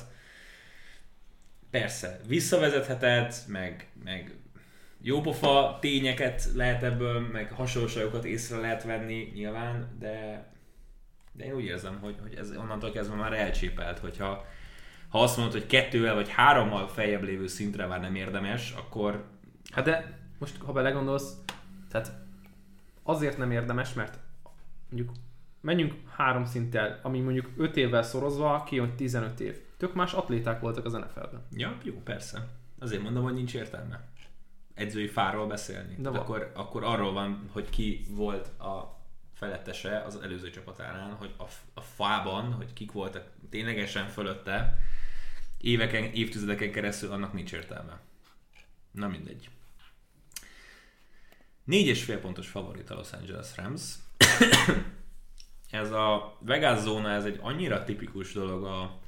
Persze, 1.72 2.20
visszavezetheted, 2.28 3.34
meg, 3.48 3.88
meg 4.04 4.36
jópofa 5.02 5.78
tényeket 5.82 6.50
lehet 6.56 6.84
ebből, 6.84 7.20
meg 7.20 7.52
hasonlóságokat 7.52 8.26
észre 8.26 8.58
lehet 8.58 8.84
venni 8.84 9.32
nyilván, 9.34 9.98
de, 10.00 10.46
de 11.32 11.46
én 11.46 11.54
úgy 11.54 11.64
érzem, 11.64 12.00
hogy, 12.02 12.16
hogy 12.22 12.36
ez 12.36 12.56
onnantól 12.58 12.92
kezdve 12.92 13.16
már 13.16 13.34
elcsépelt, 13.34 14.00
hogyha 14.00 14.46
ha 15.10 15.22
azt 15.22 15.38
mondod, 15.38 15.54
hogy 15.54 15.68
kettővel 15.68 16.14
vagy 16.14 16.30
hárommal 16.30 16.88
feljebb 16.88 17.24
lévő 17.24 17.48
szintre 17.48 17.86
már 17.86 18.00
nem 18.00 18.16
érdemes, 18.16 18.72
akkor 18.72 19.24
Hát 19.72 19.86
de 19.86 20.20
most, 20.38 20.58
ha 20.58 20.72
belegondolsz, 20.72 21.38
tehát 21.90 22.12
azért 23.04 23.38
nem 23.38 23.52
érdemes, 23.52 23.94
mert 23.94 24.20
mondjuk 24.90 25.12
menjünk 25.62 25.94
három 26.16 26.46
szinttel, 26.46 27.00
ami 27.04 27.20
mondjuk 27.20 27.50
5 27.58 27.78
évvel 27.78 28.04
szorozva 28.04 28.64
kijön, 28.64 28.86
hogy 28.86 28.96
15 28.96 29.40
év. 29.40 29.58
Tök 29.78 29.94
más 29.94 30.14
atléták 30.14 30.60
voltak 30.60 30.86
az 30.86 30.94
NFL-ben. 30.94 31.42
ja, 31.56 31.78
jó, 31.84 31.94
persze. 32.04 32.48
Azért 32.80 33.02
mondom, 33.02 33.24
hogy 33.24 33.34
nincs 33.34 33.54
értelme 33.56 34.11
edzői 34.82 35.08
fáról 35.08 35.48
beszélni. 35.48 35.96
De 35.98 36.10
akkor, 36.10 36.52
akkor 36.56 36.84
arról 36.84 37.14
van, 37.14 37.50
hogy 37.52 37.70
ki 37.70 38.06
volt 38.10 38.60
a 38.60 39.00
felettese 39.34 40.02
az 40.02 40.16
előző 40.16 40.50
csapatánál, 40.50 41.16
hogy 41.20 41.34
a, 41.38 41.44
a 41.74 41.82
fában, 41.82 42.54
hogy 42.54 42.74
kik 42.74 42.92
voltak 42.92 43.30
ténylegesen 43.50 44.08
fölötte, 44.08 44.78
éveken, 45.58 46.04
évtizedeken 46.04 46.72
keresztül 46.72 47.12
annak 47.12 47.34
nincs 47.34 47.54
értelme. 47.54 48.00
Na 48.92 49.08
mindegy. 49.08 49.50
Négy 51.64 51.88
és 51.88 52.04
fél 52.04 52.20
pontos 52.20 52.48
favorit 52.48 52.90
a 52.90 52.96
Los 52.96 53.12
Angeles 53.12 53.56
Rams. 53.56 53.96
ez 55.70 55.92
a 55.92 56.38
Vegas 56.40 56.80
zóna, 56.80 57.10
ez 57.10 57.26
egy 57.26 57.40
annyira 57.42 57.84
tipikus 57.84 58.34
dolog 58.34 58.64
a, 58.64 59.00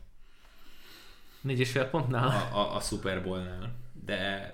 Négy 1.42 1.60
és 1.60 1.72
fél 1.72 1.86
pontnál. 1.86 2.28
a, 2.28 2.58
a, 2.58 2.76
a 2.76 2.80
Super 2.80 3.24
Bowl-nál, 3.24 3.76
de 4.06 4.54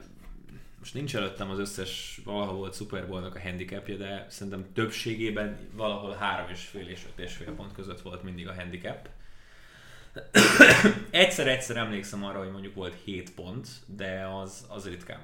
most 0.89 1.01
nincs 1.01 1.15
előttem 1.15 1.49
az 1.49 1.59
összes 1.59 2.21
valahol 2.23 2.55
volt 2.55 2.75
Super 2.75 3.07
Bowl-nak 3.07 3.35
a 3.35 3.41
handicapja, 3.41 3.95
de 3.95 4.25
szerintem 4.29 4.73
többségében 4.73 5.57
valahol 5.73 6.17
3,5 6.47 6.87
és 6.87 7.07
5,5 7.17 7.53
pont 7.55 7.73
között 7.73 8.01
volt 8.01 8.23
mindig 8.23 8.47
a 8.47 8.53
handicap. 8.53 9.09
Egyszer-egyszer 11.09 11.77
emlékszem 11.77 12.23
arra, 12.23 12.39
hogy 12.39 12.51
mondjuk 12.51 12.75
volt 12.75 12.95
7 13.03 13.33
pont, 13.33 13.67
de 13.85 14.27
az, 14.41 14.65
az 14.69 14.87
ritkán. 14.87 15.19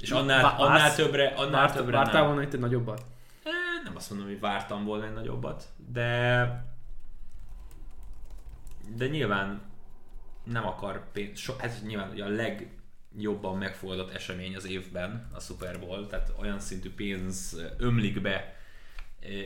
És 0.00 0.10
annál, 0.10 0.42
Vá- 0.42 0.58
annál 0.58 0.94
többre, 0.94 1.26
annál 1.26 1.60
Várt, 1.60 1.74
többre 1.74 1.96
vártál 1.96 2.14
nem. 2.14 2.26
volna 2.26 2.42
itt 2.42 2.52
egy 2.52 2.60
nagyobbat? 2.60 3.04
Nem 3.84 3.96
azt 3.96 4.10
mondom, 4.10 4.28
hogy 4.28 4.40
vártam 4.40 4.84
volna 4.84 5.06
egy 5.06 5.12
nagyobbat, 5.12 5.64
de 5.92 6.72
de 8.96 9.06
nyilván 9.06 9.60
nem 10.44 10.66
akar 10.66 11.10
pénz, 11.12 11.38
so, 11.38 11.54
ez 11.58 11.82
nyilván 11.82 12.10
ugye 12.10 12.24
a 12.24 12.28
legjobban 13.14 13.58
megfogadott 13.58 14.14
esemény 14.14 14.56
az 14.56 14.66
évben 14.66 15.28
a 15.32 15.40
Super 15.40 15.78
Bowl, 15.80 16.06
tehát 16.06 16.32
olyan 16.40 16.60
szintű 16.60 16.94
pénz 16.94 17.60
ömlik 17.78 18.20
be, 18.20 18.56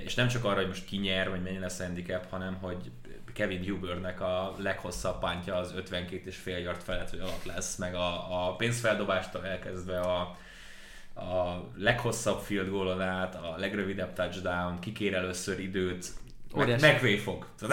és 0.04 0.14
nem 0.14 0.28
csak 0.28 0.44
arra, 0.44 0.56
hogy 0.56 0.66
most 0.66 0.84
ki 0.84 0.96
nyer, 0.96 1.30
vagy 1.30 1.42
mennyi 1.42 1.58
lesz 1.58 1.80
a 1.80 1.84
handicap, 1.84 2.30
hanem 2.30 2.54
hogy 2.54 2.90
Kevin 3.32 3.68
Hubernek 3.68 4.20
a 4.20 4.54
leghosszabb 4.58 5.18
pántja 5.18 5.56
az 5.56 5.72
52 5.72 6.28
és 6.28 6.36
fél 6.36 6.58
yard 6.58 6.82
felett 6.82 7.10
vagy 7.10 7.20
alatt 7.20 7.44
lesz, 7.44 7.76
meg 7.76 7.94
a, 7.94 8.46
a 8.46 8.56
pénzfeldobástól 8.56 9.46
elkezdve 9.46 10.00
a, 10.00 10.20
a 11.14 11.68
leghosszabb 11.76 12.40
field 12.40 12.68
goalon 12.68 13.00
át, 13.00 13.34
a 13.34 13.54
legrövidebb 13.56 14.12
touchdown, 14.12 14.78
kikér 14.78 15.14
először 15.14 15.60
időt, 15.60 16.06
Óriási. 16.56 16.86
McVay 16.86 17.16
fog. 17.16 17.46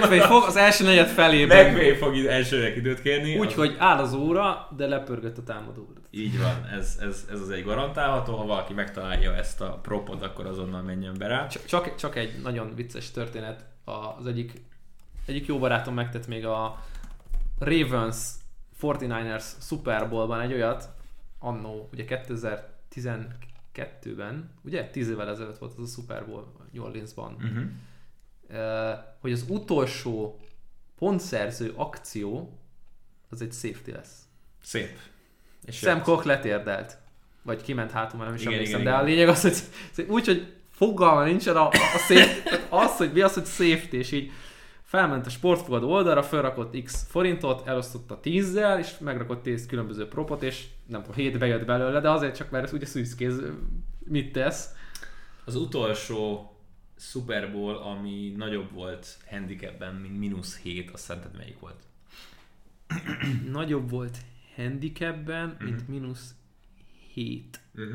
Mondom. 0.00 0.20
fog 0.20 0.44
az 0.46 0.56
első 0.56 0.84
negyed 0.84 1.08
felében. 1.08 1.70
McVay 1.70 1.94
fog 1.94 2.16
elsőnek 2.16 2.76
időt 2.76 3.02
kérni. 3.02 3.38
Úgy, 3.38 3.54
az- 3.56 3.74
áll 3.78 3.98
az 3.98 4.14
óra, 4.14 4.68
de 4.76 4.86
lepörgött 4.86 5.38
a 5.38 5.42
támadó 5.42 5.82
óra. 5.90 6.00
Így 6.10 6.38
van, 6.38 6.66
ez, 6.78 6.98
ez, 7.00 7.24
ez 7.30 7.40
az 7.40 7.50
egy 7.50 7.64
garantálható, 7.64 8.36
ha 8.36 8.46
valaki 8.46 8.72
megtalálja 8.72 9.34
ezt 9.34 9.60
a 9.60 9.78
propot, 9.82 10.22
akkor 10.22 10.46
azonnal 10.46 10.82
menjen 10.82 11.14
be 11.18 11.26
rá. 11.26 11.46
Csak, 11.46 11.64
csak, 11.64 11.94
csak 11.94 12.16
egy 12.16 12.40
nagyon 12.42 12.74
vicces 12.74 13.10
történet. 13.10 13.64
Az 13.84 14.26
egyik, 14.26 14.52
egyik 15.26 15.46
jó 15.46 15.58
barátom 15.58 15.94
megtett 15.94 16.26
még 16.26 16.46
a 16.46 16.78
Ravens 17.58 18.16
49ers 18.82 19.44
Super 19.60 20.08
Bowl-ban 20.08 20.40
egy 20.40 20.52
olyat, 20.52 20.88
annó, 21.38 21.88
ugye 21.92 22.04
2012-ben, 23.76 24.50
ugye 24.64 24.90
10 24.90 25.08
évvel 25.08 25.28
ezelőtt 25.28 25.58
volt 25.58 25.72
az 25.78 25.90
a 25.90 25.94
Super 25.94 26.26
Bowl 26.26 26.52
New 26.72 26.84
Orleansban, 26.84 27.34
Uh-huh. 27.34 27.64
Hogy 29.20 29.32
az 29.32 29.44
utolsó 29.48 30.40
pontszerző 30.98 31.72
akció 31.76 32.58
az 33.30 33.42
egy 33.42 33.52
safety 33.52 33.90
lesz. 33.90 34.22
Szép. 34.62 34.98
És 35.64 35.76
Sam. 35.76 36.02
Koch 36.02 36.26
letérdelt. 36.26 36.98
Vagy 37.42 37.62
kiment 37.62 37.90
hátul, 37.90 38.18
már 38.18 38.26
nem 38.26 38.36
is 38.36 38.42
Igen, 38.42 38.52
emlékszem, 38.52 38.80
igen, 38.80 38.92
de 38.92 38.98
a 38.98 39.02
igen. 39.02 39.14
lényeg 39.14 39.28
az, 39.28 39.42
hogy 39.94 40.06
úgy, 40.08 40.26
hogy 40.26 40.54
fogalma 40.70 41.24
nincsen 41.24 41.56
a, 41.56 41.68
a 41.68 41.98
safety, 42.08 42.42
tehát 42.42 42.66
az, 42.70 42.96
hogy 42.96 43.12
mi 43.12 43.20
az, 43.20 43.34
hogy 43.34 43.46
safety, 43.46 43.92
és 43.92 44.12
így 44.12 44.30
felment 44.82 45.26
a 45.26 45.30
sportfogadó 45.30 45.90
oldalra, 45.90 46.22
felrakott 46.22 46.82
x 46.82 47.06
forintot, 47.08 47.66
elosztotta 47.66 48.20
10-zel, 48.22 48.78
és 48.78 48.98
megrakott 48.98 49.42
10 49.42 49.66
különböző 49.66 50.08
propot, 50.08 50.42
és 50.42 50.64
nem 50.86 51.00
tudom, 51.00 51.16
7 51.16 51.38
bejött 51.38 51.64
belőle, 51.66 52.00
de 52.00 52.10
azért 52.10 52.36
csak, 52.36 52.50
mert 52.50 52.64
ez 52.64 52.72
ugye 52.72 52.86
szűzkéz 52.86 53.40
mit 53.98 54.32
tesz. 54.32 54.74
Az 55.44 55.54
utolsó 55.56 56.50
Super 56.98 57.52
Bowl, 57.52 57.76
ami 57.76 58.34
nagyobb 58.36 58.72
volt 58.72 59.18
handicapben, 59.30 59.94
mint 59.94 60.18
mínusz 60.18 60.58
7, 60.58 60.90
azt 60.90 61.04
szerinted 61.04 61.36
melyik 61.36 61.58
volt? 61.58 61.82
Nagyobb 63.50 63.90
volt 63.90 64.18
handicapben, 64.56 65.48
Mhm. 65.48 65.64
mint 65.64 65.88
mínusz 65.88 66.34
7. 67.12 67.60
Uh-huh. 67.74 67.94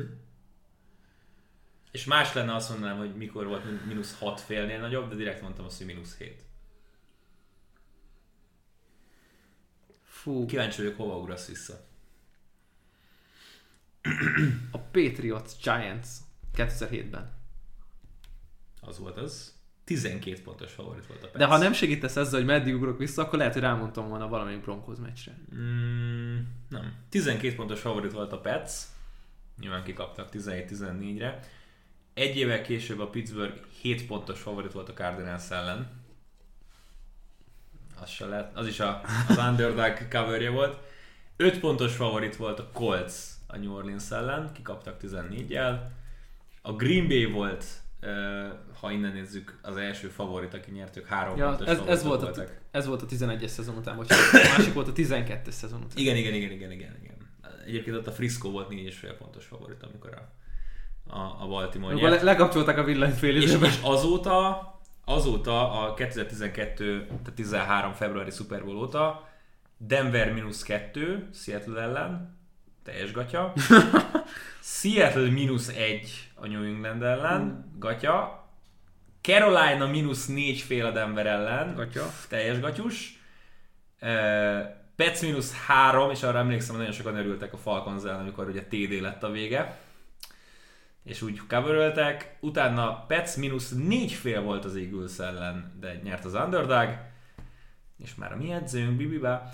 És 1.90 2.04
más 2.04 2.32
lenne 2.32 2.54
azt 2.54 2.70
mondanám, 2.70 2.98
hogy 2.98 3.16
mikor 3.16 3.46
volt 3.46 3.86
mínusz 3.86 4.18
6 4.18 4.40
félnél 4.40 4.80
nagyobb, 4.80 5.08
de 5.08 5.14
direkt 5.14 5.42
mondtam 5.42 5.64
azt, 5.64 5.76
hogy 5.78 5.86
mínusz 5.86 6.16
7. 6.16 6.44
Fú, 10.02 10.46
Kíváncsi 10.46 10.82
vagyok, 10.82 10.96
hova 10.96 11.18
ugrasz 11.18 11.48
vissza. 11.48 11.86
A 14.70 14.78
Patriots 14.78 15.52
Giants 15.62 16.08
2007-ben. 16.56 17.32
Az 18.80 18.98
volt 18.98 19.16
az. 19.16 19.60
12 19.84 20.42
pontos 20.42 20.72
favorit 20.72 21.06
volt 21.06 21.22
a 21.22 21.26
Pets. 21.26 21.36
De 21.36 21.46
ha 21.46 21.58
nem 21.58 21.72
segítesz 21.72 22.16
ezzel, 22.16 22.38
hogy 22.38 22.48
meddig 22.48 22.74
ugrok 22.74 22.98
vissza, 22.98 23.22
akkor 23.22 23.38
lehet, 23.38 23.52
hogy 23.52 23.62
rámondtam 23.62 24.08
volna 24.08 24.28
valamelyik 24.28 24.60
Broncos 24.60 24.98
meccsre. 24.98 25.38
Mm, 25.54 26.38
nem. 26.68 26.94
12 27.08 27.54
pontos 27.54 27.80
favorit 27.80 28.12
volt 28.12 28.32
a 28.32 28.40
Pets. 28.40 28.72
Nyilván 29.60 29.84
kikaptak 29.84 30.28
17-14-re. 30.32 31.40
Egy 32.14 32.36
évvel 32.36 32.62
később 32.62 33.00
a 33.00 33.08
Pittsburgh 33.08 33.64
7 33.80 34.06
pontos 34.06 34.40
favorit 34.40 34.72
volt 34.72 34.88
a 34.88 34.92
Cardinals 34.92 35.50
ellen. 35.50 35.90
Az 38.00 38.08
se 38.08 38.26
lehet. 38.26 38.56
Az 38.56 38.66
is 38.66 38.80
a, 38.80 39.00
az 39.28 39.36
underdog 39.36 40.08
coverje 40.10 40.50
volt. 40.50 40.78
5 41.36 41.60
pontos 41.60 41.94
favorit 41.94 42.36
volt 42.36 42.58
a 42.58 42.70
Colts 42.72 43.14
a 43.52 43.58
New 43.58 43.74
Orleans 43.74 44.10
ellen. 44.10 44.50
Kikaptak 44.52 44.96
14-jel. 45.02 45.78
A 46.62 46.72
Green 46.72 47.08
Bay 47.08 47.24
volt, 47.24 47.64
ha 48.80 48.90
innen 48.90 49.12
nézzük, 49.12 49.58
az 49.62 49.76
első 49.76 50.08
favorit, 50.08 50.54
aki 50.54 50.70
nyert, 50.70 50.96
ők 50.96 51.06
3 51.06 51.36
Ja, 51.36 51.46
pontos 51.46 51.66
ez, 51.66 51.78
ez, 51.86 52.02
volt 52.02 52.20
voltak. 52.20 52.48
a, 52.48 52.76
ez 52.76 52.86
volt 52.86 53.02
a 53.02 53.06
11-es 53.06 53.46
szezon 53.46 53.76
után, 53.76 53.96
bocsánat. 53.96 54.24
A 54.32 54.56
másik 54.56 54.74
volt 54.74 54.88
a 54.88 54.92
12-es 54.92 55.50
szezon 55.50 55.80
után. 55.80 55.96
Igen, 55.96 56.16
igen, 56.16 56.34
igen, 56.34 56.50
igen, 56.50 56.70
igen, 56.70 56.96
igen. 57.02 57.16
Egyébként 57.66 57.96
ott 57.96 58.06
a 58.06 58.12
Frisco 58.12 58.50
volt 58.50 58.68
4,5 58.70 59.14
pontos 59.18 59.44
favorit, 59.44 59.82
amikor 59.82 60.10
a, 60.14 60.32
a, 61.16 61.36
a 61.42 61.46
Baltimore 61.46 61.90
Amikor 61.92 62.08
le, 62.08 62.14
nyert. 62.14 62.26
lekapcsolták 62.26 62.78
a 62.78 62.84
villanyt 62.84 63.14
fél 63.16 63.36
És, 63.36 63.52
és 63.60 63.78
azóta, 63.82 64.60
azóta 65.04 65.82
a 65.82 65.94
2012, 65.94 67.06
tehát 67.06 67.32
13 67.34 67.92
februári 67.92 68.30
Super 68.30 68.64
Bowl 68.64 68.76
óta 68.76 69.28
Denver 69.76 70.32
mínusz 70.32 70.62
2 70.62 71.28
Seattle 71.32 71.80
ellen, 71.80 72.40
teljes 72.84 73.12
gatya. 73.12 73.52
Seattle 74.60 75.30
mínusz 75.30 75.68
1 75.68 76.30
a 76.34 76.46
New 76.46 76.64
England 76.64 77.02
ellen, 77.02 77.72
gatya. 77.78 78.40
Carolina 79.20 79.86
mínusz 79.86 80.26
4 80.26 80.60
fél 80.60 80.86
a 80.86 80.90
Denver 80.90 81.26
ellen, 81.26 81.74
Gatya. 81.74 82.10
teljes 82.28 82.60
gatyus. 82.60 83.20
Uh, 84.00 84.60
Pets 84.96 85.20
mínusz 85.20 85.54
3, 85.54 86.10
és 86.10 86.22
arra 86.22 86.38
emlékszem, 86.38 86.70
hogy 86.74 86.78
nagyon 86.84 86.98
sokan 86.98 87.16
örültek 87.16 87.52
a 87.52 87.56
Falcons 87.56 88.04
ellen, 88.04 88.20
amikor 88.20 88.48
ugye 88.48 88.62
TD 88.62 89.00
lett 89.00 89.22
a 89.22 89.30
vége. 89.30 89.78
És 91.04 91.22
úgy 91.22 91.40
coveröltek. 91.48 92.36
Utána 92.40 93.04
Pets 93.06 93.36
mínusz 93.36 93.70
4 93.70 94.12
fél 94.12 94.42
volt 94.42 94.64
az 94.64 94.76
Eagles 94.76 95.18
ellen, 95.18 95.76
de 95.80 96.00
nyert 96.02 96.24
az 96.24 96.34
underdog. 96.34 96.96
És 97.98 98.14
már 98.14 98.32
a 98.32 98.36
mi 98.36 98.52
edzőnk, 98.52 98.96
Bibiba. 98.96 99.52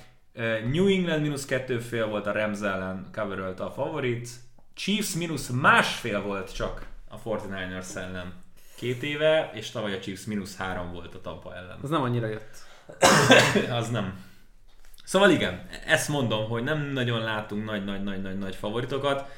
New 0.72 0.87
England 0.87 1.22
mínusz 1.22 1.45
2 1.45 1.79
fél 1.79 2.07
volt 2.07 2.26
a 2.26 2.33
Rams 2.33 2.61
ellen, 2.61 3.07
coverölte 3.12 3.64
a 3.64 3.70
favorit. 3.70 4.29
Chiefs 4.74 5.14
mínusz 5.14 5.49
másfél 5.49 6.22
volt 6.22 6.55
csak 6.55 6.87
a 7.09 7.22
49ers 7.22 7.97
ellen 7.97 8.33
két 8.76 9.03
éve, 9.03 9.51
és 9.55 9.70
tavaly 9.70 9.95
a 9.95 10.01
Chiefs 10.01 10.24
mínusz 10.24 10.57
3 10.57 10.93
volt 10.93 11.14
a 11.14 11.20
Tampa 11.20 11.57
ellen. 11.57 11.79
Az 11.83 11.91
nem 11.91 12.03
annyira 12.03 12.26
jött. 12.26 12.66
Az 13.81 13.91
nem. 13.91 14.26
Szóval 15.05 15.31
igen, 15.31 15.66
ezt 15.87 16.09
mondom, 16.09 16.49
hogy 16.49 16.62
nem 16.62 16.81
nagyon 16.81 17.20
látunk 17.20 17.64
nagy-nagy-nagy-nagy 17.64 18.55
favoritokat. 18.55 19.31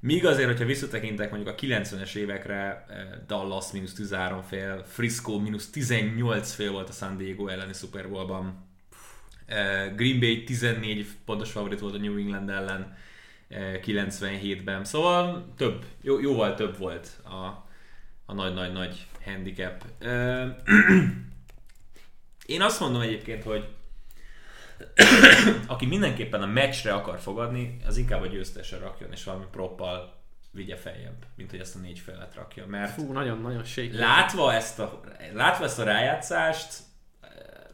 Míg 0.00 0.26
azért, 0.26 0.48
hogyha 0.48 0.64
visszatekintek 0.64 1.30
mondjuk 1.30 1.54
a 1.54 1.60
90-es 1.60 2.14
évekre, 2.14 2.86
Dallas 3.26 3.72
mínusz 3.72 3.94
13 3.94 4.42
fél, 4.42 4.84
Frisco 4.86 5.38
mínusz 5.38 5.70
18 5.70 6.52
fél 6.52 6.72
volt 6.72 6.88
a 6.88 6.92
San 6.92 7.16
Diego 7.16 7.46
elleni 7.46 7.72
Super 7.72 8.08
Bowlban. 8.08 8.63
Green 9.96 10.20
Bay 10.20 10.44
14 10.44 11.06
pontos 11.24 11.50
favorit 11.50 11.80
volt 11.80 11.94
a 11.94 11.98
New 11.98 12.16
England 12.16 12.50
ellen 12.50 12.96
eh, 13.48 13.80
97-ben. 13.86 14.84
Szóval 14.84 15.52
több, 15.56 15.84
jó, 16.02 16.20
jóval 16.20 16.54
több 16.54 16.78
volt 16.78 17.20
a, 17.24 17.66
a 18.26 18.34
nagy-nagy-nagy 18.34 19.06
handicap. 19.24 19.84
Én 22.46 22.62
azt 22.62 22.80
mondom 22.80 23.00
egyébként, 23.00 23.42
hogy 23.42 23.68
aki 25.66 25.86
mindenképpen 25.86 26.42
a 26.42 26.46
meccsre 26.46 26.92
akar 26.92 27.18
fogadni, 27.18 27.76
az 27.86 27.96
inkább 27.96 28.22
a 28.22 28.26
győztesre 28.26 28.78
rakjon, 28.78 29.12
és 29.12 29.24
valami 29.24 29.44
proppal 29.50 30.22
vigye 30.50 30.76
feljebb, 30.76 31.26
mint 31.36 31.50
hogy 31.50 31.60
ezt 31.60 31.76
a 31.76 31.78
négy 31.78 31.98
felet 31.98 32.34
rakja. 32.34 32.66
Mert 32.66 32.92
Fú, 32.92 33.12
nagyon-nagyon 33.12 33.64
shaky. 33.64 33.96
látva 33.96 34.52
ezt 34.52 34.78
a, 34.78 35.00
látva 35.32 35.64
ezt 35.64 35.78
a 35.78 35.84
rájátszást, 35.84 36.74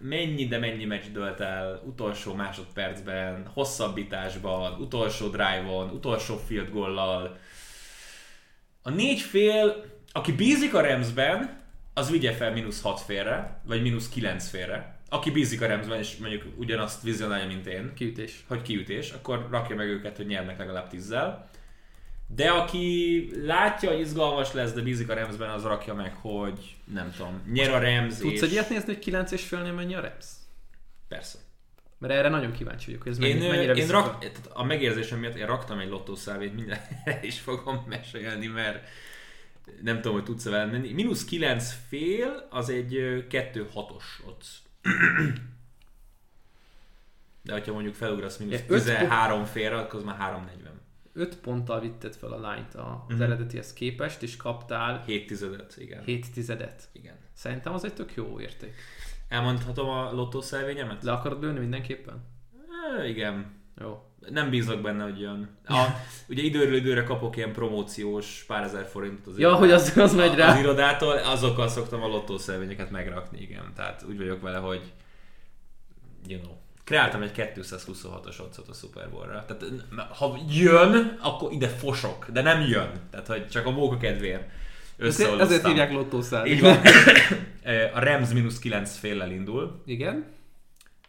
mennyi, 0.00 0.46
de 0.46 0.58
mennyi 0.58 0.84
meccs 0.84 1.04
dölt 1.12 1.40
el 1.40 1.82
utolsó 1.86 2.34
másodpercben, 2.34 3.46
hosszabbításban, 3.46 4.80
utolsó 4.80 5.28
drive-on, 5.28 5.90
utolsó 5.90 6.36
field 6.36 6.70
goallal. 6.70 7.38
A 8.82 8.90
négy 8.90 9.20
fél, 9.20 9.84
aki 10.12 10.32
bízik 10.32 10.74
a 10.74 10.80
Ramsben, 10.80 11.58
az 11.94 12.10
vigye 12.10 12.32
fel 12.32 12.52
mínusz 12.52 12.82
6 12.82 13.00
félre, 13.00 13.60
vagy 13.64 13.82
mínusz 13.82 14.08
9 14.08 14.48
félre. 14.48 14.98
Aki 15.08 15.30
bízik 15.30 15.62
a 15.62 15.66
Ramsben, 15.66 15.98
és 15.98 16.16
mondjuk 16.16 16.44
ugyanazt 16.56 17.02
vizionálja, 17.02 17.46
mint 17.46 17.66
én, 17.66 17.92
Kiütés. 17.94 18.44
hogy 18.48 18.62
kiütés, 18.62 19.10
akkor 19.10 19.48
rakja 19.50 19.76
meg 19.76 19.86
őket, 19.86 20.16
hogy 20.16 20.26
nyernek 20.26 20.58
legalább 20.58 20.88
tízzel. 20.88 21.50
De 22.34 22.50
aki 22.50 23.28
látja, 23.46 23.90
hogy 23.90 24.00
izgalmas 24.00 24.52
lesz, 24.52 24.72
de 24.72 24.80
bízik 24.80 25.08
a 25.10 25.14
Ramsben, 25.14 25.50
az 25.50 25.62
rakja 25.62 25.94
meg, 25.94 26.14
hogy 26.14 26.76
nem 26.84 27.12
tudom, 27.16 27.42
nyer 27.52 27.70
a 27.70 27.78
Rams 27.78 28.16
Tudsz 28.16 28.32
és... 28.32 28.40
egy 28.40 28.52
ilyet 28.52 28.68
nézni, 28.68 28.86
hogy 28.86 28.98
9 28.98 29.30
és 29.30 29.46
félnél 29.46 29.72
mennyi 29.72 29.94
a 29.94 30.00
Rams? 30.00 30.26
Persze. 31.08 31.38
Mert 31.98 32.12
erre 32.12 32.28
nagyon 32.28 32.52
kíváncsi 32.52 32.86
vagyok, 32.86 33.02
hogy 33.02 33.12
ez 33.12 33.18
Én, 33.18 33.28
mennyi, 33.28 33.44
én, 33.44 33.50
mennyire 33.50 33.72
én 33.72 33.88
rak, 33.88 34.18
tehát 34.18 34.50
a 34.52 34.64
megérzésem 34.64 35.18
miatt 35.18 35.34
én 35.34 35.46
raktam 35.46 35.78
egy 35.78 35.88
lottószávét, 35.88 36.54
mindjárt 36.54 36.90
el 37.04 37.24
is 37.32 37.40
fogom 37.40 37.84
mesélni, 37.88 38.46
mert 38.46 38.88
nem 39.82 39.96
tudom, 39.96 40.12
hogy 40.12 40.24
tudsz-e 40.24 40.50
vele 40.50 40.64
menni. 40.64 40.92
Minusz 40.92 41.24
9 41.24 41.74
fél, 41.88 42.46
az 42.50 42.68
egy 42.68 42.92
2-6-os 43.30 44.04
ott. 44.26 44.44
De 47.42 47.52
hogyha 47.52 47.72
mondjuk 47.72 47.94
felugrasz 47.94 48.36
mínusz 48.36 48.58
Ja, 48.58 48.64
öt 48.68 48.84
13 48.84 49.44
félre, 49.44 49.78
akkor 49.78 49.98
az 49.98 50.04
már 50.04 50.16
340. 50.16 50.80
5 51.12 51.36
ponttal 51.36 51.80
vitted 51.80 52.14
fel 52.14 52.32
a 52.32 52.50
line-t 52.50 52.74
a- 52.74 53.04
az 53.08 53.14
Mhm. 53.14 53.22
eredetihez 53.22 53.72
képest, 53.72 54.22
és 54.22 54.36
kaptál 54.36 55.02
7 55.06 55.26
tizedet, 55.26 55.74
igen. 55.78 56.02
7 56.04 56.32
tizedet. 56.32 56.88
igen. 56.92 57.16
Szerintem 57.32 57.72
az 57.74 57.84
egy 57.84 57.94
tök 57.94 58.14
jó 58.14 58.40
érték. 58.40 58.74
Elmondhatom 59.28 59.88
a 59.88 60.12
lottószelvényemet? 60.12 61.02
Le 61.02 61.12
akarod 61.12 61.42
lőni 61.42 61.58
mindenképpen? 61.58 62.24
E, 62.98 63.08
igen. 63.08 63.58
Jó. 63.80 64.04
Nem 64.30 64.50
bízok 64.50 64.80
benne, 64.80 65.02
hogy 65.04 65.20
jön. 65.20 65.48
A, 65.66 65.84
ugye 66.28 66.42
időről 66.42 66.74
időre 66.74 67.02
kapok 67.04 67.36
ilyen 67.36 67.52
promóciós 67.52 68.44
pár 68.46 68.62
ezer 68.62 68.86
forintot 68.86 69.26
az, 69.32 69.38
Ja, 69.38 69.54
hogy 69.54 69.70
az, 69.70 69.96
az 69.96 70.14
megy 70.14 70.28
az 70.30 70.36
rá. 70.36 70.58
irodától, 70.58 71.12
azokkal 71.16 71.68
szoktam 71.68 72.02
a 72.02 72.06
lottószelvényeket 72.06 72.90
megrakni, 72.90 73.40
igen. 73.40 73.72
Tehát 73.74 74.02
úgy 74.08 74.16
vagyok 74.16 74.40
vele, 74.40 74.58
hogy 74.58 74.92
you 76.26 76.40
know, 76.40 76.52
kreáltam 76.90 77.22
egy 77.22 77.30
226-os 77.34 78.40
otcot 78.40 78.68
a 78.68 78.72
Super 78.72 79.10
Bowl-ra. 79.10 79.44
Tehát 79.46 79.64
ha 80.16 80.38
jön, 80.48 81.18
akkor 81.20 81.52
ide 81.52 81.68
fosok, 81.68 82.26
de 82.30 82.42
nem 82.42 82.60
jön. 82.60 82.90
Tehát, 83.10 83.26
hogy 83.26 83.48
csak 83.48 83.66
a 83.66 83.70
móka 83.70 83.96
kedvéért 83.96 84.42
Ezért, 84.42 84.52
összeoldoztam. 84.98 85.46
ezért 85.46 85.66
hívják 85.66 85.92
lottószál. 85.92 86.46
Így 86.46 86.60
van. 86.60 86.78
a 87.94 87.98
Rams 88.00 88.30
mínusz 88.30 88.58
9 88.58 88.96
féllel 88.96 89.30
indul. 89.30 89.82
Igen. 89.86 90.32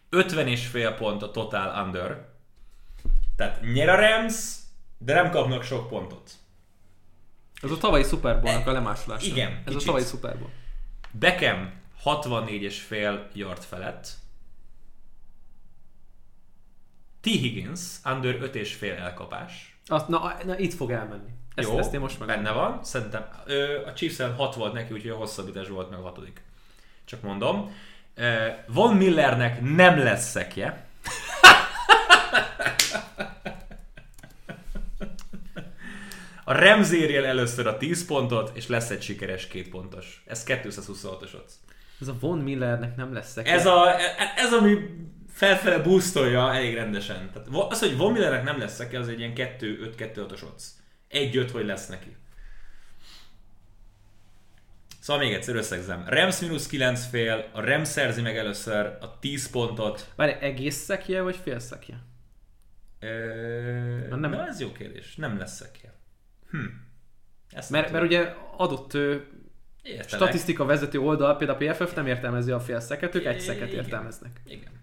50 0.10 0.48
és 0.48 0.68
fél 0.68 0.92
pont 0.92 1.22
a 1.24 1.32
total 1.32 1.86
under. 1.86 2.28
Tehát 3.36 3.62
nyer 3.62 3.90
a 3.90 3.96
Rams, 3.96 4.56
de 4.98 5.14
nem 5.14 5.30
kapnak 5.30 5.64
sok 5.64 5.88
pontot. 5.90 6.32
Ez 7.62 7.72
a 7.72 7.78
tavalyi 7.78 8.04
Super 8.04 8.42
Bowl-nak 8.42 8.68
a 8.68 8.72
lemásolása. 8.72 9.26
Igen, 9.26 9.52
Ez 9.52 9.64
kicsit. 9.66 9.82
a 9.82 9.86
tavalyi 9.86 10.06
Super 10.06 10.38
Bowl. 10.38 10.50
Beckham 11.12 11.72
64 12.02 12.62
és 12.62 12.80
fél 12.82 13.28
yard 13.34 13.64
felett. 13.64 14.20
T. 17.22 17.26
Higgins, 17.26 17.82
under 18.06 18.40
5,5 18.40 19.00
elkapás. 19.00 19.76
Azt, 19.86 20.08
na, 20.08 20.34
na, 20.46 20.58
itt 20.58 20.74
fog 20.74 20.92
elmenni. 20.92 21.30
Ezt, 21.56 21.70
Jó, 21.70 21.78
ezt 21.78 21.94
én 21.94 22.00
most 22.00 22.20
meg. 22.20 22.28
benne 22.28 22.52
van. 22.52 22.84
Szerintem 22.84 23.26
ö, 23.46 23.86
a 23.86 23.94
chiefs 23.94 24.18
6 24.38 24.56
volt 24.56 24.74
neki, 24.74 24.94
úgyhogy 24.94 25.12
a 25.12 25.16
hosszabbítás 25.16 25.68
volt 25.68 25.90
meg 25.90 26.00
a 26.00 26.04
hatodik. 26.04 26.42
Csak 27.06 27.22
mondom. 27.22 27.76
Ö, 28.16 28.48
Von 28.68 28.96
Millernek 28.96 29.62
nem 29.62 29.98
lesz 29.98 30.30
szekje. 30.30 30.86
A 36.44 36.54
Rams 36.54 36.92
először 36.92 37.68
a 37.68 37.78
10 37.78 38.06
pontot, 38.06 38.52
és 38.54 38.68
lesz 38.68 38.90
egy 38.90 39.02
sikeres 39.02 39.48
két 39.48 39.70
pontos. 39.70 40.24
Ez 40.28 40.44
226-os 40.48 41.34
odds. 41.34 41.54
Ez 42.02 42.08
a 42.08 42.16
Von 42.20 42.40
Millernek 42.40 42.96
nem 42.96 43.14
lesz 43.14 43.32
szekje. 43.32 43.54
Ez, 43.54 43.66
a, 43.66 43.96
ez 44.36 44.54
ami 44.54 44.78
felfele 45.32 45.80
boostolja 45.80 46.54
elég 46.54 46.74
rendesen. 46.76 47.32
Tehát 47.34 47.72
az, 47.72 47.80
hogy 47.80 47.98
Von 47.98 48.12
Millernek 48.12 48.44
nem 48.44 48.60
lesz 48.60 48.80
az 48.80 49.08
egy 49.08 49.20
ilyen 49.20 49.34
2-5-2-6-os 49.36 50.44
odds. 50.44 50.66
1-5, 51.12 51.50
hogy 51.52 51.66
lesz 51.66 51.88
neki. 51.88 52.16
Szóval 55.00 55.24
még 55.24 55.34
egyszer 55.34 55.56
összegzem. 55.56 56.04
Rams 56.08 56.40
mínusz 56.40 56.68
9 56.68 57.06
fél, 57.06 57.50
a 57.52 57.62
Rams 57.62 57.88
szerzi 57.88 58.22
meg 58.22 58.38
először 58.38 58.98
a 59.02 59.20
10 59.20 59.50
pontot. 59.50 60.12
Várj, 60.16 60.32
egész 60.40 60.76
szekje, 60.76 61.22
vagy 61.22 61.36
fél 61.36 61.60
szekje? 61.60 62.04
Ö... 63.00 64.16
nem-. 64.16 64.32
Na, 64.32 64.48
ez 64.48 64.60
jó 64.60 64.72
kérdés. 64.72 65.16
Nem 65.16 65.38
lesz 65.38 65.56
szekje. 65.56 65.94
Hm. 66.50 66.66
Ezt 67.50 67.70
Mert, 67.70 67.92
mert 67.92 68.04
ugye 68.04 68.34
adott 68.58 68.94
Értelek. 68.94 70.08
statisztika 70.08 70.66
vezető 70.66 71.00
oldal, 71.00 71.38
például 71.38 71.70
a 71.70 71.74
PFF 71.74 71.96
nem 71.96 72.08
értelmezi 72.08 72.52
a 72.52 72.60
fél 72.60 72.80
szeket, 72.80 73.16
ők 73.16 73.26
egy 73.26 73.40
szeket 73.40 73.72
értelmeznek. 73.72 74.42
Igen. 74.46 74.81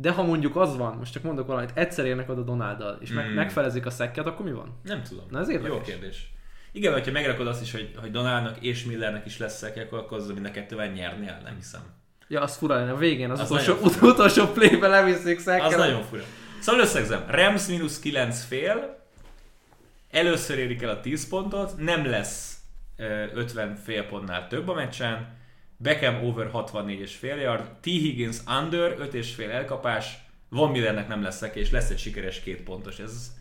De 0.00 0.10
ha 0.10 0.22
mondjuk 0.22 0.56
az 0.56 0.76
van, 0.76 0.96
most 0.96 1.12
csak 1.12 1.22
mondok 1.22 1.46
valamit, 1.46 1.70
egyszer 1.74 2.06
érnek 2.06 2.28
oda 2.28 2.42
Donáldal, 2.42 2.98
és 3.00 3.10
meg, 3.10 3.26
Mm. 3.30 3.34
megfelezik 3.34 3.86
a 3.86 3.90
szekket, 3.90 4.26
akkor 4.26 4.44
mi 4.46 4.52
van? 4.52 4.80
Nem 4.82 5.02
tudom. 5.02 5.24
Na, 5.30 5.38
ez 5.40 5.48
érdekes. 5.48 5.76
Jó 5.76 5.80
kérdés. 5.80 6.32
Igen, 6.72 6.92
hogyha 6.92 7.12
megrakod 7.12 7.46
azt 7.46 7.62
is, 7.62 7.72
hogy, 7.72 7.94
hogy 8.00 8.10
Donálnak 8.10 8.56
és 8.60 8.84
Millernek 8.84 9.26
is 9.26 9.38
lesz 9.38 9.56
szekje, 9.56 9.82
akkor, 9.82 9.98
akkor 9.98 10.18
az 10.18 10.26
mind 10.26 10.46
a 10.46 10.50
kettővel 10.50 10.86
nyernél, 10.86 11.40
nem 11.44 11.54
hiszem. 11.56 11.80
Ja, 12.28 12.40
az 12.40 12.56
fura 12.56 12.74
lenne, 12.74 12.92
a 12.92 12.96
végén 12.96 13.30
az, 13.30 13.40
Az 13.40 13.50
utolsó, 13.50 13.74
fura. 13.74 14.12
utolsó 14.12 14.46
playbe 14.46 14.88
leviszik 14.88 15.38
szekkel. 15.38 15.66
Az 15.66 15.74
nagyon 15.76 16.02
fura. 16.02 16.22
Szóval 16.60 16.80
összegzem. 16.80 17.24
Rams 17.28 17.66
mínusz 17.66 17.98
9 18.00 18.44
fél, 18.44 18.98
először 20.10 20.58
érik 20.58 20.82
el 20.82 20.90
a 20.90 21.00
10 21.00 21.28
pontot, 21.28 21.76
nem 21.76 22.06
lesz 22.06 22.56
ö, 22.96 23.24
50 23.34 23.74
fél 23.76 24.04
pontnál 24.06 24.46
több 24.46 24.68
a 24.68 24.74
meccsen, 24.74 25.36
Beckham 25.80 26.24
over 26.24 26.50
64 26.50 27.00
és 27.00 27.16
fél 27.16 27.36
yard, 27.36 27.70
T. 27.80 27.84
Higgins 27.84 28.38
under 28.60 28.94
5 28.98 29.14
és 29.14 29.34
fél 29.34 29.50
elkapás, 29.50 30.18
Von 30.48 30.70
Millernek 30.70 31.08
nem 31.08 31.22
lesz 31.22 31.36
szeke, 31.36 31.60
és 31.60 31.70
lesz 31.70 31.90
egy 31.90 31.98
sikeres 31.98 32.40
két 32.40 32.62
pontos. 32.62 32.98
Ez 32.98 33.32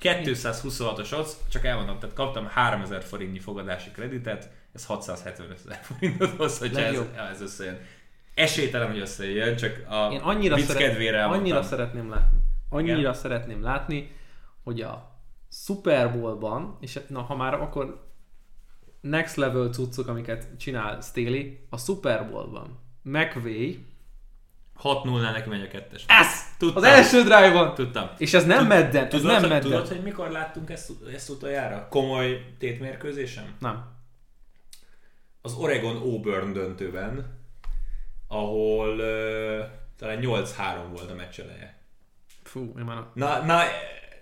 226-os 0.00 1.18
odds, 1.18 1.32
csak 1.50 1.64
elmondom, 1.64 1.98
tehát 1.98 2.14
kaptam 2.14 2.46
3000 2.46 3.02
forintnyi 3.02 3.38
fogadási 3.38 3.90
kreditet, 3.90 4.50
ez 4.72 4.84
675 4.86 5.58
ezer 5.64 5.80
forintot 5.82 6.30
hoz, 6.36 6.58
hogyha 6.58 6.80
ez, 6.80 7.04
ez 7.30 7.40
összejön. 7.40 7.78
Esélytelen, 8.34 8.90
hogy 8.90 9.00
összejön, 9.00 9.56
csak 9.56 9.82
a 9.88 10.08
Én 10.12 10.20
annyira, 10.20 10.54
vicc 10.54 10.66
szeret, 10.66 10.82
kedvére 10.82 11.16
elmondtam. 11.16 11.40
annyira 11.40 11.62
szeretném 11.62 12.10
látni, 12.10 12.38
annyira 12.68 12.98
Igen. 12.98 13.14
szeretném 13.14 13.62
látni, 13.62 14.16
hogy 14.64 14.80
a 14.80 15.20
Super 15.50 16.12
Bowl-ban, 16.12 16.76
és 16.80 17.00
na 17.08 17.22
ha 17.22 17.36
már 17.36 17.54
akkor 17.54 18.11
next 19.02 19.36
level 19.36 19.68
cuccok, 19.68 20.08
amiket 20.08 20.48
csinál 20.58 21.00
Staley, 21.00 21.58
a 21.70 21.76
Super 21.78 22.30
Bowl-ban 22.30 22.78
McVay, 23.02 23.84
6-0-nál 24.82 25.32
neki 25.32 25.48
megy 25.48 25.62
a 25.62 25.68
kettes. 25.68 26.04
ez! 26.06 26.26
Tudtam. 26.58 26.82
Az 26.82 26.88
első 26.88 27.22
drive-on! 27.22 27.74
Tudtam. 27.74 28.10
És 28.18 28.34
ez 28.34 28.44
nem 28.46 28.58
Tud- 28.58 28.68
medden, 28.68 29.04
ez 29.04 29.10
Tudod, 29.10 29.26
nem 29.26 29.40
hogy, 29.40 29.48
medden. 29.48 29.70
tudod, 29.70 29.88
hogy 29.88 30.02
mikor 30.02 30.30
láttunk 30.30 30.70
ezt, 30.70 30.90
ezt 31.14 31.28
utoljára? 31.30 31.86
Komoly 31.90 32.54
tétmérkőzésem? 32.58 33.56
Nem. 33.60 33.84
Az 35.42 35.54
Oregon 35.54 35.96
Auburn 35.96 36.52
döntőben, 36.52 37.38
ahol 38.28 38.88
uh, 38.98 39.64
talán 39.98 40.18
8-3 40.22 40.24
volt 40.90 41.10
a 41.10 41.14
meccs 41.14 41.40
eleje. 41.40 41.80
Fú, 42.42 42.74
én 42.78 42.84
már 42.84 43.02
Na, 43.14 43.42
na, 43.44 43.60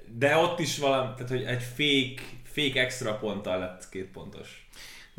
de 0.07 0.37
ott 0.37 0.59
is 0.59 0.79
valami, 0.79 1.11
tehát 1.15 1.29
hogy 1.29 1.43
egy 1.43 1.63
fake, 1.63 2.23
fake 2.43 2.81
extra 2.81 3.15
ponttal 3.15 3.59
lett 3.59 3.89
két 3.89 4.11
pontos. 4.11 4.69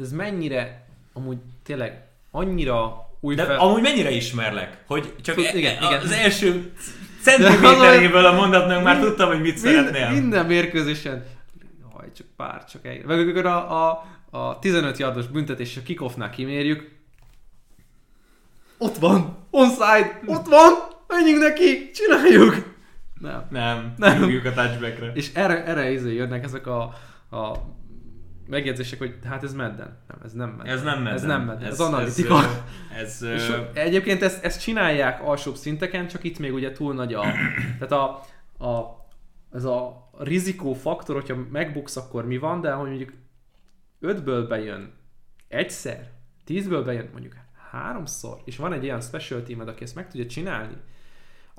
Ez 0.02 0.12
mennyire, 0.12 0.86
amúgy 1.14 1.38
tényleg, 1.64 2.08
annyira 2.32 3.10
új 3.20 3.36
De 3.36 3.46
fel... 3.46 3.60
amúgy 3.60 3.82
mennyire 3.82 4.12
ismerlek, 4.12 4.84
hogy 4.88 5.16
csak 5.22 5.36
Tud- 5.36 5.46
e- 5.46 5.58
igen, 5.58 5.84
igen. 5.84 6.02
az 6.02 6.12
első 6.12 6.72
centiméteréből 7.24 8.26
a 8.26 8.34
mondatnak 8.34 8.84
már 8.84 9.00
tudtam, 9.00 9.28
hogy 9.28 9.42
mit 9.42 9.58
szeretnél. 9.58 10.10
Mind, 10.10 10.22
minden 10.22 10.46
mérkőzésen, 10.46 11.26
haj, 11.94 12.12
csak 12.12 12.28
pár, 12.36 12.66
csak 12.66 12.86
egy. 12.86 13.06
Meg 13.06 13.20
amikor 13.20 13.46
a, 13.46 13.90
a, 13.90 14.06
a 14.30 14.60
15 14.60 14.98
yardos 14.98 15.28
büntetés 15.28 15.78
a 15.78 15.82
kickoffnál 15.82 16.30
kimérjük, 16.30 17.00
ott 18.78 18.98
van, 18.98 19.38
onside, 19.52 20.20
ott 20.26 20.48
van, 20.48 20.74
menjünk 21.08 21.42
neki, 21.42 21.92
csináljuk. 21.94 22.80
Nem. 23.20 23.46
Nem, 23.50 23.94
Nem. 23.98 24.20
nem. 24.20 24.42
a 24.46 24.54
touchbackre. 24.54 25.12
És 25.14 25.32
erre, 25.34 25.66
erre 25.66 25.92
izé 25.92 26.14
jönnek 26.14 26.44
ezek 26.44 26.68
a, 26.68 26.82
a 27.32 27.58
megjegyzések, 28.48 29.00
hogy 29.00 29.16
hát 29.26 29.44
ez 29.44 29.54
medden. 29.54 29.98
Nem, 30.08 30.20
ez 30.24 30.34
nem 30.34 30.50
medden. 30.50 30.74
Ez 30.74 30.84
nem 30.84 30.98
medden. 30.98 31.14
Ez 31.14 31.24
nem 31.24 31.42
medden, 31.42 31.68
ez, 31.68 31.74
ez 31.74 31.80
analitika. 31.80 32.40
Ez, 32.96 33.22
ez, 33.22 33.42
És 33.42 33.54
egyébként 33.74 34.22
ezt, 34.22 34.44
ezt 34.44 34.62
csinálják 34.62 35.22
alsóbb 35.24 35.56
szinteken, 35.56 36.08
csak 36.08 36.24
itt 36.24 36.40
még 36.40 36.54
ugye 36.54 36.72
túl 36.72 36.94
nagy 36.94 37.14
a... 37.14 37.24
Tehát 37.80 37.92
a, 37.92 38.04
a 38.66 39.00
ez 39.52 39.64
a 39.64 40.10
rizikó 40.18 40.74
faktor, 40.74 41.16
hogyha 41.16 41.36
megbuksz, 41.52 41.96
akkor 41.96 42.26
mi 42.26 42.38
van, 42.38 42.62
de 42.62 42.72
hogy 42.72 42.88
mondjuk 42.88 43.14
ötből 44.00 44.48
bejön 44.48 44.94
egyszer, 45.48 46.10
tízből 46.44 46.84
bejön 46.84 47.10
mondjuk 47.12 47.36
háromszor, 47.72 48.42
és 48.46 48.58
van 48.58 48.74
egy 48.74 48.84
olyan 48.84 49.02
special 49.02 49.44
teamed, 49.44 49.68
aki 49.68 49.84
ezt 49.84 49.96
meg 49.96 50.10
tudja 50.10 50.26
csinálni, 50.26 50.76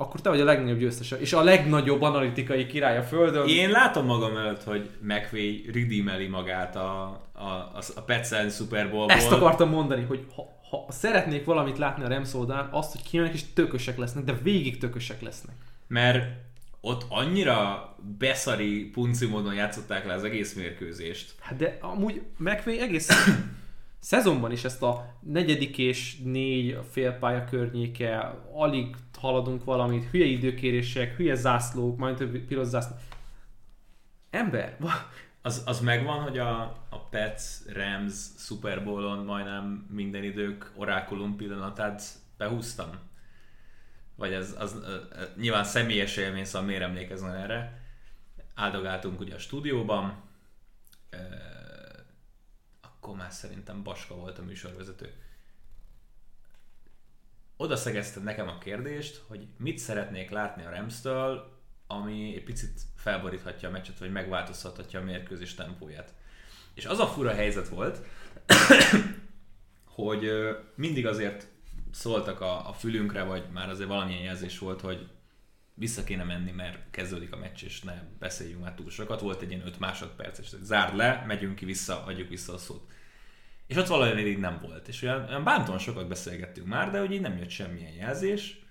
akkor 0.03 0.20
te 0.20 0.28
vagy 0.28 0.40
a 0.40 0.44
legnagyobb 0.44 0.78
győztes, 0.78 1.14
és 1.18 1.32
a 1.32 1.42
legnagyobb 1.42 2.03
analitikai 2.03 2.66
király 2.66 2.98
a 2.98 3.03
földön. 3.03 3.48
Én 3.48 3.70
látom 3.70 4.07
magam 4.07 4.36
előtt, 4.36 4.62
hogy 4.62 4.90
McVay 5.00 5.64
redeemeli 5.72 6.26
magát 6.26 6.76
a, 6.76 7.20
a, 7.32 7.78
a, 7.94 8.00
Petsel 8.07 8.48
Super 8.48 8.90
Bowl-ból. 8.90 9.16
Ezt 9.16 9.32
akartam 9.32 9.68
mondani, 9.68 10.03
hogy 10.03 10.26
ha, 10.34 10.42
ha 10.70 10.92
szeretnék 10.92 11.44
valamit 11.44 11.78
látni 11.78 12.05
a 12.05 12.09
Rams 12.09 12.34
oldalán, 12.34 12.68
azt, 12.70 12.92
hogy 12.92 13.03
kijönnek 13.03 13.34
és 13.34 13.53
tökösek 13.55 13.98
lesznek, 13.98 14.24
de 14.24 14.38
végig 14.42 14.78
tökösek 14.78 15.22
lesznek. 15.22 15.55
Mert 15.86 16.24
ott 16.80 17.05
annyira 17.09 17.88
beszari 18.18 18.84
punci 18.84 19.26
módon 19.26 19.55
játszották 19.55 20.07
le 20.07 20.12
az 20.12 20.24
egész 20.24 20.55
mérkőzést. 20.55 21.34
Hát 21.40 21.57
de 21.57 21.78
amúgy 21.80 22.22
McVay 22.36 22.80
egész 22.80 23.09
szezonban 23.98 24.53
is 24.53 24.64
ezt 24.64 24.82
a 24.82 25.14
negyedik 25.20 25.78
és 25.78 26.16
négy 26.24 26.78
félpálya 26.90 27.44
környéke, 27.44 28.38
alig 28.55 28.96
haladunk 29.23 29.64
valamit, 29.64 30.11
hülye 30.11 30.25
időkérések, 30.25 31.16
hülye 31.16 31.35
zászlók, 31.35 31.99
majd 31.99 32.16
több 32.16 32.39
piros 32.39 32.66
zászlók. 32.66 32.99
Ember, 34.31 34.77
Az, 35.43 35.62
az 35.66 35.81
megvan, 35.81 36.23
hogy 36.23 36.39
a, 36.39 36.61
a 36.89 37.09
Pets 37.11 37.43
Rams 37.73 38.14
Super 38.37 38.85
Bowl-on 38.85 39.25
majdnem 39.25 39.87
minden 39.91 40.25
idők 40.25 40.73
orákulum 40.77 41.37
pillanatát 41.37 42.03
behúztam? 42.37 42.91
Vagy 44.14 44.33
ez 44.33 44.55
az, 44.59 44.77
ö, 44.83 44.97
nyilván 45.37 45.64
személyes 45.64 46.16
élmény, 46.16 46.45
szóval 46.45 46.68
miért 46.68 46.83
emlékezzen 46.83 47.35
erre? 47.35 47.83
Áldogáltunk 48.55 49.20
ugye 49.20 49.35
a 49.35 49.39
stúdióban, 49.39 50.23
akkor 52.81 53.16
már 53.16 53.33
szerintem 53.33 53.83
Baska 53.83 54.14
volt 54.14 54.39
a 54.39 54.43
műsorvezető. 54.43 55.12
Oda 57.62 57.76
szegezted 57.76 58.22
nekem 58.22 58.48
a 58.48 58.58
kérdést, 58.58 59.22
hogy 59.26 59.46
mit 59.58 59.78
szeretnék 59.78 60.30
látni 60.30 60.64
a 60.64 60.70
Rams-től, 60.70 61.58
ami 61.86 62.34
egy 62.34 62.44
picit 62.44 62.80
felboríthatja 62.96 63.68
a 63.68 63.72
meccset, 63.72 63.98
vagy 63.98 64.12
megváltoztathatja 64.12 65.00
a 65.00 65.02
mérkőzés 65.02 65.54
tempóját. 65.54 66.14
És 66.74 66.86
az 66.86 66.98
a 66.98 67.06
fura 67.06 67.34
helyzet 67.34 67.68
volt, 67.68 68.00
hogy 69.96 70.30
mindig 70.74 71.06
azért 71.06 71.48
szóltak 71.90 72.40
a, 72.40 72.68
a 72.68 72.72
fülünkre, 72.72 73.22
vagy 73.22 73.44
már 73.52 73.68
azért 73.68 73.88
valamilyen 73.88 74.22
jelzés 74.22 74.58
volt, 74.58 74.80
hogy 74.80 75.08
vissza 75.74 76.04
kéne 76.04 76.24
menni, 76.24 76.50
mert 76.50 76.90
kezdődik 76.90 77.32
a 77.32 77.36
meccs, 77.36 77.64
és 77.64 77.82
ne 77.82 78.02
beszéljünk 78.18 78.62
már 78.62 78.74
túl 78.74 78.90
sokat. 78.90 79.20
Volt 79.20 79.42
egy 79.42 79.50
ilyen 79.50 79.66
5 79.66 79.78
másodperces, 79.78 80.50
hogy 80.50 80.62
zárd 80.62 80.96
le, 80.96 81.24
megyünk 81.26 81.54
ki 81.54 81.64
vissza, 81.64 82.04
adjuk 82.04 82.28
vissza 82.28 82.52
a 82.52 82.58
szót. 82.58 82.90
És 83.73 83.79
ott 83.79 83.87
valami 83.87 84.20
így 84.20 84.39
nem 84.39 84.59
volt. 84.62 84.89
És 84.89 85.03
olyan, 85.03 85.25
olyan 85.29 85.45
bántóan 85.45 85.79
sokat 85.79 86.09
beszélgettünk 86.09 86.66
már, 86.66 86.91
de 86.91 86.99
hogy 86.99 87.12
így 87.12 87.20
nem 87.20 87.39
jött 87.39 87.51
semmilyen 87.51 87.93
jelzés. 87.93 88.64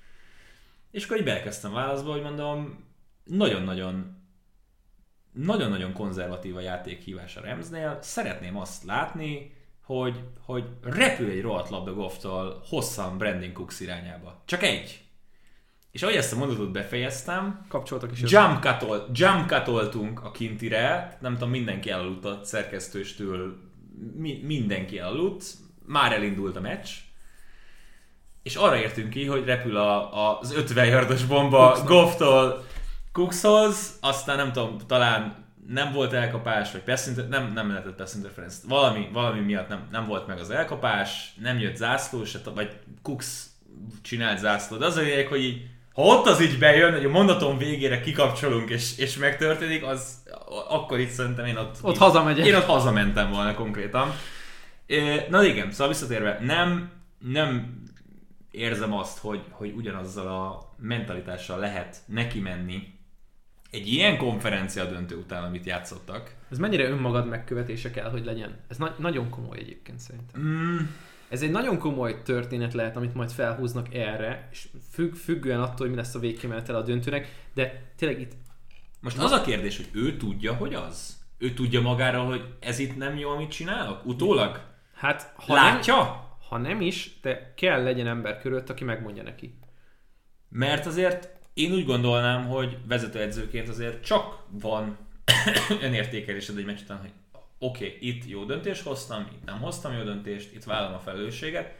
És 0.91 1.06
akkor 1.06 1.18
így 1.18 1.24
belekezdtem 1.24 1.74
válaszba, 1.74 2.12
hogy 2.12 2.22
mondom, 2.22 2.86
nagyon-nagyon 3.24 4.20
nagyon-nagyon 5.32 5.93
konzervatív 5.93 6.56
a 6.56 6.60
játékhívás 6.60 7.36
a 7.36 7.41
Ramsnél. 7.41 7.97
Szeretném 8.02 8.58
azt 8.58 8.84
látni, 8.84 9.56
hogy, 9.84 10.24
hogy 10.45 10.64
repül 10.84 11.30
egy 11.30 11.41
rohadt 11.41 11.70
labda 11.70 11.93
Goff-tól 11.93 12.62
hosszan 12.66 13.18
Brandon 13.18 13.54
Cooks 13.54 13.80
irányába. 13.80 14.41
Csak 14.45 14.64
egy. 14.64 15.02
És 15.91 16.04
ahogy 16.04 16.16
ezt 16.16 16.34
a 16.34 16.38
mondatot 16.38 16.72
befejeztem, 16.72 17.66
Kapcsoltak 17.68 18.12
is. 18.12 18.32
jump, 18.32 18.64
cutol, 18.64 19.10
jump 19.14 19.49
cutoltunk 19.49 20.24
a 20.24 20.32
kintire, 20.32 21.18
nem 21.22 21.34
tudom, 21.34 21.49
mindenki 21.49 21.89
elaludt 21.89 22.26
a 22.26 22.39
szerkesztőstől, 22.43 23.70
mi, 24.16 24.41
mindenki 24.43 24.99
elaludt, 24.99 25.43
már 25.86 26.14
elindult 26.14 26.56
a 26.56 26.62
meccs, 26.62 26.89
és 28.43 28.56
arra 28.56 28.78
értünk 28.78 29.10
ki, 29.10 29.26
hogy 29.26 29.45
repül 29.45 29.78
a, 29.78 30.14
a, 30.28 30.39
az 30.39 30.54
50 30.54 30.86
yardos 30.86 31.26
bomba. 31.26 31.84
Goff-tól 31.86 32.66
Cookshoz, 33.12 33.97
aztán 34.02 34.38
nem 34.38 34.52
tudom, 34.52 34.78
talán 34.88 35.45
nem 35.68 35.91
volt 35.91 36.14
elkapás, 36.14 36.72
vagy 36.72 36.82
pass 36.82 37.08
inter- 37.08 37.30
nem, 37.30 37.54
nem 37.54 37.70
lehetett 37.70 37.95
pass 37.95 38.14
interference. 38.16 38.58
Valami, 38.68 39.10
valami 39.14 39.39
miatt 39.39 39.68
nem, 39.68 39.88
nem 39.91 40.08
volt 40.08 40.28
meg 40.28 40.39
az 40.39 40.49
elkapás, 40.49 41.34
nem 41.41 41.60
jött 41.60 41.76
zászló, 41.76 42.26
se, 42.26 42.39
vagy 42.56 42.80
Cooks 43.02 43.45
csinált 44.02 44.39
zászlót. 44.39 44.80
De 44.80 44.86
az 44.86 44.97
a 44.97 45.02
lényeg, 45.02 45.28
hogy 45.28 45.43
így, 45.43 45.70
ha 45.93 46.01
ott 46.01 46.25
az 46.25 46.41
így 46.41 46.59
bejön, 46.59 46.93
hogy 46.93 47.05
a 47.05 47.09
mondatom 47.09 47.57
végére 47.57 47.99
kikapcsolunk 47.99 48.69
és, 48.69 48.97
és 48.97 49.17
megtörténik, 49.17 49.83
az 49.83 50.23
akkor 50.69 50.99
itt 50.99 51.09
szerintem 51.09 51.45
én 51.45 51.57
ott... 51.57 51.77
Ott 51.81 51.97
hazamegyek. 51.97 52.45
Én 52.45 52.55
ott 52.55 52.65
hazamentem 52.65 53.31
volna 53.31 53.53
konkrétan. 53.53 54.11
Na 55.29 55.43
igen, 55.43 55.71
szóval 55.71 55.87
visszatérve, 55.87 56.37
nem, 56.41 56.91
nem 57.19 57.79
érzem 58.51 58.93
azt, 58.93 59.17
hogy, 59.17 59.41
hogy 59.49 59.73
ugyanazzal 59.75 60.27
a 60.27 60.73
mentalitással 60.77 61.59
lehet 61.59 61.97
neki 62.05 62.39
menni 62.39 62.99
egy 63.71 63.87
ilyen 63.87 64.17
konferencia 64.17 64.85
döntő 64.85 65.15
után, 65.15 65.43
amit 65.43 65.65
játszottak. 65.65 66.35
Ez 66.51 66.57
mennyire 66.57 66.89
önmagad 66.89 67.27
megkövetése 67.27 67.91
kell, 67.91 68.09
hogy 68.09 68.25
legyen? 68.25 68.57
Ez 68.67 68.77
na- 68.77 68.95
nagyon 68.97 69.29
komoly 69.29 69.57
egyébként 69.57 69.99
szerintem. 69.99 70.41
Mm, 70.41 70.77
Ez 71.32 71.41
egy 71.41 71.51
nagyon 71.51 71.77
komoly 71.77 72.21
történet 72.21 72.73
lehet, 72.73 72.95
amit 72.95 73.13
majd 73.13 73.32
felhúznak 73.32 73.93
erre, 73.93 74.47
és 74.51 74.67
függ, 74.91 75.13
függően 75.13 75.61
attól, 75.61 75.77
hogy 75.77 75.89
mi 75.89 75.95
lesz 75.95 76.15
a 76.15 76.19
végkimenetel 76.19 76.75
a 76.75 76.82
döntőnek, 76.82 77.47
de 77.53 77.91
tényleg 77.95 78.21
itt 78.21 78.32
most 78.99 79.17
az 79.17 79.32
a 79.32 79.41
kérdés, 79.41 79.77
hogy 79.77 79.89
ő 79.91 80.17
tudja, 80.17 80.53
hogy 80.53 80.73
az? 80.73 81.17
Ő 81.38 81.53
tudja 81.53 81.82
magára, 81.82 82.23
hogy 82.23 82.43
ez 82.59 82.79
itt 82.79 82.97
nem 82.97 83.17
jó, 83.17 83.29
amit 83.29 83.51
csinálok? 83.51 84.05
Utólag? 84.05 84.61
Hát, 84.93 85.34
ha 85.36 85.53
nem, 85.53 85.63
Látja? 85.63 85.95
ha 86.49 86.57
nem 86.57 86.82
is, 86.82 87.19
de 87.21 87.53
kell 87.55 87.84
legyen 87.84 88.07
ember 88.07 88.41
körülött, 88.41 88.69
aki 88.69 88.84
megmondja 88.84 89.23
neki. 89.23 89.57
Mert 90.49 90.86
azért 90.86 91.29
én 91.53 91.73
úgy 91.73 91.86
gondolnám, 91.86 92.47
hogy 92.47 92.77
vezetőedzőként 92.88 93.69
azért 93.69 94.03
csak 94.03 94.43
van 94.49 94.97
önértékelésed 95.82 96.57
egy 96.57 96.65
meccs 96.65 96.82
után, 96.82 96.99
hogy 96.99 97.11
oké, 97.64 97.86
okay, 97.86 98.07
itt 98.07 98.26
jó 98.26 98.43
döntést 98.43 98.84
hoztam, 98.84 99.28
itt 99.32 99.45
nem 99.45 99.59
hoztam 99.59 99.93
jó 99.93 100.03
döntést, 100.03 100.53
itt 100.53 100.64
vállalom 100.64 100.93
a 100.93 100.99
felelősséget. 100.99 101.76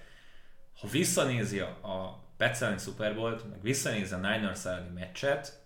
Ha 0.80 0.88
visszanézi 0.88 1.60
a, 1.60 1.68
a 1.68 2.24
Pets 2.38 2.62
elleni 2.62 2.80
Super 2.80 3.16
Bowl-t, 3.16 3.50
meg 3.50 3.62
visszanézi 3.62 4.14
a 4.14 4.18
Niners 4.18 4.66
elleni 4.66 4.94
meccset, 4.94 5.60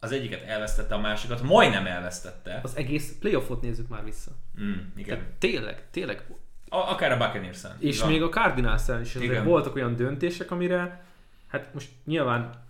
az 0.00 0.12
egyiket 0.12 0.42
elvesztette, 0.42 0.94
a 0.94 1.00
másikat 1.00 1.42
majdnem 1.42 1.86
elvesztette. 1.86 2.60
Az 2.62 2.76
egész 2.76 3.16
playoffot 3.20 3.60
nézzük 3.62 3.88
már 3.88 4.04
vissza. 4.04 4.30
Mm, 4.60 4.72
igen. 4.96 5.18
Tehát 5.18 5.32
tényleg, 5.32 5.90
tényleg. 5.90 6.24
A, 6.68 6.76
akár 6.76 7.12
a 7.12 7.16
Buccaneers-en. 7.16 7.76
És 7.78 8.00
Van. 8.00 8.10
még 8.10 8.22
a 8.22 8.28
Cardinals 8.28 8.82
is 9.00 9.14
Igen. 9.14 9.44
voltak 9.44 9.74
olyan 9.74 9.96
döntések, 9.96 10.50
amire, 10.50 11.04
hát 11.46 11.74
most 11.74 11.88
nyilván, 12.04 12.68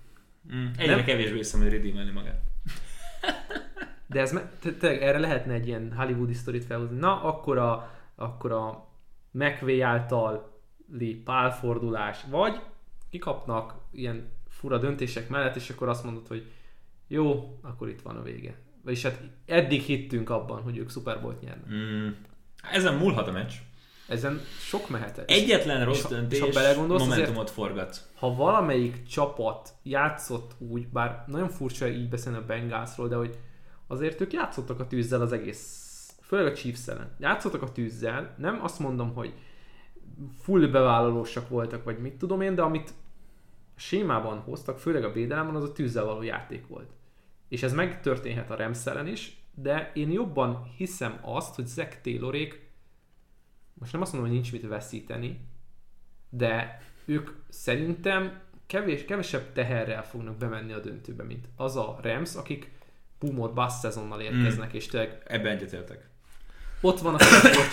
Mm, 0.52 0.66
egyre 0.76 0.94
Nem? 0.94 1.04
kevésbé 1.04 1.36
hiszem, 1.36 1.60
hogy 1.60 1.70
redeemelni 1.70 2.10
magát. 2.10 2.40
de 4.10 4.20
ez 4.20 4.38
tényleg 4.60 5.02
erre 5.02 5.18
lehetne 5.18 5.52
egy 5.52 5.66
ilyen 5.66 5.92
hollywoodi 5.96 6.34
sztorit 6.34 6.64
felhozni. 6.64 6.98
Na, 6.98 7.22
akkor 7.22 7.58
a, 7.58 7.90
akkor 8.14 8.52
a 8.52 8.86
McVay 9.30 9.80
általi 9.80 11.14
pálfordulás, 11.24 12.24
vagy 12.30 12.60
kikapnak 13.10 13.74
ilyen 13.92 14.32
fura 14.48 14.78
döntések 14.78 15.28
mellett, 15.28 15.56
és 15.56 15.70
akkor 15.70 15.88
azt 15.88 16.04
mondod, 16.04 16.26
hogy 16.26 16.52
jó, 17.08 17.58
akkor 17.62 17.88
itt 17.88 18.02
van 18.02 18.16
a 18.16 18.22
vége. 18.22 18.54
Vagyis 18.84 19.02
hát 19.02 19.20
eddig 19.46 19.82
hittünk 19.82 20.30
abban, 20.30 20.62
hogy 20.62 20.76
ők 20.76 20.90
Super 20.90 21.20
Bowl-t 21.20 21.40
nyernek. 21.40 21.70
Mm, 21.72 22.08
ezen 22.72 22.94
múlhat 22.94 23.28
a 23.28 23.32
meccs. 23.32 23.52
Ezen 24.08 24.40
sok 24.58 24.88
mehetett. 24.88 25.30
Egyetlen 25.30 25.84
rossz 25.84 26.02
és 26.02 26.08
döntés 26.08 26.38
és 26.38 26.44
ha 26.44 26.50
belegondolsz, 26.52 27.02
momentumot 27.02 27.50
forgat. 27.50 28.08
ha 28.14 28.34
valamelyik 28.34 29.06
csapat 29.06 29.74
játszott 29.82 30.54
úgy, 30.58 30.88
bár 30.88 31.24
nagyon 31.26 31.48
furcsa 31.48 31.88
így 31.88 32.08
beszélni 32.08 32.38
a 32.38 32.44
Bengalsról, 32.46 33.08
de 33.08 33.16
hogy 33.16 33.38
azért 33.90 34.20
ők 34.20 34.32
játszottak 34.32 34.80
a 34.80 34.86
tűzzel 34.86 35.20
az 35.20 35.32
egész, 35.32 36.14
főleg 36.20 36.46
a 36.46 36.54
Chiefs 36.54 36.88
ellen. 36.88 37.14
Játszottak 37.18 37.62
a 37.62 37.72
tűzzel, 37.72 38.34
nem 38.38 38.62
azt 38.62 38.78
mondom, 38.78 39.14
hogy 39.14 39.34
full 40.38 40.66
bevállalósak 40.66 41.48
voltak, 41.48 41.84
vagy 41.84 41.98
mit 41.98 42.14
tudom 42.14 42.40
én, 42.40 42.54
de 42.54 42.62
amit 42.62 42.92
sémában 43.76 44.38
hoztak, 44.38 44.78
főleg 44.78 45.04
a 45.04 45.12
védelemben, 45.12 45.54
az 45.54 45.64
a 45.64 45.72
tűzzel 45.72 46.04
való 46.04 46.22
játék 46.22 46.66
volt. 46.66 46.90
És 47.48 47.62
ez 47.62 47.72
megtörténhet 47.72 48.50
a 48.50 48.56
Rams 48.56 48.84
is, 49.06 49.42
de 49.54 49.90
én 49.94 50.10
jobban 50.10 50.72
hiszem 50.76 51.18
azt, 51.22 51.54
hogy 51.54 51.66
Zach 51.66 52.00
Taylorék, 52.00 52.68
most 53.74 53.92
nem 53.92 54.00
azt 54.00 54.12
mondom, 54.12 54.30
hogy 54.30 54.40
nincs 54.40 54.52
mit 54.52 54.68
veszíteni, 54.68 55.40
de 56.28 56.82
ők 57.04 57.30
szerintem 57.48 58.40
kevés, 58.66 59.04
kevesebb 59.04 59.52
teherrel 59.52 60.04
fognak 60.04 60.36
bemenni 60.36 60.72
a 60.72 60.80
döntőbe, 60.80 61.22
mint 61.22 61.48
az 61.56 61.76
a 61.76 61.98
Rams, 62.02 62.34
akik 62.34 62.78
boomot 63.20 63.54
bass 63.54 63.78
szezonnal 63.78 64.20
érkeznek, 64.20 64.72
mm. 64.72 64.76
és 64.76 64.86
tényleg 64.86 65.22
Ebben 65.26 65.52
egyetértek. 65.56 66.08
ott 66.80 67.00
van 67.00 67.14
a 67.14 67.18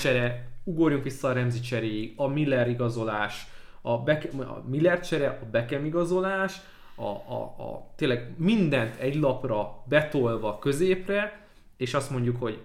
csere, 0.01 0.47
ugorjunk 0.63 1.03
vissza 1.03 1.27
a 1.27 1.33
Remzi 1.33 1.59
cseréig, 1.59 2.13
a 2.15 2.27
Miller 2.27 2.69
igazolás, 2.69 3.47
a, 3.81 3.97
Beck, 3.97 4.33
a 4.39 4.63
Miller 4.67 4.99
csere, 4.99 5.27
a 5.41 5.45
Beckham 5.51 5.85
igazolás, 5.85 6.61
a, 6.95 7.05
a, 7.05 7.55
a, 7.57 7.93
tényleg 7.95 8.33
mindent 8.37 8.95
egy 8.95 9.15
lapra 9.15 9.83
betolva 9.85 10.59
középre, 10.59 11.47
és 11.77 11.93
azt 11.93 12.09
mondjuk, 12.09 12.37
hogy 12.39 12.61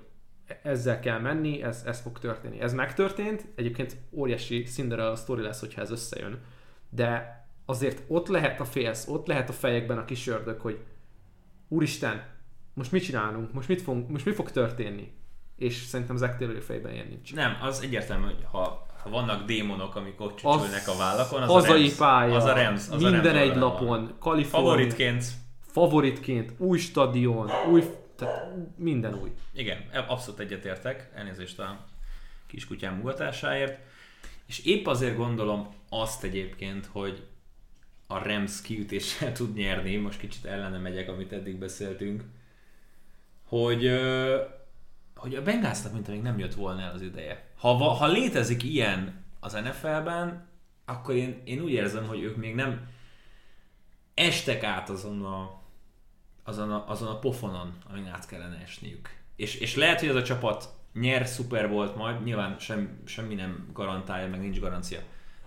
ezzel 0.62 1.00
kell 1.00 1.18
menni, 1.18 1.62
ez, 1.62 1.82
ez 1.86 2.00
fog 2.00 2.18
történni. 2.18 2.60
Ez 2.60 2.74
megtörtént, 2.74 3.44
egyébként 3.54 3.96
óriási 4.10 4.62
Cinderella 4.62 5.16
sztori 5.16 5.42
lesz, 5.42 5.60
hogyha 5.60 5.80
ez 5.80 5.90
összejön, 5.90 6.40
de 6.90 7.40
azért 7.64 8.02
ott 8.06 8.28
lehet 8.28 8.60
a 8.60 8.64
félsz, 8.64 9.08
ott 9.08 9.26
lehet 9.26 9.48
a 9.48 9.52
fejekben 9.52 9.98
a 9.98 10.04
kis 10.04 10.26
ördög, 10.26 10.60
hogy 10.60 10.78
úristen, 11.68 12.22
most 12.74 12.92
mit 12.92 13.02
csinálunk, 13.02 13.52
most, 13.52 13.68
mit 13.68 13.82
fog, 13.82 14.10
most 14.10 14.24
mi 14.24 14.32
fog 14.32 14.50
történni? 14.50 15.12
És 15.56 15.74
szerintem 15.76 16.16
Zack 16.16 16.38
Taylor 16.38 16.62
fejben 16.62 16.92
ilyen 16.92 17.06
nincs. 17.08 17.34
Nem, 17.34 17.56
az 17.62 17.80
egyértelmű, 17.82 18.24
hogy 18.24 18.44
ha, 18.50 18.86
ha 19.02 19.10
vannak 19.10 19.44
démonok, 19.46 19.94
amik 19.96 20.20
ott 20.20 20.36
csücsülnek 20.36 20.88
a 20.88 20.96
vállakon, 20.96 21.42
az 21.42 21.48
hazai 21.48 21.70
a 21.80 21.84
Rams. 21.84 21.94
pálya, 21.94 22.34
Az 22.34 22.44
a 22.44 22.54
Rams. 22.54 22.88
Az 22.88 23.02
minden 23.02 23.34
a 23.36 23.38
Rams 23.38 23.50
egy 23.50 23.56
lapon, 23.56 23.86
van. 23.86 24.16
Kalifornia, 24.18 24.68
Favoritként, 24.70 25.24
favoritként, 25.60 26.52
új 26.58 26.78
stadion, 26.78 27.50
új, 27.70 27.82
tehát 28.16 28.46
minden 28.76 29.14
új. 29.14 29.30
igen, 29.54 29.78
abszolút 30.08 30.40
egyetértek, 30.40 31.10
elnézést 31.14 31.58
a 31.58 31.86
kiskutyám 32.46 32.94
mugatásáért. 32.94 33.78
És 34.46 34.64
épp 34.64 34.86
azért 34.86 35.16
gondolom 35.16 35.74
azt 35.88 36.24
egyébként, 36.24 36.86
hogy 36.92 37.26
a 38.06 38.18
Rams 38.28 38.62
kiütéssel 38.62 39.32
tud 39.38 39.54
nyerni, 39.54 39.96
most 39.96 40.18
kicsit 40.18 40.44
ellene 40.44 40.78
megyek, 40.78 41.08
amit 41.08 41.32
eddig 41.32 41.56
beszéltünk, 41.58 42.22
hogy, 43.58 43.90
hogy 45.16 45.34
a 45.34 45.42
Bengalsnak 45.42 45.92
mint 45.92 46.08
még 46.08 46.22
nem 46.22 46.38
jött 46.38 46.54
volna 46.54 46.80
el 46.80 46.92
az 46.94 47.02
ideje. 47.02 47.44
Ha, 47.56 47.74
ha 47.74 48.06
létezik 48.06 48.62
ilyen 48.62 49.24
az 49.40 49.52
NFL-ben, 49.52 50.48
akkor 50.84 51.14
én, 51.14 51.40
én 51.44 51.60
úgy 51.60 51.70
érzem, 51.70 52.06
hogy 52.06 52.22
ők 52.22 52.36
még 52.36 52.54
nem 52.54 52.88
estek 54.14 54.62
át 54.62 54.88
azon 54.88 55.24
a, 55.24 55.60
azon 56.44 56.70
a, 56.72 56.84
azon 56.88 57.08
a 57.08 57.18
pofonon, 57.18 57.74
amin 57.90 58.06
át 58.06 58.26
kellene 58.26 58.60
esniük. 58.62 59.10
És, 59.36 59.54
és 59.54 59.76
lehet, 59.76 60.00
hogy 60.00 60.08
ez 60.08 60.14
a 60.14 60.22
csapat 60.22 60.68
nyer 60.92 61.26
Super 61.26 61.68
volt 61.68 61.96
majd, 61.96 62.24
nyilván 62.24 62.58
sem, 62.58 63.00
semmi 63.04 63.34
nem 63.34 63.68
garantálja, 63.72 64.28
meg 64.28 64.40
nincs 64.40 64.60
garancia. 64.60 65.00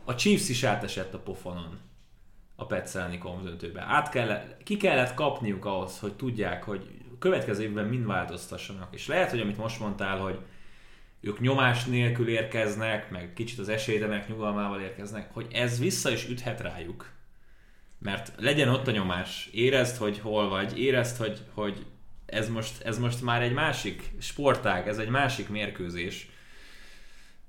A 0.04 0.16
Chiefs 0.16 0.50
is 0.50 0.64
átesett 0.64 1.14
a 1.14 1.20
pofonon 1.20 1.80
a 2.56 2.66
Pets 2.66 2.96
elleni 2.96 3.22
döntőbe. 3.44 3.82
Át 3.82 4.10
kellett, 4.10 4.64
ki 4.64 4.78
kellett 4.78 5.14
kapniuk 5.14 5.66
ahhoz, 5.66 6.00
hogy 6.00 6.14
tudják, 6.14 6.64
hogy 6.64 7.05
következő 7.30 7.64
évben 7.64 7.86
mind 7.86 8.06
változtassanak. 8.06 8.94
És 8.94 9.08
lehet, 9.08 9.30
hogy 9.30 9.40
amit 9.40 9.58
most 9.58 9.80
mondtál, 9.80 10.18
hogy 10.18 10.40
ők 11.22 11.40
nyomás 11.40 11.86
nélkül 11.86 12.28
érkeznek, 12.28 13.10
meg 13.10 13.34
kicsit 13.34 13.60
az 13.60 13.70
esélytelenek 13.70 14.28
nyugalmával 14.28 14.82
érkeznek, 14.82 15.34
hogy 15.34 15.48
ez 15.52 15.80
vissza 15.80 16.12
is 16.12 16.30
üthet 16.30 16.62
rájuk. 16.62 17.10
Mert 18.00 18.34
legyen 18.38 18.70
ott 18.70 18.88
a 18.88 18.92
nyomás, 18.92 19.50
érezd, 19.54 19.98
hogy 19.98 20.20
hol 20.20 20.50
vagy, 20.50 20.80
érezd, 20.80 21.18
hogy, 21.18 21.42
hogy 21.54 21.86
ez, 22.26 22.50
most, 22.50 22.82
ez 22.82 23.00
most 23.00 23.22
már 23.22 23.42
egy 23.42 23.54
másik 23.54 24.12
sportág, 24.20 24.88
ez 24.88 24.98
egy 24.98 25.10
másik 25.10 25.50
mérkőzés. 25.50 26.30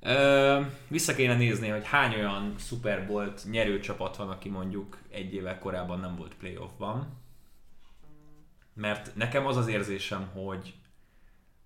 Ö, 0.01 0.61
vissza 0.89 1.14
kéne 1.14 1.37
nézni, 1.37 1.68
hogy 1.68 1.87
hány 1.87 2.14
olyan 2.14 2.55
Super 2.59 3.07
Bowl 3.07 3.35
nyerő 3.51 3.81
csapat 3.81 4.16
van, 4.16 4.29
aki 4.29 4.49
mondjuk 4.49 4.99
egy 5.11 5.35
évvel 5.35 5.59
korábban 5.59 6.01
nem 6.01 6.16
volt 6.16 6.35
playoffban. 6.35 7.24
Mert 8.77 9.14
nekem 9.14 9.47
az 9.47 9.57
az 9.57 9.68
érzésem, 9.68 10.27
hogy 10.27 10.74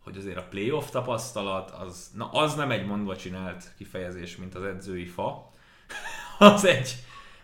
hogy 0.02 0.16
azért 0.16 0.36
a 0.36 0.48
playoff 0.48 0.90
tapasztalat, 0.90 1.70
az, 1.70 2.10
na 2.14 2.30
az 2.30 2.54
nem 2.54 2.70
egy 2.70 2.86
mondva 2.86 3.16
csinált 3.16 3.74
kifejezés, 3.76 4.36
mint 4.36 4.54
az 4.54 4.62
edzői 4.62 5.06
fa. 5.06 5.52
az 6.38 6.64
egy, 6.64 6.94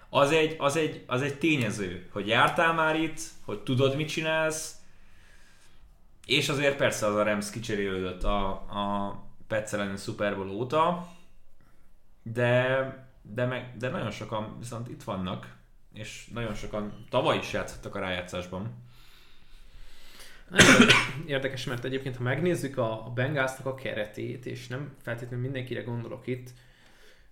az 0.09 0.31
egy, 0.31 0.57
az, 0.59 0.77
egy, 0.77 1.05
az 1.07 1.23
egy 1.23 1.39
tényező, 1.39 2.09
hogy 2.12 2.27
jártál 2.27 2.73
már 2.73 3.01
itt, 3.01 3.21
hogy 3.45 3.62
tudod, 3.62 3.97
mit 3.97 4.09
csinálsz, 4.09 4.75
és 6.27 6.49
azért 6.49 6.77
persze 6.77 7.07
az 7.07 7.14
a 7.14 7.23
Rams 7.23 7.51
kicserélődött 7.51 8.23
a, 8.23 8.49
a 8.51 9.14
Pets 9.47 9.73
elleni 9.73 9.97
Super 9.97 10.37
Bowl 10.37 10.51
óta, 10.51 11.09
de, 12.23 13.09
de, 13.23 13.47
meg, 13.47 13.77
de 13.77 13.89
nagyon 13.89 14.11
sokan 14.11 14.59
viszont 14.59 14.89
itt 14.89 15.03
vannak, 15.03 15.57
és 15.93 16.31
nagyon 16.33 16.55
sokan 16.55 17.07
tavaly 17.11 17.37
is 17.37 17.53
játszottak 17.53 17.95
a 17.95 18.01
rájátszásban. 18.01 18.86
Érdekes, 21.26 21.64
mert 21.64 21.84
egyébként 21.84 22.16
ha 22.16 22.22
megnézzük 22.22 22.76
a, 22.78 23.12
Bengalsnak 23.14 23.66
a 23.66 23.74
keretét, 23.74 24.47
és 24.47 24.66
nem 24.66 24.94
feltétlenül 25.03 25.44
mindenkire 25.44 25.82
gondolok 25.82 26.26
itt, 26.26 26.51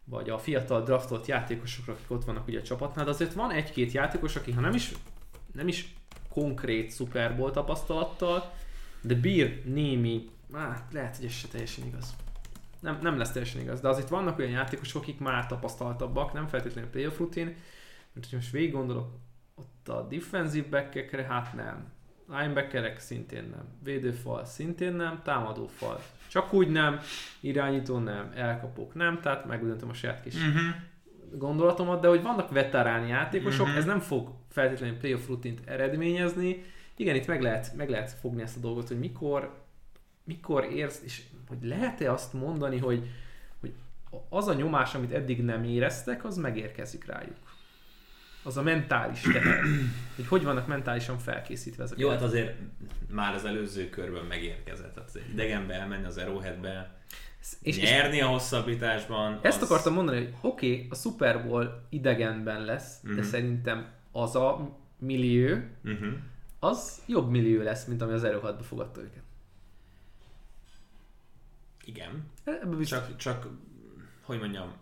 vagy 0.05 0.31
a 0.31 0.39
fiatal 0.39 0.83
draftolt 0.83 1.27
játékosokra, 1.27 1.93
akik 1.93 2.11
ott 2.11 2.25
vannak 2.25 2.47
ugye 2.47 2.59
a 2.59 2.63
csapatnál, 2.63 3.05
de 3.05 3.11
azért 3.11 3.33
van 3.33 3.51
egy-két 3.51 3.93
játékos, 3.93 4.37
aki 4.37 4.53
ha 4.53 4.61
nem 4.61 4.75
is, 4.75 4.93
nem 5.53 5.69
is 5.69 5.95
konkrét 6.29 6.95
Super 6.95 7.37
Bowl 7.37 7.51
tapasztalattal, 7.51 8.53
de 9.01 9.15
bír 9.15 9.63
némi, 9.65 10.29
á, 10.53 10.87
lehet, 10.93 11.17
hogy 11.17 11.25
ez 11.25 11.33
se 11.33 11.49
teljesen 11.49 11.87
igaz. 11.87 12.15
Nem, 12.81 12.99
nem 13.03 13.19
lesz 13.19 13.33
teljesen 13.33 13.61
igaz, 13.61 13.81
de 13.81 13.89
azért 13.89 14.09
vannak 14.09 14.39
olyan 14.39 14.51
játékosok, 14.51 15.03
akik 15.03 15.19
már 15.19 15.47
tapasztaltabbak, 15.47 16.33
nem 16.33 16.47
feltétlenül 16.47 16.91
playoff 16.91 17.19
rutin, 17.19 17.57
mert 18.13 18.33
most 18.33 18.51
végig 18.51 18.73
gondolok, 18.73 19.13
ott 19.55 19.89
a 19.89 20.07
defensive 20.11 20.69
backekre, 20.69 21.23
hát 21.23 21.55
nem. 21.55 21.93
Linebackerek 22.29 22.99
szintén 22.99 23.49
nem. 23.51 23.65
Védőfal 23.83 24.45
szintén 24.45 24.93
nem. 24.93 25.21
Támadófal 25.25 26.01
csak 26.35 26.53
úgy 26.53 26.69
nem. 26.69 27.01
Irányító 27.41 27.99
nem. 27.99 28.33
Elkapok 28.35 28.95
nem. 28.95 29.21
Tehát 29.21 29.47
megdöntöm 29.47 29.89
a 29.89 29.95
saját 29.95 30.23
kis 30.23 30.35
uh-huh. 30.35 31.39
gondolatomat, 31.39 32.01
de 32.01 32.09
hogy 32.09 32.23
vannak 32.23 32.51
veterán 32.51 33.07
játékosok, 33.07 33.67
uh-huh. 33.67 33.77
ez 33.77 33.85
nem 33.85 34.01
fog 34.01 34.31
feltétlenül 34.49 34.97
playoff 34.97 35.27
rutint 35.27 35.61
eredményezni. 35.69 36.65
Igen, 36.97 37.15
itt 37.15 37.27
meg 37.27 37.43
lehet, 37.43 37.75
meg 37.77 37.89
lehet 37.89 38.11
fogni 38.11 38.43
ezt 38.43 38.57
a 38.57 38.61
dolgot, 38.61 38.89
hogy 38.89 38.99
mikor, 38.99 39.63
mikor 40.25 40.65
érsz, 40.65 41.01
és 41.05 41.23
hogy 41.49 41.59
lehet-e 41.63 42.13
azt 42.13 42.33
mondani, 42.33 42.79
hogy, 42.79 43.09
hogy 43.61 43.73
az 44.29 44.49
a 44.49 44.55
nyomás, 44.55 44.95
amit 44.95 45.13
eddig 45.13 45.45
nem 45.45 45.65
éreztek, 45.65 46.25
az 46.25 46.37
megérkezik 46.37 47.07
rájuk 47.07 47.37
az 48.45 48.57
a 48.57 48.63
mentális 48.63 49.21
teher. 49.21 49.61
hogy 50.17 50.27
hogy 50.27 50.45
vannak 50.45 50.67
mentálisan 50.67 51.19
felkészítve 51.19 51.83
ezek. 51.83 51.99
Jó, 51.99 52.09
hát 52.09 52.23
azért 52.23 52.59
már 53.11 53.35
az 53.35 53.45
előző 53.45 53.89
körben 53.89 54.25
megérkezett. 54.25 54.95
Tehát 54.95 55.11
idegenbe 55.33 55.75
elmenni 55.75 56.05
az 56.05 56.17
Arrowheadbe, 56.17 56.99
és, 57.61 57.81
nyerni 57.81 58.17
és 58.17 58.23
a 58.23 58.27
hosszabbításban. 58.27 59.39
Ezt 59.43 59.63
az... 59.63 59.71
akartam 59.71 59.95
mondani, 59.95 60.19
hogy 60.19 60.35
oké, 60.41 60.73
okay, 60.75 60.87
a 60.91 60.95
Super 60.95 61.47
Bowl 61.47 61.87
idegenben 61.89 62.65
lesz, 62.65 62.97
uh-huh. 62.97 63.15
de 63.15 63.21
mhm. 63.21 63.31
szerintem 63.31 63.87
az 64.13 64.37
a 64.37 64.79
millió, 64.99 65.57
uh-huh. 65.85 66.13
az 66.59 67.03
jobb 67.07 67.31
millió 67.31 67.63
lesz, 67.63 67.85
mint 67.85 68.03
ami 68.03 68.13
az 68.13 68.25
Arrowheadbe 68.25 68.63
fogadta 68.63 69.01
őket. 69.01 69.23
Igen. 71.85 72.31
Csak, 72.85 73.17
csak, 73.17 73.49
hogy 74.23 74.39
mondjam, 74.39 74.73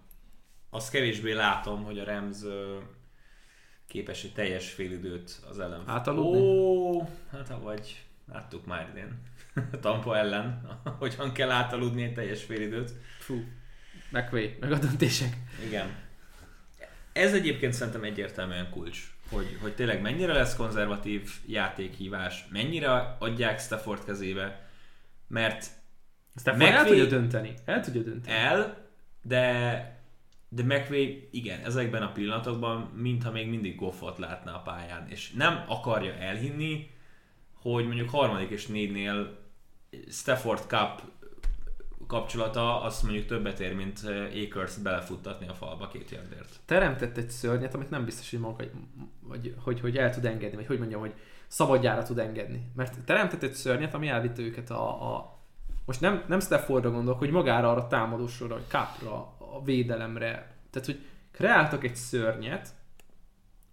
azt 0.71 0.91
kevésbé 0.91 1.33
látom, 1.33 1.85
hogy 1.85 1.99
a 1.99 2.05
Rams 2.05 2.39
képes 3.93 4.25
egy 4.25 4.33
teljes 4.33 4.71
félidőt 4.71 5.41
az 5.51 5.59
ellen. 5.59 5.83
Átaludni? 5.87 6.41
Ó, 6.41 7.01
hát 7.31 7.53
vagy 7.63 8.05
láttuk 8.33 8.67
már 8.67 8.89
idén. 8.91 9.23
Tampa 9.83 10.17
ellen, 10.17 10.61
hogyan 10.99 11.33
kell 11.33 11.51
átaludni 11.51 12.03
egy 12.03 12.15
teljes 12.15 12.43
félidőt. 12.43 12.93
Fú, 13.19 13.45
McVay, 14.11 14.57
meg 14.61 14.73
a 14.73 14.79
döntések. 14.79 15.37
Igen. 15.67 15.87
Ez 17.13 17.35
egyébként 17.35 17.73
szerintem 17.73 18.05
egyértelműen 18.05 18.71
kulcs, 18.71 19.15
hogy, 19.31 19.59
hogy 19.61 19.75
tényleg 19.75 20.01
mennyire 20.01 20.33
lesz 20.33 20.57
konzervatív 20.57 21.31
játékhívás, 21.47 22.47
mennyire 22.51 23.17
adják 23.19 23.61
Stafford 23.61 24.05
kezébe, 24.05 24.69
mert 25.27 25.67
Stafford 26.37 26.63
McVay 26.63 26.79
el 26.79 26.87
tudja 26.87 27.07
dönteni. 27.07 27.55
El 27.65 27.81
tudja 27.81 28.03
dönteni. 28.03 28.37
El, 28.37 28.89
de 29.23 29.92
de 30.55 30.63
McVay 30.63 31.29
igen, 31.31 31.61
ezekben 31.65 32.03
a 32.03 32.13
pillanatokban 32.13 32.81
mintha 32.81 33.31
még 33.31 33.49
mindig 33.49 33.77
Goffot 33.77 34.19
látná 34.19 34.55
a 34.55 34.63
pályán, 34.63 35.09
és 35.09 35.31
nem 35.31 35.65
akarja 35.69 36.15
elhinni, 36.15 36.91
hogy 37.61 37.87
mondjuk 37.87 38.11
harmadik 38.11 38.51
és 38.51 38.67
négynél 38.67 39.39
Stafford 40.09 40.63
Cup 40.67 41.03
kapcsolata 42.07 42.83
azt 42.83 43.03
mondjuk 43.03 43.27
többet 43.27 43.61
ér, 43.61 43.75
mint 43.75 44.01
Akers 44.45 44.77
belefuttatni 44.77 45.49
a 45.49 45.55
falba 45.55 45.89
két 45.89 46.11
yardért. 46.11 46.61
Teremtett 46.65 47.17
egy 47.17 47.31
szörnyet, 47.31 47.75
amit 47.75 47.91
nem 47.91 48.05
biztos, 48.05 48.31
hogy 48.31 48.41
maga, 48.41 48.65
vagy, 49.21 49.55
hogy, 49.63 49.81
hogy 49.81 49.97
el 49.97 50.15
tud 50.15 50.25
engedni, 50.25 50.57
vagy 50.57 50.67
hogy 50.67 50.79
mondjam, 50.79 51.01
hogy 51.01 51.15
szabadjára 51.47 52.03
tud 52.03 52.19
engedni. 52.19 52.71
Mert 52.75 53.05
teremtett 53.05 53.43
egy 53.43 53.55
szörnyet, 53.55 53.95
ami 53.95 54.09
elvitte 54.09 54.43
őket 54.43 54.71
a, 54.71 55.15
a 55.15 55.41
most 55.85 56.01
nem, 56.01 56.25
nem 56.29 56.41
Staffordra 56.41 56.91
gondolok, 56.91 57.19
hogy 57.19 57.31
magára 57.31 57.71
arra 57.71 57.87
támadósra, 57.87 58.47
vagy 58.47 58.67
Cupra, 58.69 59.37
a 59.53 59.63
védelemre. 59.65 60.57
Tehát, 60.71 60.87
hogy 60.87 61.07
kreáltak 61.31 61.85
egy 61.85 61.97
szörnyet, 61.97 62.75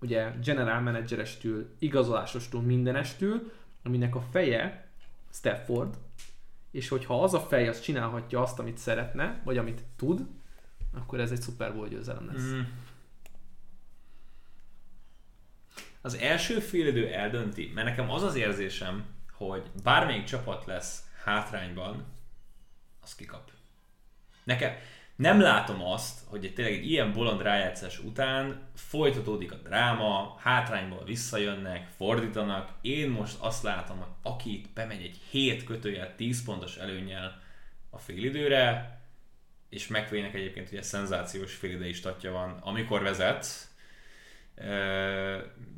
ugye 0.01 0.31
general 0.43 0.79
managerestől, 0.79 1.75
igazolásostól, 1.79 2.61
mindenestől, 2.61 3.51
aminek 3.83 4.15
a 4.15 4.21
feje 4.31 4.87
Stafford, 5.31 5.97
és 6.71 6.87
hogyha 6.87 7.23
az 7.23 7.33
a 7.33 7.39
fej 7.39 7.67
az 7.67 7.81
csinálhatja 7.81 8.41
azt, 8.41 8.59
amit 8.59 8.77
szeretne, 8.77 9.41
vagy 9.43 9.57
amit 9.57 9.83
tud, 9.95 10.27
akkor 10.93 11.19
ez 11.19 11.31
egy 11.31 11.41
Super 11.41 11.73
Bowl 11.73 11.87
győzelem 11.87 12.27
lesz. 12.27 12.41
Mm. 12.41 12.61
Az 16.01 16.15
első 16.15 16.59
félidő 16.59 17.07
eldönti, 17.07 17.71
mert 17.73 17.87
nekem 17.87 18.11
az 18.11 18.23
az 18.23 18.35
érzésem, 18.35 19.05
hogy 19.31 19.71
bármelyik 19.83 20.23
csapat 20.23 20.65
lesz 20.65 21.03
hátrányban, 21.23 22.05
az 23.01 23.15
kikap. 23.15 23.51
Nekem, 24.43 24.73
nem 25.19 25.41
látom 25.41 25.83
azt, 25.83 26.19
hogy 26.25 26.45
egy, 26.45 26.53
tényleg 26.53 26.73
egy 26.73 26.89
ilyen 26.89 27.13
bolond 27.13 27.41
rájátszás 27.41 27.99
után 27.99 28.61
folytatódik 28.75 29.51
a 29.51 29.55
dráma, 29.55 30.37
hátrányból 30.39 31.03
visszajönnek, 31.03 31.87
fordítanak. 31.97 32.69
Én 32.81 33.09
most 33.09 33.35
azt 33.39 33.63
látom, 33.63 33.97
hogy 33.97 34.07
aki 34.21 34.53
itt 34.53 34.73
bemegy 34.73 35.03
egy 35.03 35.19
7 35.29 35.63
kötőjel 35.63 36.15
10 36.15 36.43
pontos 36.43 36.77
előnyel 36.77 37.41
a 37.89 37.97
félidőre, 37.97 38.99
és 39.69 39.87
megvének 39.87 40.33
egyébként 40.33 40.71
ugye 40.71 40.81
szenzációs 40.81 41.55
félidei 41.55 41.93
statja 41.93 42.31
van, 42.31 42.59
amikor 42.61 43.01
vezet, 43.01 43.45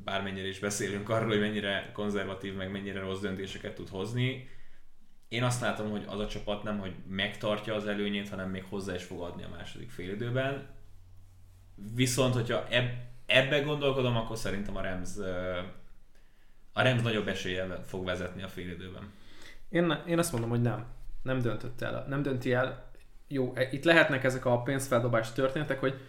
bármennyire 0.03 0.47
is 0.47 0.59
beszélünk 0.59 1.09
arról, 1.09 1.27
hogy 1.27 1.39
mennyire 1.39 1.91
konzervatív, 1.93 2.55
meg 2.55 2.71
mennyire 2.71 2.99
rossz 2.99 3.19
döntéseket 3.19 3.75
tud 3.75 3.89
hozni, 3.89 4.49
én 5.31 5.43
azt 5.43 5.61
látom, 5.61 5.89
hogy 5.89 6.03
az 6.07 6.19
a 6.19 6.27
csapat 6.27 6.63
nem, 6.63 6.79
hogy 6.79 6.93
megtartja 7.07 7.75
az 7.75 7.87
előnyét, 7.87 8.29
hanem 8.29 8.49
még 8.49 8.63
hozzá 8.69 8.93
is 8.93 9.03
fog 9.03 9.21
adni 9.21 9.43
a 9.43 9.49
második 9.57 9.89
félidőben. 9.89 10.67
Viszont, 11.95 12.33
hogyha 12.33 12.67
eb- 12.69 12.97
ebbe 13.25 13.59
gondolkodom, 13.59 14.15
akkor 14.15 14.37
szerintem 14.37 14.75
a 14.75 14.81
Rams, 14.81 15.09
a 16.73 16.83
Rams 16.83 17.01
nagyobb 17.01 17.27
eséllyel 17.27 17.83
fog 17.87 18.05
vezetni 18.05 18.43
a 18.43 18.47
félidőben. 18.47 19.11
Én, 19.69 20.03
én 20.07 20.19
azt 20.19 20.31
mondom, 20.31 20.49
hogy 20.49 20.61
nem. 20.61 20.85
Nem 21.21 21.39
döntött 21.39 21.81
el. 21.81 22.05
Nem 22.07 22.21
dönti 22.21 22.53
el. 22.53 22.91
Jó, 23.27 23.51
e, 23.55 23.67
itt 23.71 23.83
lehetnek 23.83 24.23
ezek 24.23 24.45
a 24.45 24.61
pénzfeldobás 24.61 25.31
történetek, 25.31 25.79
hogy 25.79 26.01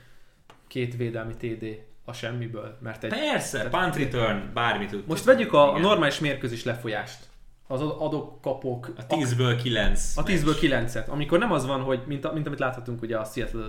két 0.67 0.97
védelmi 0.97 1.37
TD 1.37 1.85
a 2.05 2.13
semmiből. 2.13 2.79
Mert 2.81 3.05
egy, 3.05 3.11
Persze, 3.11 3.69
punt 3.69 3.97
return, 3.97 4.53
bármit 4.53 4.91
tud. 4.91 5.07
Most 5.07 5.25
vegyük 5.25 5.53
a, 5.53 5.75
a 5.75 5.79
normális 5.79 6.19
mérkőzés 6.19 6.65
lefolyást 6.65 7.31
az 7.73 7.81
adok-kapok. 7.81 8.93
A 8.97 9.07
10-ből 9.07 9.59
9. 9.63 10.17
A 10.17 10.23
10-ből 10.23 10.57
9-et. 10.61 11.07
Amikor 11.07 11.39
nem 11.39 11.53
az 11.53 11.67
van, 11.67 11.81
hogy 11.81 12.01
mint, 12.07 12.33
mint 12.33 12.47
amit 12.47 12.59
láthatunk 12.59 13.03
ugye 13.03 13.17
a 13.17 13.25
Seattle 13.25 13.67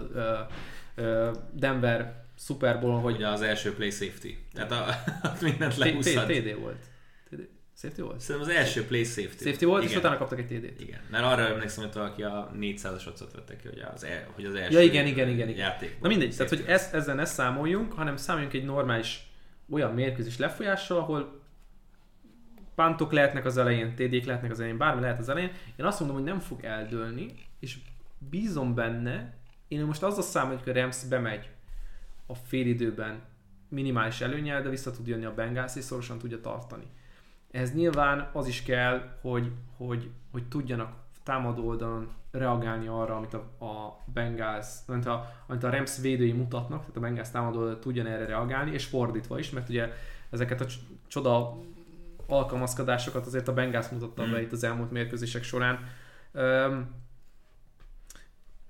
uh, 0.96 1.32
Denver 1.52 2.24
Super 2.38 2.80
Bowl, 2.80 3.00
hogy... 3.00 3.16
Ugye 3.16 3.28
az 3.28 3.42
első 3.42 3.74
play 3.74 3.90
safety. 3.90 4.30
Tehát 4.54 4.72
a, 4.72 4.86
a 5.28 5.38
mindent 5.42 5.78
leúszhat. 5.78 6.28
TD 6.28 6.60
volt. 6.60 6.84
TD. 7.30 7.48
Safety 7.78 8.02
volt? 8.02 8.20
Szerintem 8.20 8.52
az 8.52 8.56
első 8.58 8.86
play 8.86 9.04
safety. 9.04 9.44
Safety 9.44 9.66
volt, 9.66 9.84
Igen. 9.84 9.94
és 9.94 10.00
utána 10.00 10.18
kaptak 10.18 10.40
egy 10.40 10.46
TD-t. 10.46 10.82
Igen, 10.82 11.00
mert 11.12 11.24
arra 11.24 11.48
emlékszem, 11.48 11.84
hogy 11.84 11.94
valaki 11.94 12.24
a 12.24 12.52
400-as 12.60 13.08
otcot 13.08 13.34
vettek 13.34 13.62
ki, 13.62 13.68
hogy 13.68 13.84
az, 13.96 14.04
el, 14.04 14.28
hogy 14.36 14.46
az 14.46 14.56
első 14.56 14.78
ja, 14.78 14.84
igen, 14.84 15.06
igen, 15.06 15.28
igen, 15.28 15.50
igen. 15.50 15.66
játék. 15.66 15.98
Na 16.02 16.08
mindegy, 16.08 16.36
tehát 16.36 16.50
hogy 16.50 16.64
ezt, 16.68 16.94
ezzel 16.94 17.16
ne 17.16 17.26
számoljunk, 17.26 17.94
hanem 17.94 18.18
számoljunk 18.18 18.54
egy 18.54 18.66
normális 18.66 19.32
olyan 19.70 19.94
mérkőzés 19.94 20.38
lefolyással, 20.38 20.98
ahol 20.98 21.43
pántok 22.76 23.12
lehetnek 23.12 23.46
az 23.46 23.58
elején, 23.58 23.96
TD-k 23.96 24.26
lehetnek 24.26 24.52
az 24.52 24.60
elején, 24.60 24.78
bármi 24.78 25.02
lehet 25.02 25.20
az 25.20 25.30
elején. 25.30 25.52
Én 25.76 25.86
azt 25.86 26.00
mondom, 26.00 26.18
hogy 26.18 26.28
nem 26.28 26.40
fog 26.40 26.64
eldőlni, 26.64 27.34
és 27.60 27.78
bízom 28.30 28.74
benne, 28.74 29.34
én 29.68 29.86
most 29.86 30.04
az 30.04 30.18
a 30.18 30.22
szám, 30.22 30.48
hogy 30.48 30.70
a 30.70 30.74
Rams 30.74 31.04
bemegy 31.04 31.50
a 32.26 32.36
félidőben 32.36 33.22
minimális 33.68 34.22
előnyel, 34.22 34.62
de 34.62 34.70
vissza 34.70 34.92
tud 34.92 35.08
jönni 35.08 35.26
a 35.26 35.34
Bengals, 35.34 35.76
és 35.76 35.84
szorosan 35.84 36.18
tudja 36.18 36.42
tartani. 36.42 36.86
Ez 37.52 37.74
nyilván 37.74 38.30
az 38.34 38.48
is 38.48 38.64
kell, 38.64 39.18
hogy, 39.22 39.52
hogy, 39.78 40.10
hogy 40.32 40.48
tudjanak 40.48 40.94
támadó 41.24 41.68
oldalon 41.68 42.12
reagálni 42.32 42.88
arra, 42.88 43.16
amit 43.16 43.34
a, 43.34 43.66
a 43.66 44.00
Bengals, 44.14 44.68
amit 44.88 45.06
a, 45.06 45.32
amit 45.48 45.64
a 45.64 45.70
Rams 45.70 45.98
védői 45.98 46.32
mutatnak, 46.32 46.80
tehát 46.80 46.96
a 46.96 47.00
Bengals 47.00 47.32
támadó 47.32 47.74
tudjon 47.74 48.06
erre 48.06 48.26
reagálni, 48.26 48.72
és 48.72 48.86
fordítva 48.86 49.40
is, 49.40 49.50
mert 49.50 49.70
ugye 49.70 49.92
ezeket 50.30 50.62
a 50.62 50.66
cs- 50.66 50.82
csoda 51.08 51.58
alkalmazkodásokat 52.38 53.26
azért 53.26 53.48
a 53.48 53.54
Bengals 53.54 53.90
mutatta 53.90 54.26
Mm. 54.26 54.32
be 54.32 54.42
itt 54.42 54.52
az 54.52 54.64
elmúlt 54.64 54.92
mérkőzések 54.92 55.44
során. 55.44 55.80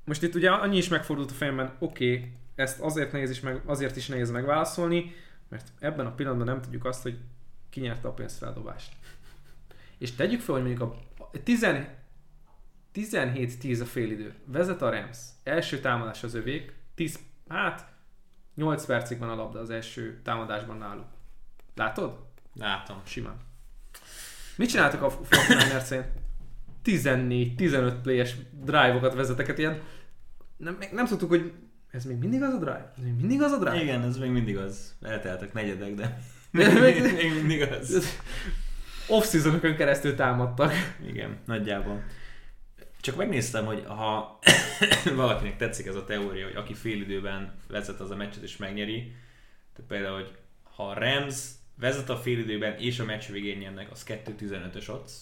Most 0.05 0.24
itt 0.24 0.36
ugye 0.36 0.49
annyi 0.49 0.78
is 0.78 0.88
megfordult 0.88 1.32
a 1.32 1.34
fejemben, 1.34 1.76
oké, 1.80 2.16
okay, 2.16 2.32
ezt 2.55 2.80
azért 2.80 3.11
nehéz 3.11 3.30
is 3.30 3.39
meg, 3.39 3.61
azért 3.66 3.95
is 3.95 4.07
nehéz 4.07 4.32
megválaszolni, 4.32 5.16
mert 5.49 5.68
ebben 5.80 6.05
a 6.05 6.14
pillanatban 6.14 6.47
nem 6.47 6.61
tudjuk 6.61 6.86
azt, 6.86 7.01
hogy 7.01 7.20
ki 7.70 7.80
nyerte 7.80 8.07
a 8.07 8.14
pénzfeldobást. 8.14 8.93
És 9.97 10.16
tegyük 10.16 10.41
fel, 10.41 10.55
hogy 10.55 10.64
mondjuk 10.64 10.82
a 10.82 11.30
10 11.43 11.66
17-10 12.93 13.82
a 13.82 13.86
félidő. 13.86 14.34
Vezet 14.45 14.82
a 14.82 14.89
Rams. 14.89 15.18
Első 15.43 15.80
támadás 15.80 16.24
az 16.24 16.34
övék. 16.34 16.74
10, 16.95 17.20
hát 17.47 17.93
8 18.55 18.86
percig 18.86 19.20
van 19.20 19.30
a 19.30 19.36
labda 19.36 19.59
az 19.59 19.70
első 19.70 20.22
támadásban 20.24 20.78
náluk. 20.78 21.05
Látod? 21.76 22.20
Látom. 22.53 23.01
Simán. 23.03 23.38
Mit 24.56 24.70
csináltak 24.70 25.01
a 25.01 25.20
49ers 25.30 25.84
szerint? 25.84 26.08
14-15 26.86 27.93
playes 28.04 28.36
drive-okat 28.64 29.14
vezeteket, 29.14 29.58
ilyen 29.58 29.82
nem, 30.58 30.78
nem 30.91 31.06
tudtuk, 31.06 31.30
hogy 31.30 31.54
ez 31.91 32.06
még 32.06 32.18
mindig 32.18 32.41
az 32.41 32.54
a 32.54 32.58
drive? 32.58 32.93
Ez 32.97 33.04
még 33.04 33.14
mindig 33.14 33.41
az 33.41 33.51
a 33.51 33.58
drive? 33.58 33.82
Igen, 33.82 34.01
ez 34.01 34.18
még 34.18 34.30
mindig 34.30 34.58
az. 34.58 34.95
Elteltek 35.01 35.54
negyedek, 35.54 35.93
de 35.93 36.20
még, 36.51 36.80
még- 36.80 37.14
még, 37.22 37.34
mindig 37.34 37.62
az. 37.62 38.18
off 39.08 39.36
keresztül 39.78 40.16
támadtak. 40.16 40.74
Igen, 41.08 41.38
nagyjából. 41.45 42.04
Csak 43.01 43.16
megnéztem, 43.16 43.66
hogy 43.66 43.84
ha 43.88 44.39
valakinek 45.16 45.58
tetszik 45.58 45.86
ez 45.86 45.95
a 45.95 46.06
teória, 46.06 46.45
hogy 46.45 46.56
aki 46.56 46.74
fél 46.74 47.01
időben 47.01 47.54
vezet 47.68 47.99
az 47.99 48.12
a 48.12 48.16
meccset 48.16 48.43
és 48.43 48.58
megnyeri, 48.58 49.16
tehát 49.74 49.89
például, 49.89 50.16
hogy 50.16 50.32
ha 50.64 50.89
a 50.89 50.93
Rams 50.93 51.36
vezet 51.76 52.09
a 52.09 52.17
fél 52.17 52.39
időben 52.39 52.78
és 52.78 52.99
a 52.99 53.05
meccs 53.05 53.30
végén 53.30 53.57
nyernek, 53.57 53.91
az 53.91 54.03
2.15-ös 54.07 54.89
odds. 54.89 55.13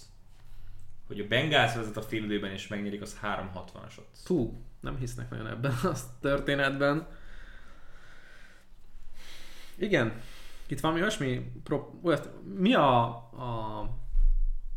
Hogy 1.07 1.19
a 1.19 1.27
Bengals 1.27 1.75
vezet 1.75 1.97
a 1.97 2.01
fél 2.01 2.23
időben 2.23 2.51
és 2.51 2.67
megnyerik, 2.67 3.01
az 3.01 3.19
3.60-as 3.23 3.97
odds. 3.97 4.23
Tú, 4.23 4.63
nem 4.79 4.97
hisznek 4.97 5.29
nagyon 5.29 5.47
ebben 5.47 5.73
a 5.83 5.93
történetben. 6.19 7.07
Igen, 9.75 10.21
itt 10.67 10.79
valami 10.79 10.99
olyasmi, 10.99 11.51
pro, 11.63 11.99
olyat, 12.03 12.29
mi 12.57 12.73
a, 12.73 13.03
a, 13.15 13.89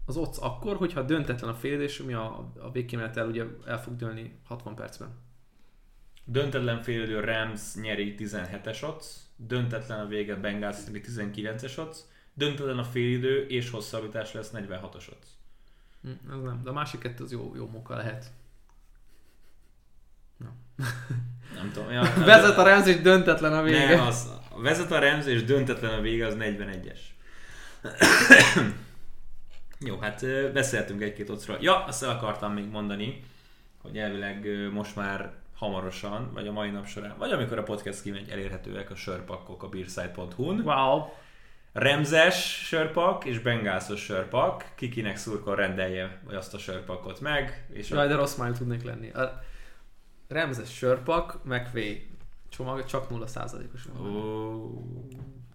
az 0.05 0.17
odds 0.17 0.39
akkor, 0.39 0.77
hogyha 0.77 1.03
döntetlen 1.03 1.51
a 1.51 1.55
fél, 1.55 1.81
és 1.81 2.03
mi 2.03 2.13
a, 2.13 2.53
a 2.59 2.71
végkimenetel 2.71 3.29
ugye 3.29 3.45
el 3.67 3.83
fog 3.83 3.97
dőlni 3.97 4.39
60 4.45 4.75
percben. 4.75 5.23
Döntetlen 6.25 6.83
fél 6.83 7.03
idő 7.03 7.21
Rams 7.21 7.75
nyeri 7.75 8.15
17-es 8.19 8.85
odds, 8.85 9.07
döntetlen 9.37 10.01
a 10.01 10.07
vége 10.07 10.35
Bengals 10.35 10.77
nyeri 10.87 11.03
19-es 11.07 11.79
odds, 11.79 11.99
döntetlen 12.35 12.79
a 12.79 12.85
félidő 12.85 13.47
és 13.47 13.71
hosszabbítás 13.71 14.33
lesz 14.33 14.51
46-os 14.55 15.09
odds. 15.13 15.29
Hm, 16.03 16.33
ez 16.33 16.43
nem, 16.43 16.61
de 16.63 16.71
a 16.71 16.73
másik 16.73 17.01
kettő 17.01 17.25
az 17.25 17.33
jó, 17.33 17.53
jó 17.57 17.67
munka 17.67 17.97
lehet. 17.97 18.33
Nem 21.55 21.71
tudom. 21.73 21.91
Ja, 21.91 22.03
Vezet 22.25 22.59
a 22.59 22.63
Rams 22.63 22.87
és 22.87 23.01
döntetlen 23.01 23.53
a 23.53 23.63
vége. 23.63 23.95
Nem, 23.97 24.07
az, 24.07 24.31
vezet 24.57 24.93
a 24.93 24.99
Rams 24.99 25.27
és 25.27 25.45
döntetlen 25.45 25.99
a 25.99 26.01
vége, 26.01 26.27
az 26.27 26.37
41-es. 26.39 26.99
Jó, 29.81 29.99
hát 29.99 30.27
beszéltünk 30.53 31.03
egy-két 31.03 31.31
ocról. 31.31 31.59
Ja, 31.61 31.85
azt 31.85 32.03
el 32.03 32.11
akartam 32.11 32.53
még 32.53 32.69
mondani, 32.69 33.25
hogy 33.83 33.99
elvileg 33.99 34.49
most 34.73 34.97
már 34.97 35.33
hamarosan, 35.65 36.31
vagy 36.33 36.47
a 36.47 36.53
mai 36.53 36.71
nap 36.71 36.87
során, 36.87 37.15
vagy 37.19 37.33
amikor 37.33 37.59
a 37.59 37.63
podcast 37.63 38.03
kimegy, 38.03 38.29
elérhetőek 38.29 38.91
a 38.91 38.95
sörpakkok 38.95 39.63
a 39.63 39.69
beerside.hu-n. 39.69 40.61
Wow. 40.61 41.03
Remzes 41.73 42.67
sörpak 42.67 43.25
és 43.25 43.39
bengászos 43.39 44.01
sörpak, 44.01 44.73
kikinek 44.75 45.17
szurkol 45.17 45.55
rendelje 45.55 46.21
vagy 46.25 46.35
azt 46.35 46.55
a 46.55 46.59
sörpakot 46.59 47.21
meg. 47.21 47.67
És 47.73 47.91
a... 47.91 47.95
Jaj, 47.95 48.09
de 48.09 48.15
rossz 48.15 48.37
májú 48.37 48.53
tudnék 48.53 48.83
lenni. 48.83 49.11
A 49.11 49.43
Remzes 50.29 50.75
sörpak, 50.75 51.45
McVay 51.45 52.07
csomag 52.49 52.85
csak 52.85 53.07
0%-os. 53.11 53.87
Ó, 54.01 54.05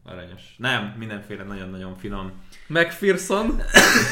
aranyos. 0.09 0.41
Nem, 0.57 0.95
mindenféle 0.97 1.43
nagyon-nagyon 1.43 1.97
finom. 1.97 2.31
McPherson, 2.67 3.61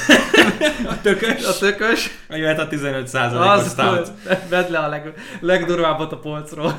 A 0.94 1.02
tökös. 1.02 1.46
a 1.46 1.58
tökös, 1.58 2.10
Jöhet 2.30 2.60
a 2.60 2.68
15%-os 2.68 3.48
az 3.48 3.72
stout. 3.72 4.12
vedd 4.50 4.72
le 4.72 4.80
a 4.80 4.88
leg, 4.88 5.14
legdurvábbat 5.40 6.12
a 6.12 6.20
polcról. 6.20 6.74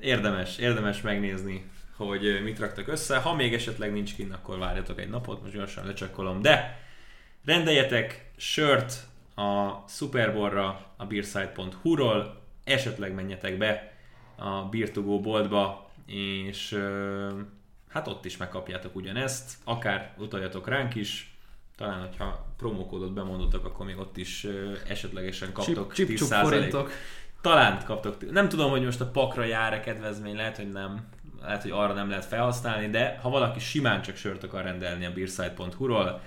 Érdemes, 0.00 0.58
érdemes 0.58 1.00
megnézni, 1.00 1.64
hogy 1.96 2.40
mit 2.44 2.58
raktak 2.58 2.88
össze. 2.88 3.16
Ha 3.16 3.34
még 3.34 3.54
esetleg 3.54 3.92
nincs 3.92 4.14
kint, 4.14 4.34
akkor 4.34 4.58
várjatok 4.58 5.00
egy 5.00 5.08
napot, 5.10 5.42
most 5.42 5.52
gyorsan 5.54 5.86
lecsekkolom. 5.86 6.42
De 6.42 6.78
rendeljetek 7.44 8.30
sört 8.36 8.94
a 9.34 9.70
Superborra 9.88 10.86
a 10.96 11.04
beerside.hu-ról, 11.04 12.42
esetleg 12.64 13.14
menjetek 13.14 13.58
be 13.58 13.92
a 14.36 14.62
Beer 14.62 14.90
boltba, 15.02 15.90
és 16.06 16.78
hát 17.96 18.08
ott 18.08 18.24
is 18.24 18.36
megkapjátok 18.36 18.96
ugyanezt, 18.96 19.52
akár 19.64 20.14
utaljatok 20.18 20.68
ránk 20.68 20.94
is, 20.94 21.36
talán, 21.76 22.00
hogyha 22.00 22.46
promókódot 22.56 23.12
bemondottak, 23.12 23.64
akkor 23.64 23.86
még 23.86 23.98
ott 23.98 24.16
is 24.16 24.46
esetlegesen 24.88 25.52
kaptok 25.52 25.92
chip 25.92 26.08
10%. 26.08 26.38
forintok. 26.42 26.90
Talán 27.40 27.84
kaptok. 27.84 28.30
Nem 28.30 28.48
tudom, 28.48 28.70
hogy 28.70 28.84
most 28.84 29.00
a 29.00 29.06
pakra 29.06 29.44
jár-e 29.44 29.80
kedvezmény, 29.80 30.36
lehet, 30.36 30.56
hogy 30.56 30.72
nem. 30.72 31.08
Lehet, 31.42 31.62
hogy 31.62 31.70
arra 31.70 31.92
nem 31.92 32.08
lehet 32.08 32.24
felhasználni, 32.24 32.90
de 32.90 33.18
ha 33.22 33.28
valaki 33.28 33.60
simán 33.60 34.02
csak 34.02 34.16
sört 34.16 34.44
akar 34.44 34.62
rendelni 34.62 35.04
a 35.04 35.12
beerside.hu-ról, 35.12 36.20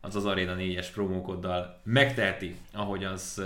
az 0.00 0.16
az 0.16 0.26
Arena 0.26 0.54
4-es 0.58 0.86
promókoddal 0.92 1.80
megteheti, 1.82 2.56
ahogy 2.72 3.04
az 3.04 3.42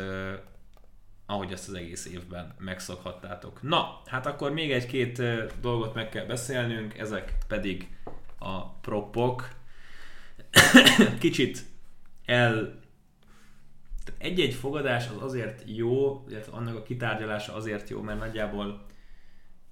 ahogy 1.35 1.53
ezt 1.53 1.69
az 1.69 1.75
egész 1.75 2.07
évben 2.07 2.55
megszokhattátok. 2.59 3.63
Na, 3.63 4.01
hát 4.07 4.27
akkor 4.27 4.53
még 4.53 4.73
egy-két 4.73 5.23
dolgot 5.61 5.95
meg 5.95 6.09
kell 6.09 6.25
beszélnünk, 6.25 6.99
ezek 6.99 7.33
pedig 7.49 7.89
a 8.39 8.69
propok. 8.69 9.49
Kicsit 11.19 11.65
el 12.25 12.83
egy-egy 14.19 14.55
fogadás 14.55 15.09
az 15.09 15.23
azért 15.23 15.63
jó, 15.67 16.25
illetve 16.29 16.53
annak 16.53 16.77
a 16.77 16.83
kitárgyalása 16.83 17.55
azért 17.55 17.89
jó, 17.89 18.01
mert 18.01 18.19
nagyjából 18.19 18.87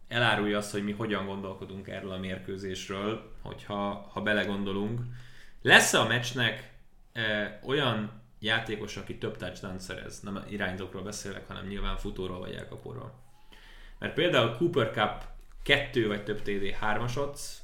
elárulja 0.09 0.59
azt, 0.59 0.73
hogy 0.73 0.85
mi 0.85 0.93
hogyan 0.93 1.27
gondolkodunk 1.27 1.89
erről 1.89 2.11
a 2.11 2.19
mérkőzésről, 2.19 3.33
hogyha 3.43 4.09
ha 4.13 4.21
belegondolunk. 4.23 5.01
Lesz 5.63 5.93
a 5.93 6.07
meccsnek 6.07 6.73
e, 7.13 7.61
olyan 7.65 8.22
játékos, 8.43 8.97
aki 8.97 9.19
több 9.19 9.37
touchdown 9.37 9.79
szerez, 9.79 10.21
nem 10.21 10.45
irányzókról 10.49 11.03
beszélek, 11.03 11.47
hanem 11.47 11.67
nyilván 11.67 11.97
futóról 11.97 12.39
vagy 12.39 12.55
elkapóról. 12.55 13.21
Mert 13.99 14.15
például 14.15 14.57
Cooper 14.57 14.91
Cup 14.91 15.25
2 15.63 16.07
vagy 16.07 16.25
több 16.25 16.43
TD 16.43 16.77
3-as 16.81 17.19
odds, 17.19 17.59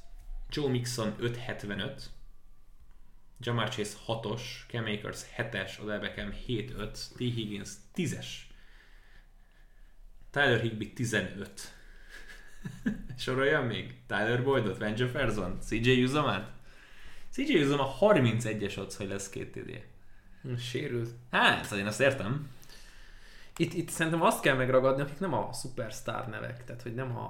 Joe 0.50 0.68
Mixon 0.68 1.14
5.75, 1.20 2.02
Jamar 3.40 3.68
Chase 3.68 3.96
6-os, 4.06 4.40
Cam 4.68 4.84
Akers 4.84 5.20
7-es, 5.36 5.80
Odell 5.82 5.98
Beckham 5.98 6.32
7-5, 6.46 6.90
T. 6.92 7.18
Higgins 7.18 7.70
10-es, 7.94 8.26
Tyler 10.30 10.60
Higby 10.60 10.92
15. 10.92 11.74
Soroljam 13.18 13.66
még? 13.66 13.94
Tyler 14.06 14.42
Boydot, 14.42 14.78
Van 14.78 14.94
Jefferson, 14.96 15.60
CJ 15.60 16.02
Uzomát? 16.02 16.50
CJ 17.30 17.58
Uzoma 17.58 17.96
31-es 18.00 18.78
odds, 18.78 18.96
hogy 18.96 19.08
lesz 19.08 19.28
két 19.28 19.52
TD. 19.52 19.87
Sérült. 20.56 21.10
Hát, 21.30 21.72
én 21.72 21.86
azt 21.86 22.00
értem. 22.00 22.48
Itt, 23.56 23.72
itt 23.72 23.88
szerintem 23.88 24.22
azt 24.22 24.42
kell 24.42 24.56
megragadni, 24.56 25.02
akik 25.02 25.18
nem 25.18 25.34
a 25.34 25.52
superstar 25.52 26.28
nevek, 26.28 26.64
tehát 26.64 26.82
hogy 26.82 26.94
nem 26.94 27.16
a, 27.16 27.24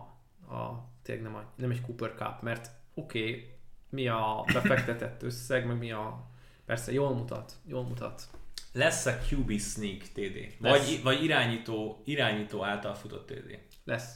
a 0.55 0.89
tényleg 1.03 1.25
nem, 1.25 1.35
a, 1.35 1.53
nem 1.57 1.71
egy 1.71 1.81
Cooper 1.81 2.15
Cup, 2.17 2.43
mert 2.43 2.71
oké, 2.95 3.21
okay, 3.21 3.57
mi 3.89 4.09
a 4.09 4.45
befektetett 4.53 5.23
összeg, 5.23 5.67
meg 5.67 5.79
mi 5.79 5.93
a... 5.93 6.31
Persze, 6.67 6.93
jól 6.93 7.15
mutat, 7.15 7.53
jól 7.67 7.83
mutat. 7.83 8.29
Lesz 8.73 9.07
a 9.07 9.19
QB 9.31 9.59
Sneak 9.59 9.99
TD. 9.99 10.55
Lesz. 10.61 10.87
Vagy, 10.87 11.03
vagy 11.03 11.25
irányító, 11.25 12.03
irányító 12.05 12.65
által 12.65 12.95
futott 12.95 13.27
TD. 13.27 13.59
Lesz. 13.85 14.15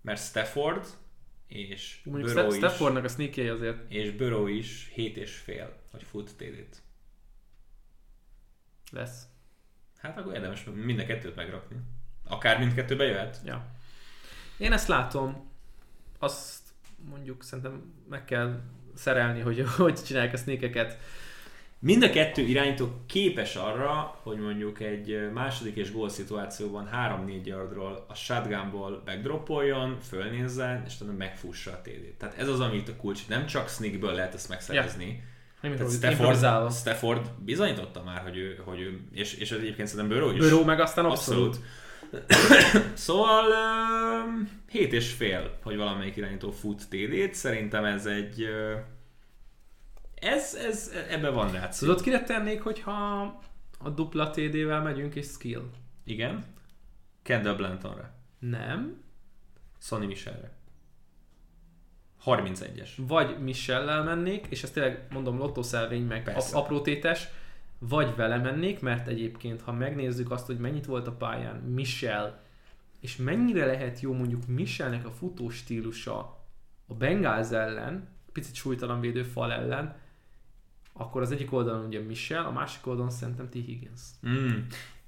Mert 0.00 0.20
Stafford 0.20 0.86
és 1.46 2.00
Mondjuk 2.04 2.32
Burrow 2.32 2.50
Sta- 2.50 2.56
is, 2.56 2.62
Staffordnak 2.62 3.04
a 3.04 3.08
sneaky 3.08 3.48
azért 3.48 3.92
és 3.92 4.10
Burrow 4.10 4.46
is 4.46 4.90
7 4.94 5.16
és 5.16 5.36
fél, 5.36 5.76
hogy 5.90 6.02
fut 6.02 6.36
TD-t. 6.36 6.82
Lesz. 8.90 9.22
Hát 9.98 10.18
akkor 10.18 10.34
érdemes 10.34 10.64
mind 10.74 10.98
a 10.98 11.06
kettőt 11.06 11.36
megrakni. 11.36 11.76
Akár 12.28 12.58
mindkettőbe 12.58 13.04
jöhet. 13.04 13.40
Ja. 13.44 13.66
Én 14.58 14.72
ezt 14.72 14.88
látom, 14.88 15.50
azt 16.18 16.60
mondjuk 17.10 17.42
szerintem 17.42 17.92
meg 18.08 18.24
kell 18.24 18.60
szerelni, 18.94 19.40
hogy 19.40 19.64
hogy 19.76 20.02
csinálják 20.02 20.32
a 20.32 20.36
sneakeket. 20.36 20.98
Mind 21.78 22.02
a 22.02 22.10
kettő 22.10 22.42
irányító 22.42 23.02
képes 23.06 23.56
arra, 23.56 24.18
hogy 24.22 24.38
mondjuk 24.38 24.80
egy 24.80 25.32
második 25.32 25.76
és 25.76 25.92
gól 25.92 26.08
szituációban 26.08 26.90
3-4 26.92 27.44
yardról 27.44 28.04
a 28.08 28.14
shotgunból 28.14 29.02
backdropoljon, 29.04 29.98
fölnézzen, 30.00 30.82
és 30.86 30.94
utána 31.00 31.16
megfussa 31.16 31.70
a 31.70 31.80
TD-t. 31.80 32.18
Tehát 32.18 32.38
ez 32.38 32.48
az, 32.48 32.60
amit 32.60 32.88
a 32.88 32.96
kulcs. 32.96 33.28
Nem 33.28 33.46
csak 33.46 33.68
sneakből 33.68 34.12
lehet 34.12 34.34
ezt 34.34 34.48
megszerezni. 34.48 35.22
Nem 35.60 35.74
Tehát 35.74 35.92
Stafford. 35.92 36.72
Stafford 36.72 37.30
bizonyította 37.38 38.02
már, 38.02 38.22
hogy 38.22 38.36
ő, 38.36 38.60
hogy 38.64 38.80
ő 38.80 39.00
és, 39.12 39.34
és 39.34 39.50
ez 39.50 39.58
egyébként 39.58 39.88
szerintem 39.88 40.18
Burrow 40.18 40.34
is. 40.34 40.38
Böró 40.38 40.64
meg 40.64 40.80
aztán 40.80 41.04
abszolút. 41.04 41.46
Abszolút. 41.46 41.76
szóval 42.94 43.44
uh, 43.46 44.48
hét 44.68 44.92
és 44.92 45.12
fél, 45.12 45.58
hogy 45.62 45.76
valamelyik 45.76 46.16
irányító 46.16 46.50
fut 46.50 46.88
TD-t. 46.88 47.34
Szerintem 47.34 47.84
ez 47.84 48.06
egy... 48.06 48.42
Uh, 48.42 48.80
ez, 50.14 50.54
ez, 50.54 50.92
ebben 51.10 51.34
van 51.34 51.52
ráció. 51.52 51.88
Tudod, 51.88 52.02
kire 52.02 52.22
tennék, 52.22 52.62
hogyha 52.62 52.92
a 53.78 53.90
dupla 53.90 54.30
TD-vel 54.30 54.82
megyünk 54.82 55.14
és 55.14 55.26
skill? 55.26 55.70
Igen. 56.04 56.44
Kendall 57.22 57.54
Blantonra. 57.54 58.14
Nem. 58.38 59.02
Sonny 59.78 60.06
Michelre. 60.06 60.52
31-es. 62.26 62.88
Vagy 62.96 63.42
Michellel 63.42 64.02
mennék, 64.02 64.46
és 64.48 64.62
ezt 64.62 64.72
tényleg 64.72 65.06
mondom 65.10 65.38
lottószelvény 65.38 66.06
meg 66.06 66.22
Persze. 66.22 66.56
ap- 66.56 66.64
aprótétes, 66.64 67.28
vagy 67.78 68.14
vele 68.16 68.36
mennék, 68.36 68.80
mert 68.80 69.08
egyébként, 69.08 69.62
ha 69.62 69.72
megnézzük 69.72 70.30
azt, 70.30 70.46
hogy 70.46 70.58
mennyit 70.58 70.86
volt 70.86 71.06
a 71.06 71.12
pályán 71.12 71.56
Michel, 71.56 72.42
és 73.00 73.16
mennyire 73.16 73.66
lehet 73.66 74.00
jó 74.00 74.12
mondjuk 74.12 74.46
Michelnek 74.46 75.06
a 75.06 75.10
futó 75.10 75.48
stílusa 75.50 76.18
a 76.86 76.94
Bengals 76.94 77.50
ellen, 77.50 78.08
picit 78.32 78.54
súlytalan 78.54 79.00
védőfal 79.00 79.52
ellen, 79.52 79.96
akkor 80.92 81.22
az 81.22 81.30
egyik 81.30 81.52
oldalon 81.52 81.86
ugye 81.86 82.00
Michel, 82.00 82.44
a 82.44 82.50
másik 82.50 82.86
oldalon 82.86 83.10
szerintem 83.10 83.48
T. 83.48 83.52
Higgins. 83.52 84.00
Mm. 84.28 84.58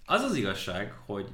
Az 0.05 0.23
az 0.23 0.35
igazság, 0.35 0.93
hogy, 1.07 1.33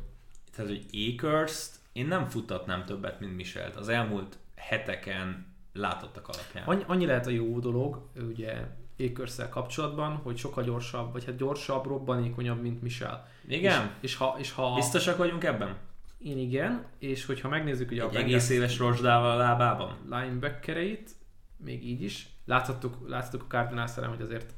tehát, 0.54 0.70
hogy 0.70 0.86
Akers-t 0.92 1.78
én 1.92 2.06
nem 2.06 2.28
futtatnám 2.28 2.84
többet, 2.84 3.20
mint 3.20 3.36
Michelt. 3.36 3.76
Az 3.76 3.88
elmúlt 3.88 4.38
heteken 4.56 5.53
látottak 5.74 6.28
alapján. 6.28 6.64
Annyi, 6.66 6.82
annyi 6.86 7.06
lehet 7.06 7.26
a 7.26 7.30
jó 7.30 7.58
dolog, 7.58 8.08
ugye 8.28 8.66
akers 8.98 9.34
kapcsolatban, 9.50 10.16
hogy 10.16 10.36
sokkal 10.36 10.64
gyorsabb, 10.64 11.12
vagy 11.12 11.24
hát 11.24 11.36
gyorsabb, 11.36 11.86
robbanékonyabb, 11.86 12.62
mint 12.62 12.82
Michel. 12.82 13.28
Igen? 13.48 13.82
És, 14.00 14.10
és, 14.10 14.16
ha, 14.16 14.36
és 14.38 14.52
ha 14.52 14.74
Biztosak 14.74 15.16
vagyunk 15.16 15.44
ebben? 15.44 15.76
én 16.24 16.38
igen, 16.38 16.86
és 16.98 17.24
hogyha 17.24 17.48
megnézzük 17.48 17.90
ugye 17.90 18.02
a 18.02 18.06
Egy 18.06 18.12
Bengals 18.12 18.32
egész 18.32 18.48
éves 18.50 18.78
rozsdával 18.78 19.30
a 19.30 19.36
lábában? 19.36 19.96
linebackereit, 20.04 21.10
még 21.56 21.86
így 21.86 22.02
is, 22.02 22.26
láthattuk, 22.44 23.08
láthattuk 23.08 23.42
a 23.42 23.46
Cardinals 23.46 23.94
hogy 23.94 24.20
azért 24.20 24.54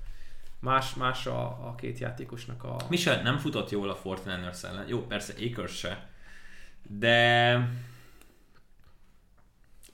más, 0.61 0.95
más 0.95 1.27
a, 1.27 1.47
a 1.47 1.75
két 1.75 1.99
játékosnak 1.99 2.65
a... 2.65 2.77
Michel 2.89 3.23
nem 3.23 3.39
futott 3.39 3.71
jól 3.71 3.91
a 3.91 3.95
Fortinanders 3.95 4.63
ellen. 4.63 4.89
Jó, 4.89 5.07
persze 5.07 5.35
Akers 5.51 5.79
se. 5.79 6.09
De 6.83 7.69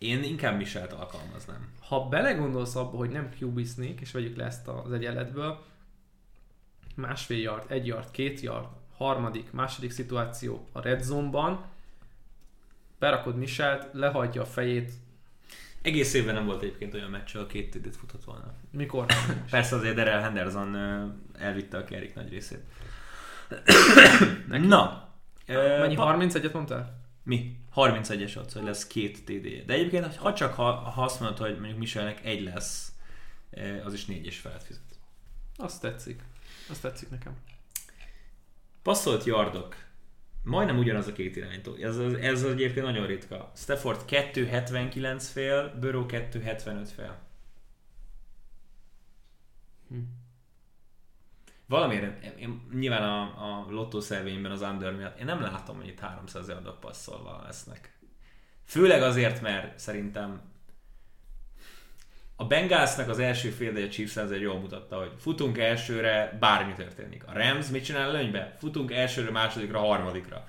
én 0.03 0.23
inkább 0.23 0.57
Michelt 0.57 0.93
alkalmaznám. 0.93 1.69
Ha 1.81 2.09
belegondolsz 2.09 2.77
abba, 2.77 2.97
hogy 2.97 3.11
nem 3.11 3.29
qb 3.41 3.59
és 4.01 4.13
vegyük 4.13 4.37
le 4.37 4.45
ezt 4.45 4.69
az 4.69 4.93
egyenletből, 4.93 5.65
másfél 6.95 7.39
yard, 7.39 7.65
egy 7.69 7.87
yard, 7.87 8.11
két 8.11 8.41
yard, 8.41 8.67
harmadik, 8.97 9.53
második 9.53 9.91
szituáció 9.91 10.69
a 10.73 10.81
red 10.81 11.03
zone-ban, 11.03 11.65
berakod 12.99 13.37
Michelt, 13.37 13.89
lehagyja 13.93 14.43
a 14.43 14.47
fejét, 14.47 14.93
Egész 15.83 16.15
évben 16.15 16.35
nem 16.35 16.47
volt 16.47 16.63
egyébként 16.63 16.95
olyan 16.95 17.11
meccs, 17.11 17.35
ahol 17.35 17.47
két 17.47 17.71
TD-t 17.71 17.97
futott 17.97 18.25
volna. 18.25 18.55
mikor? 18.71 19.07
Persze 19.51 19.77
azért 19.77 19.95
Darrell 19.95 20.21
Henderson 20.21 20.77
elvitte 21.39 21.77
a 21.77 21.85
kerik 21.85 22.15
nagy 22.15 22.29
részét. 22.29 22.61
Na. 24.69 25.09
Mennyi? 25.47 25.95
pa- 25.95 26.17
31-et 26.19 26.53
mondtál? 26.53 27.02
Mi? 27.23 27.57
31-es 27.75 28.37
adsz, 28.39 28.53
hogy 28.53 28.63
lesz 28.63 28.87
két 28.87 29.25
td 29.25 29.45
-je. 29.45 29.63
De 29.65 29.73
egyébként, 29.73 30.17
ha 30.17 30.33
csak 30.33 30.55
ha, 30.55 30.73
ha 30.73 31.03
azt 31.03 31.21
mondod, 31.21 31.39
hogy 31.39 31.59
mondjuk 31.59 31.79
Michelnek 31.79 32.25
egy 32.25 32.43
lesz, 32.43 32.93
ö, 33.51 33.85
az 33.85 33.93
is 33.93 34.05
négy 34.05 34.27
és 34.27 34.39
felett 34.39 34.63
fizet. 34.63 34.99
Azt 35.57 35.81
tetszik. 35.81 36.23
Azt 36.69 36.83
tetszik 36.83 37.11
nekem. 37.11 37.37
Passzolt 38.83 39.25
yardok. 39.25 39.77
Majdnem 40.43 40.79
ugyanaz 40.79 41.07
a 41.07 41.13
két 41.13 41.37
irányító. 41.37 41.75
Ez, 41.75 41.99
ez, 41.99 42.13
ez 42.13 42.45
egyébként 42.45 42.87
nagyon 42.87 43.07
ritka. 43.07 43.53
Stafford 43.57 44.05
279 44.05 45.29
fél, 45.29 45.79
Burrow 45.81 46.07
275 46.07 46.91
fél. 46.91 47.19
Hm. 49.89 49.99
Valamiért, 51.73 52.25
én, 52.39 52.69
nyilván 52.73 53.03
a, 53.03 53.21
a 53.23 53.67
lottószervényben 53.71 54.51
az 54.51 54.61
under 54.61 54.97
miatt, 54.97 55.19
én 55.19 55.25
nem 55.25 55.41
látom, 55.41 55.77
hogy 55.77 55.87
itt 55.87 55.99
300 55.99 56.49
yardok 56.49 56.81
passzolva 56.81 57.43
lesznek. 57.45 57.99
Főleg 58.65 59.03
azért, 59.03 59.41
mert 59.41 59.79
szerintem 59.79 60.41
a 62.37 62.45
Bengalsnak 62.45 63.09
az 63.09 63.19
első 63.19 63.51
fél 63.51 63.85
a 63.85 63.89
Chiefs 63.89 64.17
azért 64.17 64.41
jól 64.41 64.59
mutatta, 64.59 64.99
hogy 64.99 65.11
futunk 65.19 65.59
elsőre, 65.59 66.37
bármi 66.41 66.73
történik. 66.73 67.27
A 67.27 67.33
Rams 67.33 67.69
mit 67.69 67.85
csinál 67.85 68.09
előnybe? 68.09 68.57
Futunk 68.59 68.93
elsőre, 68.93 69.31
másodikra, 69.31 69.79
harmadikra. 69.79 70.49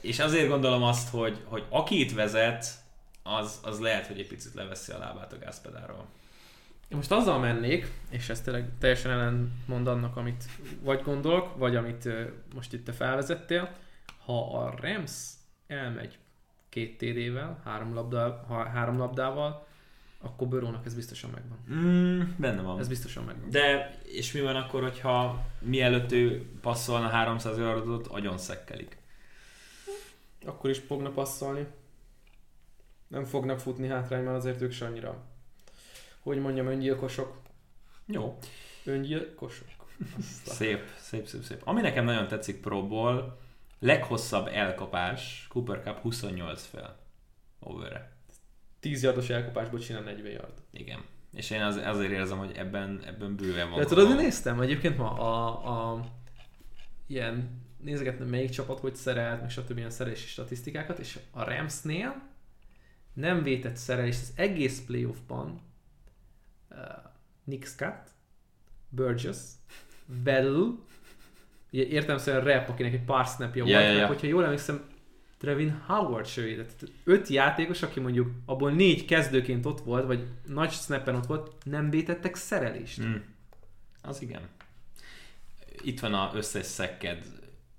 És 0.00 0.18
azért 0.18 0.48
gondolom 0.48 0.82
azt, 0.82 1.10
hogy, 1.10 1.38
hogy 1.44 1.64
aki 1.68 2.00
itt 2.00 2.12
vezet, 2.12 2.66
az, 3.22 3.60
az 3.62 3.80
lehet, 3.80 4.06
hogy 4.06 4.18
egy 4.18 4.28
picit 4.28 4.54
leveszi 4.54 4.92
a 4.92 4.98
lábát 4.98 5.32
a 5.32 5.38
gázpedáról. 5.38 6.06
Én 6.90 6.96
most 6.96 7.12
azzal 7.12 7.38
mennék, 7.38 7.92
és 8.08 8.28
ez 8.28 8.40
tényleg 8.40 8.70
teljesen 8.78 9.10
ellentmond 9.10 9.86
annak, 9.86 10.16
amit 10.16 10.44
vagy 10.82 11.02
gondolok, 11.02 11.56
vagy 11.56 11.76
amit 11.76 12.08
most 12.54 12.72
itt 12.72 12.84
te 12.84 12.92
felvezettél. 12.92 13.76
Ha 14.24 14.58
a 14.58 14.74
Rams 14.80 15.30
elmegy 15.66 16.18
két 16.68 16.98
TD-vel, 16.98 17.60
három, 17.64 17.94
labda, 17.94 18.44
ha 18.48 18.68
három 18.68 18.98
labdával, 18.98 19.66
akkor 20.20 20.48
Burrownak 20.48 20.86
ez 20.86 20.94
biztosan 20.94 21.30
megvan. 21.30 21.58
Mm, 21.72 22.20
benne 22.36 22.62
van. 22.62 22.78
Ez 22.78 22.88
biztosan 22.88 23.24
megvan. 23.24 23.50
De, 23.50 23.98
és 24.04 24.32
mi 24.32 24.40
van 24.40 24.56
akkor, 24.56 24.82
hogyha 24.82 25.46
mielőtt 25.58 26.12
ő 26.12 26.50
passzolna 26.60 27.08
300 27.08 27.58
yardot, 27.58 28.06
agyon 28.06 28.38
szekkelik? 28.38 28.98
Akkor 30.44 30.70
is 30.70 30.78
fognak 30.78 31.14
passzolni. 31.14 31.66
Nem 33.08 33.24
fognak 33.24 33.60
futni 33.60 33.88
hátrányban, 33.88 34.34
azért 34.34 34.60
ők 34.60 34.72
se 34.72 34.86
annyira. 34.86 35.29
Hogy 36.20 36.38
mondjam, 36.38 36.66
öngyilkosok. 36.66 37.40
Jó. 38.06 38.38
Öngyilkosok. 38.84 39.68
Aztán. 40.18 40.54
Szép, 40.58 40.84
szép, 40.98 41.26
szép, 41.26 41.42
szép. 41.42 41.60
Ami 41.64 41.80
nekem 41.80 42.04
nagyon 42.04 42.28
tetszik 42.28 42.60
próból, 42.60 43.38
leghosszabb 43.78 44.46
elkapás, 44.46 45.46
Cooper 45.48 45.80
Cup 45.82 45.98
28 45.98 46.64
fél 46.64 46.96
overre. 47.58 48.12
10 48.80 49.02
yardos 49.02 49.28
elkapásból 49.30 49.78
csinál 49.78 50.02
40 50.02 50.32
yard. 50.32 50.62
Igen. 50.70 51.04
És 51.32 51.50
én 51.50 51.62
az, 51.62 51.76
azért 51.76 52.12
érzem, 52.12 52.38
hogy 52.38 52.52
ebben, 52.56 53.02
ebben 53.06 53.36
bőven 53.36 53.70
van. 53.70 53.78
De 53.78 53.84
tudod, 53.84 54.10
én 54.10 54.16
néztem 54.16 54.60
egyébként 54.60 54.96
ma 54.96 55.12
a, 55.12 55.92
a 55.92 56.04
ilyen 57.06 57.60
nézegettem 57.78 58.26
melyik 58.26 58.50
csapat 58.50 58.80
hogy 58.80 58.96
szerelt, 58.96 59.40
meg 59.40 59.50
stb. 59.50 59.76
ilyen 59.76 59.90
szerelési 59.90 60.26
statisztikákat, 60.26 60.98
és 60.98 61.18
a 61.30 61.44
Ramsnél 61.44 62.22
nem 63.12 63.42
vétett 63.42 63.76
szerelés 63.76 64.16
az 64.20 64.32
egész 64.36 64.84
playoffban 64.86 65.60
uh, 66.70 66.76
Nick 67.44 67.66
Scott, 67.66 68.08
Burgess, 68.88 69.38
Bell, 70.22 70.78
ugye 71.72 71.86
értelemszerűen 71.86 72.44
rep, 72.44 72.68
akinek 72.68 72.92
egy 72.92 73.04
pár 73.04 73.24
snapja 73.24 73.66
Ja, 73.66 73.78
volt, 73.78 73.86
meg 73.86 73.96
ja. 73.96 74.06
hogyha 74.06 74.26
jól 74.26 74.44
emlékszem, 74.44 74.88
Trevin 75.40 75.82
Howard 75.86 76.26
se 76.26 76.40
védett. 76.40 76.84
Öt 77.04 77.28
játékos, 77.28 77.82
aki 77.82 78.00
mondjuk 78.00 78.30
abból 78.44 78.70
négy 78.70 79.04
kezdőként 79.04 79.66
ott 79.66 79.80
volt, 79.80 80.06
vagy 80.06 80.28
nagy 80.46 80.70
snappen 80.70 81.14
ott 81.14 81.26
volt, 81.26 81.52
nem 81.64 81.90
vétettek 81.90 82.34
szerelést. 82.34 83.02
Mm. 83.02 83.14
Az 84.02 84.22
igen. 84.22 84.48
Itt 85.82 86.00
van 86.00 86.14
a 86.14 86.30
összes 86.34 86.66
szekked. 86.66 87.24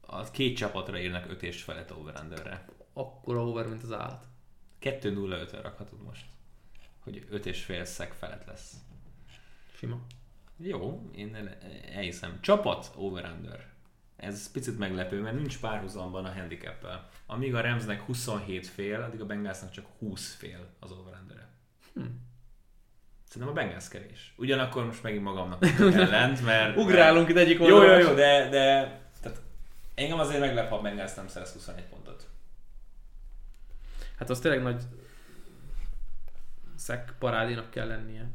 A 0.02 0.32
két 0.32 0.58
csapatra 0.58 1.00
írnak 1.00 1.30
5 1.30 1.44
és 1.44 1.62
felett 1.62 1.96
over 1.96 2.26
Akkora 2.94 3.48
over, 3.48 3.68
mint 3.68 3.84
az 3.84 3.92
állat. 3.92 4.26
2-0-5-re 4.82 5.62
rakhatod 5.62 6.04
most. 6.04 6.26
Hogy 7.04 7.26
5 7.30 7.46
és 7.46 7.64
fél 7.64 7.86
szek 7.86 8.12
felett 8.12 8.46
lesz. 8.46 8.74
Sima. 9.76 10.00
Jó, 10.58 11.10
én 11.16 11.36
el- 11.36 11.58
elhiszem. 11.96 12.38
Csapat 12.42 12.92
over-under. 12.96 13.70
Ez 14.16 14.52
picit 14.52 14.78
meglepő, 14.78 15.22
mert 15.22 15.36
nincs 15.36 15.60
párhuzamban 15.60 16.26
a 16.26 16.34
handicappel. 16.34 17.10
Amíg 17.26 17.56
a 17.56 17.62
Ramsnek 17.62 18.02
27 18.02 18.68
fél, 18.68 19.02
addig 19.02 19.22
a 19.22 19.26
Bengalsnak 19.26 19.72
csak 19.72 19.86
20 20.00 20.36
fél 20.36 20.68
az 20.80 20.92
over 20.92 21.14
-e. 21.14 21.48
Hm. 21.94 22.06
Szerintem 23.28 23.58
a 23.58 23.62
Bengals 23.62 23.88
kevés. 23.88 24.34
Ugyanakkor 24.38 24.86
most 24.86 25.04
megint 25.04 25.24
magamnak 25.24 25.66
ellent, 25.80 26.42
mert... 26.46 26.78
Ugrálunk 26.78 27.30
itt 27.30 27.36
egyik 27.36 27.60
Jó, 27.60 27.68
jó, 27.68 27.76
oldalra. 27.76 28.00
jó, 28.10 28.14
de, 28.14 28.50
de 28.50 29.00
tehát 29.22 29.42
engem 29.96 30.20
azért 30.20 30.40
meglep, 30.40 30.70
ha 30.70 30.76
a 30.76 30.82
Bengals 30.82 31.14
nem 31.14 31.28
szerez 31.28 31.54
21 31.54 31.84
pontot. 31.84 32.28
Hát 34.18 34.30
az 34.30 34.40
tényleg 34.40 34.62
nagy 34.62 34.84
szek 36.82 37.14
parádénak 37.20 37.70
kell 37.70 37.88
lennie. 37.88 38.30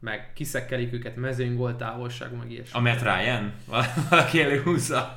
meg 0.00 0.32
kiszekkelik 0.32 0.92
őket 0.92 1.16
mezőnygól 1.16 1.76
távolság, 1.76 2.36
meg 2.36 2.50
ilyesmi. 2.50 2.78
A 2.78 2.80
Matt 2.80 3.02
Ryan? 3.02 3.54
Valaki 4.10 4.42
előhúzza. 4.42 5.16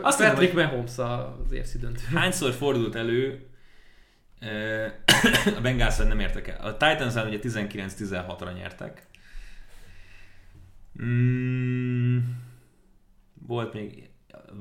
Azt 0.00 0.22
Patrick 0.22 0.54
Mahomes 0.54 0.98
az 0.98 1.52
érsz 1.52 1.74
döntő. 1.74 2.02
Hányszor 2.14 2.52
fordult 2.52 2.94
elő 2.94 3.50
a 5.56 5.60
Bengals 5.62 5.96
nem 5.96 6.20
értek 6.20 6.48
el. 6.48 6.60
A 6.60 6.76
titans 6.76 7.14
ugye 7.14 7.38
19-16-ra 7.42 8.54
nyertek. 8.54 9.06
Mm, 11.02 12.18
volt 13.46 13.72
még 13.72 14.10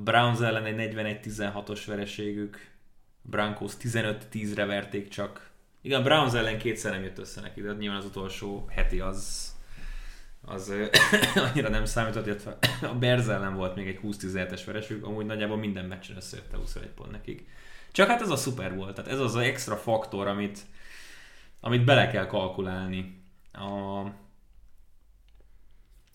Browns 0.03 0.39
ellen 0.39 0.65
egy 0.65 0.93
41-16-os 0.95 1.83
vereségük. 1.87 2.67
Broncos 3.21 3.73
15-10-re 3.81 4.65
verték 4.65 5.07
csak. 5.07 5.48
Igen, 5.81 6.03
Browns 6.03 6.33
ellen 6.33 6.57
kétszer 6.57 6.91
nem 6.91 7.03
jött 7.03 7.17
össze 7.17 7.41
neki, 7.41 7.61
de 7.61 7.73
nyilván 7.73 7.97
az 7.97 8.05
utolsó 8.05 8.69
heti 8.69 8.99
az 8.99 9.53
az 10.45 10.73
annyira 11.51 11.69
nem 11.69 11.85
számított, 11.85 12.25
illetve 12.25 12.57
a 12.91 12.93
Bears 12.93 13.27
ellen 13.27 13.55
volt 13.55 13.75
még 13.75 13.87
egy 13.87 13.99
20-17-es 14.03 14.61
vereség, 14.65 15.03
amúgy 15.03 15.25
nagyjából 15.25 15.57
minden 15.57 15.85
meccsen 15.85 16.15
összejött 16.15 16.53
a 16.53 16.57
21 16.57 16.89
pont 16.89 17.11
nekik. 17.11 17.47
Csak 17.91 18.07
hát 18.07 18.21
ez 18.21 18.29
a 18.29 18.35
szuper 18.35 18.75
volt, 18.75 18.95
tehát 18.95 19.11
ez 19.11 19.19
az 19.19 19.35
az 19.35 19.41
extra 19.41 19.75
faktor, 19.75 20.27
amit, 20.27 20.59
amit 21.59 21.83
bele 21.83 22.07
kell 22.07 22.25
kalkulálni 22.25 23.21
a, 23.51 23.99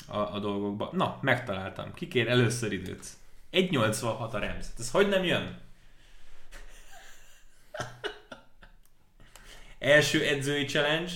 a, 0.07 0.35
a 0.35 0.39
dolgokba. 0.41 0.91
Na, 0.93 1.19
megtaláltam. 1.21 1.95
Kikér 1.95 2.29
először 2.29 2.73
időt. 2.73 3.07
1.86 3.53 4.31
a 4.31 4.39
Rams. 4.39 4.67
Ez 4.79 4.91
hogy 4.91 5.09
nem 5.09 5.25
jön? 5.25 5.59
Első 9.79 10.25
edzői 10.25 10.65
challenge. 10.65 11.13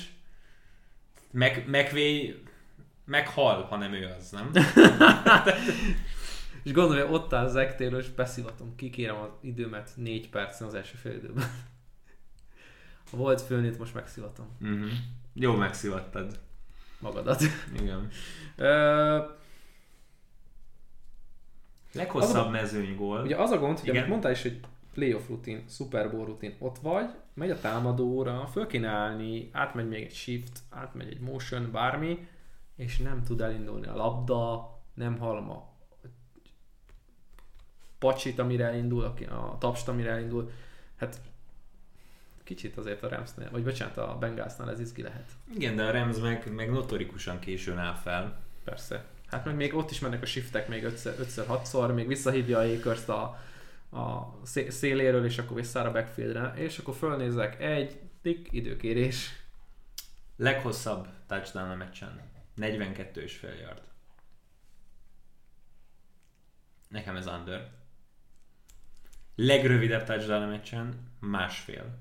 Meg, 1.31 1.65
McVay 1.67 2.43
meghal, 3.05 3.63
ha 3.63 3.77
nem 3.77 3.93
ő 3.93 4.15
az, 4.19 4.31
nem? 4.31 4.51
és 6.65 6.73
gondolja, 6.73 7.07
ott 7.07 7.33
áll 7.33 7.49
Zach 7.49 7.77
Taylor, 7.77 8.01
és 8.01 8.09
beszivatom, 8.09 8.75
kikérem 8.77 9.17
az 9.17 9.29
időmet 9.41 9.91
négy 9.95 10.29
percen 10.29 10.67
az 10.67 10.75
első 10.75 10.97
fél 10.97 11.13
időben. 11.13 11.51
A 13.13 13.17
volt 13.17 13.41
főnét 13.41 13.79
most 13.79 13.95
megszivatom. 13.95 14.47
Uh-huh. 14.61 14.91
Jó 15.35 15.55
megszivattad. 15.55 16.39
Magadat. 16.99 17.43
Igen. 17.81 18.09
Ö... 18.57 19.19
Leghosszabb 21.93 22.47
az 22.47 22.53
mezőnygól. 22.53 23.23
Ugye 23.23 23.37
az 23.37 23.51
a 23.51 23.59
gond, 23.59 23.79
hogy 23.79 23.89
amit 23.89 24.07
mondtál 24.07 24.33
is, 24.33 24.43
hogy 24.43 24.61
playoff 24.99 25.29
rutin, 25.29 25.65
Super 25.69 26.11
Bowl 26.11 26.27
rutin, 26.27 26.55
ott 26.59 26.79
vagy, 26.79 27.11
megy 27.35 27.51
a 27.51 27.61
támadóra, 27.61 28.47
föl 28.47 28.67
kéne 28.67 28.89
állni, 28.89 29.49
átmegy 29.53 29.89
még 29.89 30.03
egy 30.03 30.15
shift, 30.15 30.59
átmegy 30.71 31.09
egy 31.09 31.21
motion, 31.21 31.71
bármi, 31.71 32.29
és 32.77 32.99
nem 32.99 33.23
tud 33.23 33.41
elindulni 33.41 33.87
a 33.87 33.97
labda, 33.97 34.71
nem 34.95 35.19
hallom 35.19 35.51
a 35.51 35.69
pacsit, 37.99 38.39
amire 38.39 38.65
elindul, 38.65 39.05
a 39.29 39.57
tapst, 39.59 39.89
amire 39.89 40.11
elindul. 40.11 40.51
Hát 40.97 41.21
kicsit 42.45 42.77
azért 42.77 43.03
a 43.03 43.09
Ramsnél, 43.09 43.51
vagy 43.51 43.65
bocsánat, 43.65 43.97
a 43.97 44.17
Bengalsnál 44.21 44.71
ez 44.71 44.81
izgi 44.81 45.03
lehet. 45.03 45.31
Igen, 45.55 45.77
de 45.77 45.85
a 45.85 45.91
Rams 45.91 46.19
meg, 46.19 46.55
meg 46.55 46.71
notorikusan 46.71 47.39
későn 47.39 47.79
áll 47.79 47.95
fel. 47.95 48.41
Persze. 48.65 49.05
Hát 49.27 49.45
meg 49.45 49.57
még 49.57 49.75
ott 49.75 49.91
is 49.91 50.01
mennek 50.01 50.23
a 50.23 50.27
shiftek 50.27 50.69
még 50.69 50.87
5-6-szor, 50.87 51.95
még 51.95 52.07
visszahívja 52.07 52.59
a 52.59 52.63
Akers 52.63 53.09
a, 53.09 53.39
a 53.91 54.41
széléről, 54.69 55.25
és 55.25 55.39
akkor 55.39 55.57
visszára 55.57 55.89
a 55.89 55.93
backfieldre, 55.93 56.53
és 56.57 56.79
akkor 56.79 56.95
fölnézek 56.95 57.61
egy, 57.61 58.01
tik, 58.23 58.49
időkérés. 58.51 59.43
Leghosszabb 60.37 61.09
touchdown 61.27 61.71
a 61.71 61.75
meccsen. 61.75 62.21
42 62.55 63.23
és 63.23 63.37
fél 63.37 63.55
yard. 63.55 63.83
Nekem 66.89 67.17
ez 67.17 67.27
under. 67.27 67.71
Legrövidebb 69.35 70.05
touchdown 70.05 70.43
a 70.43 70.47
meccsen 70.47 71.13
másfél. 71.21 71.99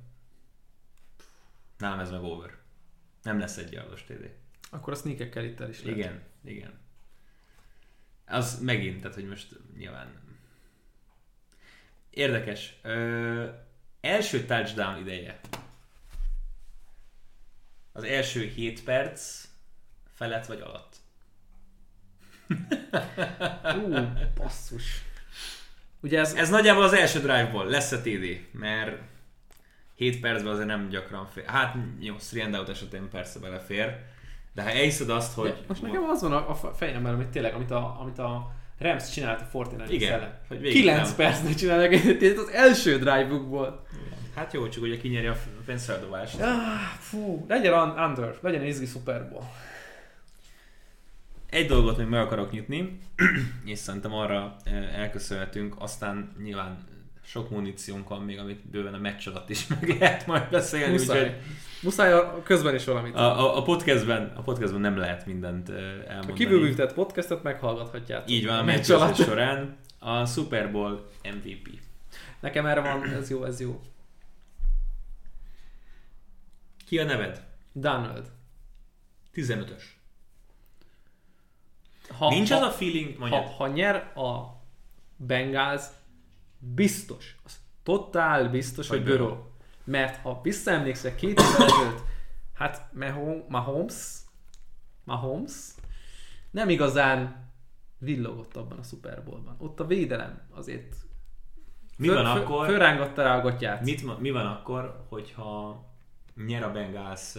Nálam 1.78 2.00
ez 2.00 2.12
meg 2.12 2.24
over. 2.24 2.58
Nem 3.22 3.40
lesz 3.40 3.58
egy 3.58 3.72
yardos 3.72 4.04
TD. 4.04 4.36
Akkor 4.70 4.94
a 4.94 4.96
sneakekkel 4.96 5.44
itt 5.44 5.60
el 5.60 5.70
is 5.70 5.84
lehet. 5.84 5.98
Igen, 5.98 6.22
igen. 6.44 6.80
Az 8.26 8.62
megint, 8.62 9.02
tehát 9.02 9.16
hogy 9.16 9.28
most 9.28 9.60
nyilván 9.78 10.27
Érdekes. 12.18 12.74
Ö, 12.82 13.46
első 14.02 14.46
touchdown 14.46 14.98
ideje. 14.98 15.40
Az 17.92 18.04
első 18.04 18.44
7 18.46 18.84
perc 18.84 19.48
felett 20.14 20.46
vagy 20.46 20.62
alatt. 20.62 20.96
Ú, 23.84 23.94
basszus. 24.36 25.02
Ugye 26.02 26.20
ez... 26.20 26.34
ez 26.34 26.50
nagyjából 26.50 26.84
az 26.84 26.94
első 26.94 27.20
drive-ból 27.20 27.66
lesz 27.66 27.92
a 27.92 28.02
TD, 28.02 28.48
mert 28.52 29.02
7 29.96 30.20
percben 30.20 30.54
azért 30.54 30.68
nem 30.68 30.90
gyakran 30.90 31.28
fér. 31.28 31.46
Hát 31.46 31.76
jó, 32.00 32.16
3 32.34 32.54
out 32.54 32.70
esetén 32.70 33.10
persze 33.10 33.40
belefér, 33.40 34.06
de 34.54 34.62
ha 34.62 34.70
elhiszed 34.70 35.10
azt, 35.10 35.34
hogy... 35.34 35.48
Ja, 35.48 35.64
most 35.68 35.82
nekem 35.82 36.04
az 36.04 36.22
van 36.22 36.34
a, 36.34 36.50
a 36.50 36.56
fejemben, 36.74 37.14
amit 37.14 37.28
tényleg, 37.28 37.54
amit 37.54 37.72
a, 37.72 38.02
amit 38.02 38.20
a 38.20 38.56
Rams 38.80 39.10
csinált 39.10 39.42
a 39.42 39.44
Fortnite 39.44 39.94
Igen, 39.94 40.14
ellen. 40.14 40.40
hogy 40.48 40.62
9 40.62 41.14
percnek 41.14 41.56
csinálnak 41.56 41.94
egyet 41.94 42.38
az 42.38 42.50
első 42.50 42.98
drive-bookból. 42.98 43.86
Hát 44.36 44.54
jó, 44.54 44.68
csak 44.68 44.84
ugye 44.84 44.98
kinyeri 44.98 45.28
a 45.28 45.38
pénzfeldobást. 45.66 46.40
Ah, 46.42 46.50
fú, 47.00 47.46
legyen 47.48 47.90
under, 47.90 48.38
legyen 48.42 48.66
izgi 48.66 48.86
Super 48.86 49.30
Bowl. 49.30 49.44
Egy 51.50 51.68
dolgot 51.68 51.98
még 51.98 52.08
meg 52.08 52.22
akarok 52.22 52.52
nyitni, 52.52 53.00
és 53.66 53.80
szerintem 53.80 54.14
arra 54.14 54.56
eh, 54.64 55.00
elköszönhetünk, 55.00 55.76
aztán 55.78 56.36
nyilván 56.44 56.78
sok 57.28 57.50
muníciónk 57.50 58.10
van 58.10 58.22
még, 58.22 58.40
amit 58.40 58.70
bőven 58.70 58.94
a 58.94 58.98
meccs 58.98 59.28
alatt 59.28 59.50
is 59.50 59.68
meg 59.80 59.90
lehet 60.00 60.26
majd 60.26 60.50
beszélni. 60.50 60.92
Muszáj. 60.92 61.20
Úgyhogy 61.20 61.42
Muszáj 61.82 62.12
a 62.12 62.42
közben 62.44 62.76
is 62.76 62.86
valamit. 62.86 63.16
A, 63.16 63.40
a, 63.40 63.58
a, 63.58 63.62
podcastben, 63.62 64.34
a 64.36 64.42
podcastben 64.42 64.82
nem 64.82 64.98
lehet 64.98 65.26
mindent 65.26 65.70
elmondani. 65.70 66.32
A 66.32 66.34
kívülműtett 66.34 66.94
podcastot 66.94 67.44
meghallgathatjátok. 67.44 68.30
Így 68.30 68.46
van, 68.46 68.58
a 68.58 68.64
meccs 68.64 68.90
alatt 68.90 69.16
során 69.16 69.78
a 70.00 70.26
Super 70.26 70.72
Bowl 70.72 71.10
MVP. 71.24 71.70
Nekem 72.40 72.66
erre 72.66 72.82
van, 72.82 73.10
ez 73.10 73.30
jó, 73.30 73.44
ez 73.44 73.60
jó. 73.60 73.82
Ki 76.86 77.00
a 77.00 77.04
neved? 77.04 77.44
Donald. 77.74 78.32
15-ös. 79.34 79.84
Ha, 82.18 82.30
Nincs 82.30 82.50
ha, 82.50 82.56
az 82.56 82.62
a 82.62 82.72
feeling, 82.72 83.18
mondjad. 83.18 83.44
Ha, 83.44 83.50
ha 83.50 83.68
nyer 83.68 83.96
a 83.96 84.62
Bengals, 85.16 85.84
biztos, 86.60 87.36
az 87.44 87.60
totál 87.84 88.50
biztos, 88.50 88.88
hogy, 88.88 88.98
hogy 88.98 89.08
Burrow. 89.08 89.38
Mert 89.84 90.22
ha 90.22 90.40
visszaemlékszek 90.44 91.16
két 91.16 91.40
évvel 91.40 91.68
ezelőtt, 91.68 92.02
hát 92.54 92.90
Mahomes, 93.48 94.18
Mahomes 95.04 95.54
nem 96.52 96.70
igazán 96.70 97.50
villogott 97.98 98.56
abban 98.56 98.78
a 98.78 98.84
Super 98.84 99.24
Bowlban. 99.24 99.56
Ott 99.60 99.80
a 99.80 99.86
védelem 99.86 100.42
azért 100.50 100.96
mi 101.98 102.08
van 102.08 102.26
föl, 102.26 102.42
akkor? 102.42 102.66
Fölrángatta 102.66 103.24
rá 103.24 103.38
a 103.38 103.42
gatyát. 103.42 103.84
Mit, 103.84 104.20
mi 104.20 104.32
van 104.32 104.46
akkor, 104.46 105.06
hogyha 105.10 105.86
nyer 106.46 106.64
a 106.64 106.72
Bengals, 106.72 107.34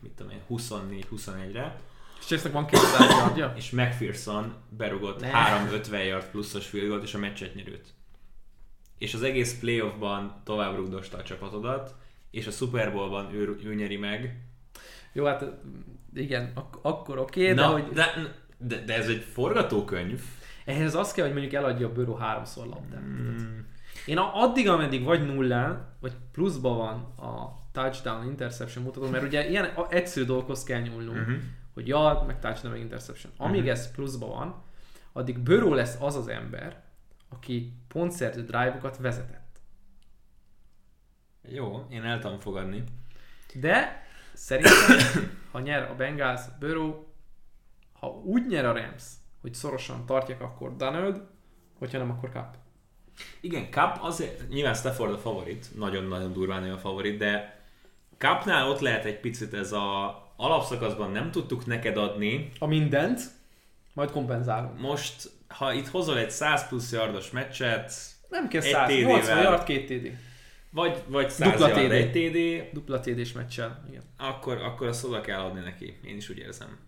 mit 0.00 0.12
tudom 0.12 0.32
én, 0.32 0.40
24-21-re, 0.48 1.76
és 2.18 2.26
Chase-nek 2.26 2.52
van 2.52 2.66
200 2.66 3.10
yardja? 3.10 3.52
És 3.56 3.70
McPherson 3.70 4.54
berugott 4.68 5.20
ne. 5.20 5.26
350 5.26 6.04
yard 6.04 6.30
pluszos 6.30 6.66
field 6.66 7.02
és 7.02 7.14
a 7.14 7.18
meccset 7.18 7.54
nyerőt. 7.54 7.94
És 8.98 9.14
az 9.14 9.22
egész 9.22 9.58
playoffban 9.58 10.40
tovább 10.44 10.76
rugdosta 10.76 11.16
a 11.16 11.22
csapatodat, 11.22 11.94
és 12.30 12.46
a 12.46 12.50
Super 12.50 12.92
Bowlban 12.92 13.34
ő, 13.34 13.56
ő 13.64 13.74
nyeri 13.74 13.96
meg. 13.96 14.42
Jó, 15.12 15.24
hát 15.24 15.44
igen, 16.14 16.52
ak- 16.54 16.78
akkor 16.82 17.18
oké, 17.18 17.42
okay, 17.42 17.54
de 17.54 17.64
hogy... 17.64 17.88
De, 17.88 18.34
de, 18.58 18.84
de, 18.84 18.94
ez 18.94 19.08
egy 19.08 19.22
forgatókönyv. 19.22 20.20
Ehhez 20.64 20.94
az 20.94 21.12
kell, 21.12 21.24
hogy 21.24 21.34
mondjuk 21.34 21.54
eladja 21.54 21.86
a 21.86 21.92
bőró 21.92 22.14
háromszor 22.14 22.66
labdát. 22.66 23.00
Hmm. 23.00 23.66
Én 24.06 24.18
addig, 24.18 24.68
ameddig 24.68 25.04
vagy 25.04 25.26
nullán, 25.26 25.96
vagy 26.00 26.12
pluszban 26.32 26.76
van 26.76 27.28
a 27.28 27.62
touchdown, 27.72 28.26
interception 28.26 28.84
mutató, 28.84 29.08
mert 29.08 29.24
ugye 29.24 29.48
ilyen 29.48 29.68
egyszerű 29.88 30.26
dolgokhoz 30.26 30.62
kell 30.62 30.80
nyúlnunk, 30.80 31.18
uh-huh 31.18 31.36
hogy 31.74 31.88
ja, 31.88 32.24
meg 32.26 32.38
touchdown, 32.40 32.72
meg 32.72 32.82
interception. 32.82 33.32
Amíg 33.36 33.60
uh-huh. 33.60 33.72
ez 33.72 33.90
pluszban 33.90 34.28
van, 34.28 34.62
addig 35.12 35.38
Burrow 35.38 35.72
lesz 35.72 35.96
az 36.00 36.16
az 36.16 36.28
ember, 36.28 36.82
aki 37.34 37.72
pontszerző 37.88 38.42
drive-okat 38.44 38.96
vezetett. 38.96 39.60
Jó, 41.48 41.86
én 41.90 42.04
el 42.04 42.18
tudom 42.18 42.38
fogadni. 42.38 42.84
De 43.54 44.06
szerintem, 44.32 44.98
ha 45.52 45.60
nyer 45.60 45.90
a 45.90 45.94
Bengals, 45.94 46.40
Burrow, 46.58 47.04
ha 47.92 48.08
úgy 48.08 48.46
nyer 48.46 48.64
a 48.64 48.72
Rams, 48.72 49.02
hogy 49.40 49.54
szorosan 49.54 50.06
tartják, 50.06 50.40
akkor 50.40 50.76
Donald, 50.76 51.22
hogyha 51.78 51.98
nem, 51.98 52.10
akkor 52.10 52.30
Cup. 52.30 52.54
Igen, 53.40 53.70
Cup 53.70 53.98
azért, 54.00 54.48
nyilván 54.48 54.74
Stafford 54.74 55.12
a 55.12 55.18
favorit, 55.18 55.76
nagyon-nagyon 55.76 56.32
durván 56.32 56.70
a 56.70 56.78
favorit, 56.78 57.18
de 57.18 57.62
Cupnál 58.18 58.68
ott 58.68 58.80
lehet 58.80 59.04
egy 59.04 59.20
picit 59.20 59.54
ez 59.54 59.72
a 59.72 60.18
alapszakaszban 60.36 61.10
nem 61.10 61.30
tudtuk 61.30 61.66
neked 61.66 61.96
adni, 61.96 62.50
A 62.58 62.66
mindent, 62.66 63.20
majd 63.92 64.10
kompenzálunk. 64.10 64.80
most, 64.80 65.30
ha 65.56 65.72
itt 65.72 65.88
hozol 65.88 66.18
egy 66.18 66.30
100 66.30 66.68
plusz 66.68 66.92
yardos 66.92 67.30
meccset, 67.30 67.92
Nem 68.28 68.48
kell 68.48 68.62
Egy 68.62 68.72
100, 68.72 68.88
TD-vel. 68.88 69.16
80 69.16 69.42
yard, 69.42 69.64
2 69.64 69.98
TD. 69.98 70.16
vagy, 70.70 71.02
vagy 71.06 71.30
100 71.30 71.50
Dupla 71.50 71.68
yard, 71.68 71.86
TD. 71.86 71.92
egy 71.92 72.10
TD, 72.10 72.72
Dupla 72.74 73.00
TD-s 73.00 73.32
meccsel. 73.32 73.84
Igen. 73.88 74.02
akkor, 74.18 74.56
akkor 74.62 74.86
azt 74.86 75.04
oda 75.04 75.20
kell 75.20 75.40
adni 75.40 75.60
neki. 75.60 75.98
Én 76.04 76.16
is 76.16 76.28
úgy 76.28 76.38
érzem. 76.38 76.78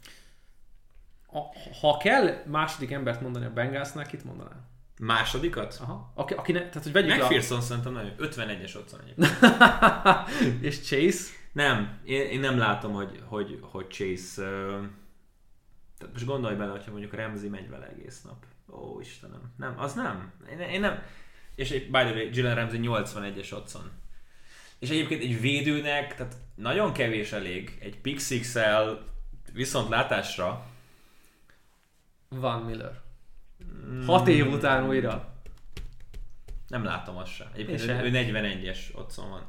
A, 1.27 1.39
ha 1.81 1.97
kell 1.97 2.43
második 2.47 2.91
embert 2.91 3.21
mondani 3.21 3.45
a 3.45 3.51
Bengalsnál, 3.53 4.07
kit 4.07 4.25
mondanál? 4.25 4.69
Másodikat? 5.01 5.79
Aha. 5.83 6.13
Aki, 6.15 6.35
aki 6.35 6.53
ne, 6.53 6.59
tehát, 6.59 6.83
hogy 6.83 6.93
vegyük. 6.93 7.15
McPherson 7.17 7.61
szerintem 7.61 7.93
nagyon 7.93 8.13
51-es 8.19 8.77
otthon 8.77 9.01
egyébként. 9.01 9.43
a- 9.51 10.27
és 10.69 10.81
Chase. 10.81 11.31
Nem, 11.53 11.99
én, 12.05 12.21
én 12.29 12.41
nem 12.41 12.59
látom, 12.59 12.93
hogy, 12.93 13.23
hogy, 13.25 13.59
hogy 13.63 13.87
Chase... 13.89 14.43
Uh, 14.43 14.85
tehát 15.99 16.13
most 16.13 16.27
gondolj 16.27 16.55
bele, 16.55 16.71
hogyha 16.71 16.91
mondjuk 16.91 17.15
Ramsey 17.15 17.49
megy 17.49 17.69
vele 17.69 17.89
egész 17.89 18.23
nap. 18.23 18.45
Ó, 18.69 19.01
Istenem. 19.01 19.53
Nem, 19.57 19.75
az 19.79 19.95
nem. 19.95 20.33
Én, 20.51 20.59
én 20.59 20.81
nem. 20.81 21.03
És 21.55 21.71
egy, 21.71 21.85
by 21.91 21.99
the 21.99 22.13
way, 22.13 22.29
Jalen 22.33 22.55
Ramsey 22.55 22.81
81-es 22.83 23.53
otthon. 23.53 23.91
És 24.79 24.91
egyébként 24.91 25.23
egy 25.23 25.41
védőnek, 25.41 26.15
tehát 26.15 26.35
nagyon 26.55 26.93
kevés 26.93 27.33
elég 27.33 27.79
egy 27.81 28.01
pick 28.01 28.45
viszont 29.53 29.89
látásra. 29.89 30.67
Van 32.29 32.63
Miller. 32.63 33.01
Hat 34.07 34.29
év 34.29 34.53
után 34.53 34.87
újra. 34.87 35.35
Nem 36.69 36.85
látom 36.85 37.17
azt 37.17 37.33
sem. 37.33 37.47
Egyébként 37.53 37.81
Én 37.81 37.91
ő, 37.91 38.05
ő 38.05 38.11
41-es 38.13 38.79
otthon 38.95 39.31
van. 39.31 39.47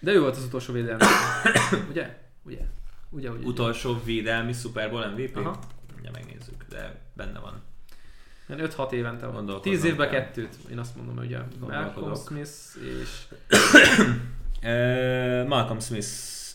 De 0.00 0.12
ő 0.12 0.20
volt 0.20 0.36
az 0.36 0.44
utolsó 0.44 0.72
védelmi. 0.72 1.02
ugye? 1.90 2.18
Ugye? 2.42 2.64
Ugye, 3.10 3.30
ugye? 3.30 3.46
Utolsó 3.46 4.00
védelmi 4.04 4.52
Super 4.52 4.90
Bowl 4.90 5.06
MVP? 5.06 5.36
Aha. 5.36 5.58
Ja, 6.02 6.10
megnézzük, 6.10 6.64
de 6.68 7.00
benne 7.14 7.38
van. 7.38 7.62
Ilyen 8.54 8.70
5-6 8.76 8.92
évente 8.92 9.26
van. 9.26 9.34
Gondolkodnom 9.34 9.80
10 9.80 9.84
évben 9.84 10.10
kell. 10.10 10.20
kettőt. 10.20 10.56
Én 10.70 10.78
azt 10.78 10.96
mondom, 10.96 11.16
hogy 11.16 11.26
ugye 11.26 11.38
Malcolm. 11.58 12.14
Smith 12.14 12.50
és, 13.00 13.26
Malcolm 15.48 15.80
Smith 15.80 16.08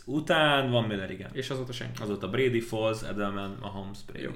után 0.05 0.71
van 0.71 0.83
Miller, 0.83 1.11
igen. 1.11 1.29
és 1.33 1.49
azóta 1.49 1.71
senki. 1.71 2.01
Azóta 2.01 2.29
Brady, 2.29 2.59
Foles, 2.59 3.01
Edelman, 3.01 3.57
Mahomes, 3.61 4.03
Brady. 4.05 4.23
Jó. 4.23 4.31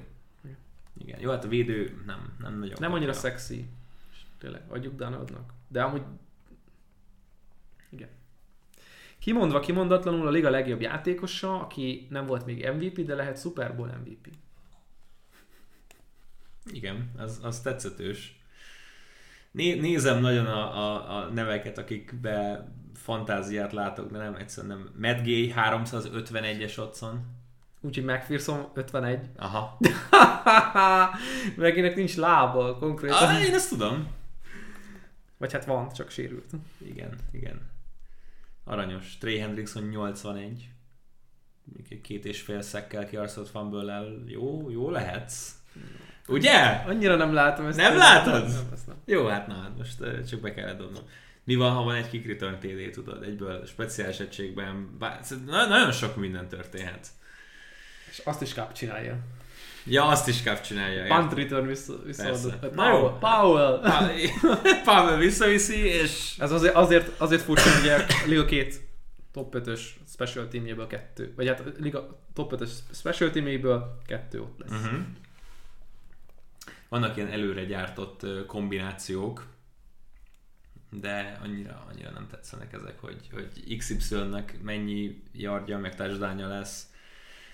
Igen, 0.98 1.20
jó, 1.20 1.30
hát 1.30 1.46
a 1.46 1.48
védő 1.48 2.02
nem, 2.06 2.34
nem 2.40 2.60
nagyon. 2.60 2.78
Nem 2.80 2.94
annyira 2.94 3.12
kapja. 3.12 3.30
szexi. 3.30 3.70
Tényleg, 4.38 4.62
adjuk 4.68 4.96
Donaldnak. 4.96 5.54
De 5.68 5.82
amúgy... 5.82 6.02
Igen. 7.90 8.10
Kimondva 9.20 9.60
kimondatlanul 9.60 10.28
a 10.28 10.30
liga 10.30 10.50
legjobb 10.50 10.82
játékosa, 10.82 11.60
aki 11.60 12.08
nem 12.10 12.26
volt 12.26 12.46
még 12.46 12.70
MVP, 12.76 13.06
de 13.06 13.16
lehet 13.16 13.40
Super 13.40 13.76
Bowl 13.76 13.98
MVP. 14.04 14.28
Igen, 16.72 17.12
az, 17.18 17.40
az 17.44 17.62
tetszetős. 17.62 18.40
Né, 19.52 19.80
nézem 19.80 20.22
nagyon 20.22 20.46
a, 20.46 20.78
a, 20.78 21.18
a 21.18 21.30
neveket, 21.30 21.78
akikbe 21.78 22.68
fantáziát 22.94 23.74
látok, 23.74 24.12
de 24.12 24.18
nem 24.18 24.36
egyszerűen 24.36 24.78
nem. 24.78 25.12
Matt 25.12 25.26
Gay 25.26 25.54
351-es 25.56 26.80
otthon. 26.80 27.38
Úgyhogy 27.82 28.04
McPherson 28.04 28.70
51. 28.74 29.30
Aha. 29.38 29.78
Meginek 31.56 31.96
nincs 31.96 32.16
lába 32.16 32.78
konkrétan. 32.78 33.18
Ah, 33.18 33.44
én 33.44 33.54
ezt 33.54 33.70
tudom. 33.70 34.08
Vagy 35.38 35.52
hát 35.52 35.66
van, 35.66 35.92
csak 35.94 36.10
sérült. 36.10 36.52
Igen, 36.78 37.16
igen. 37.32 37.72
Aranyos. 38.64 39.18
Trey 39.18 39.38
Hendrickson 39.38 39.84
81. 39.84 40.70
Még 41.64 42.02
Két 42.02 42.26
és 42.26 42.42
fél 42.42 42.62
szekkel 42.62 43.06
kiarszott 43.06 43.50
fumble 43.50 44.04
Jó, 44.26 44.70
jó 44.70 44.90
lehetsz. 44.90 45.56
Ugye? 46.30 46.84
Annyira 46.88 47.16
nem 47.16 47.34
látom 47.34 47.66
ezt. 47.66 47.78
Nem 47.78 47.98
látod? 47.98 48.42
Nem, 48.48 48.70
ezt 48.74 48.88
nem. 48.88 48.96
Jó, 49.06 49.28
hát 49.28 49.48
na, 49.48 49.74
most 49.78 49.98
csak 50.30 50.40
be 50.40 50.54
kellett 50.54 50.78
dobnom. 50.78 51.04
Mi 51.44 51.56
van, 51.56 51.72
ha 51.72 51.84
van 51.84 51.96
egy 51.96 52.10
kick 52.10 52.28
return 52.28 52.60
TD, 52.60 52.92
tudod, 52.92 53.24
egyből 53.24 53.66
speciális 53.66 54.20
egységben, 54.20 54.96
bár, 55.00 55.20
na, 55.46 55.66
nagyon 55.66 55.92
sok 55.92 56.16
minden 56.16 56.48
történhet. 56.48 57.08
És 58.10 58.22
azt 58.24 58.42
is 58.42 58.54
Cup 58.54 58.72
csinálja. 58.72 59.18
Ja, 59.86 60.06
azt 60.06 60.28
is 60.28 60.42
Cup 60.42 60.62
csinálja. 60.62 61.16
Punt 61.16 61.34
return 61.34 61.68
vissza, 61.68 61.94
visszaadott. 62.06 62.76
Jó. 62.76 63.18
Powell. 63.20 63.82
Powell. 64.86 65.18
Visszaviszi, 65.18 65.86
és 65.86 66.36
Ez 66.40 66.52
azért, 66.52 66.76
azért, 66.76 67.20
azért 67.20 67.42
furcsa, 67.42 67.70
hogy 67.70 67.82
ugye 67.82 68.06
Liga 68.26 68.46
két 68.46 68.82
top 69.32 69.56
5-ös 69.58 69.82
special 70.14 70.48
teamjéből 70.48 70.88
kettő, 70.88 71.34
vagy 71.36 71.48
hát 71.48 71.64
Liga 71.80 72.20
top 72.34 72.54
5-ös 72.58 72.70
special 72.94 73.30
teamjéből 73.30 73.98
kettő 74.06 74.42
ott 74.42 74.60
lesz. 74.60 74.82
Uh-huh. 74.82 75.00
Vannak 76.90 77.16
ilyen 77.18 77.32
előre 77.32 77.64
gyártott 77.64 78.46
kombinációk, 78.46 79.48
de 80.92 81.40
annyira, 81.44 81.86
annyira 81.90 82.10
nem 82.10 82.28
tetszenek 82.32 82.74
ezek, 82.74 83.00
hogy, 83.00 83.30
hogy 83.32 83.78
XY-nek 83.78 84.60
mennyi 84.62 85.24
yardja, 85.34 85.78
meg 85.78 85.96
touchdownja 85.96 86.48
lesz. 86.48 86.88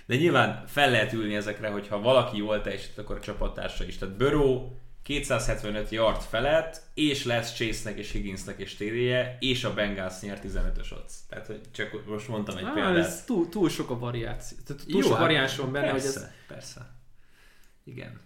De 0.05 0.15
nyilván 0.15 0.67
fel 0.67 0.89
lehet 0.91 1.13
ülni 1.13 1.35
ezekre, 1.35 1.69
hogyha 1.69 1.99
valaki 2.01 2.37
jól 2.37 2.61
teljesít, 2.61 2.97
akkor 2.97 3.15
a 3.15 3.19
csapattársa 3.19 3.83
is. 3.83 3.97
Tehát 3.97 4.17
Burrow 4.17 4.71
275 5.03 5.89
yard 5.89 6.21
felett, 6.21 6.81
és 6.93 7.23
lesz 7.25 7.53
Chase-nek 7.55 7.97
és 7.97 8.11
Higginsnek 8.11 8.59
és 8.59 8.75
TD-je, 8.75 9.37
és 9.39 9.63
a 9.63 9.73
Bengals 9.73 10.21
nyer 10.21 10.39
15-ös 10.43 10.91
odds. 10.91 11.13
Tehát, 11.29 11.45
hogy 11.47 11.61
csak 11.71 12.05
most 12.05 12.27
mondtam 12.27 12.57
egy 12.57 12.63
Ah, 12.63 12.73
példát. 12.73 12.95
ez 12.97 13.23
túl, 13.23 13.49
túl 13.49 13.69
sok 13.69 13.89
a 13.89 13.99
variáció. 13.99 14.57
Tehát 14.65 14.83
túl 14.83 14.93
Jó, 14.95 15.01
sok 15.01 15.11
hát 15.11 15.21
variáns 15.21 15.55
van 15.55 15.71
benne, 15.71 15.91
persze, 15.91 16.19
hogy 16.19 16.27
ez 16.27 16.33
Persze. 16.47 16.89
Igen. 17.83 18.19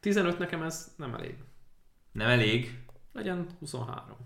15 0.00 0.38
nekem 0.38 0.62
ez 0.62 0.92
nem 0.96 1.14
elég. 1.14 1.34
Nem 2.12 2.28
elég. 2.28 2.78
Legyen 3.12 3.46
23. 3.58 4.16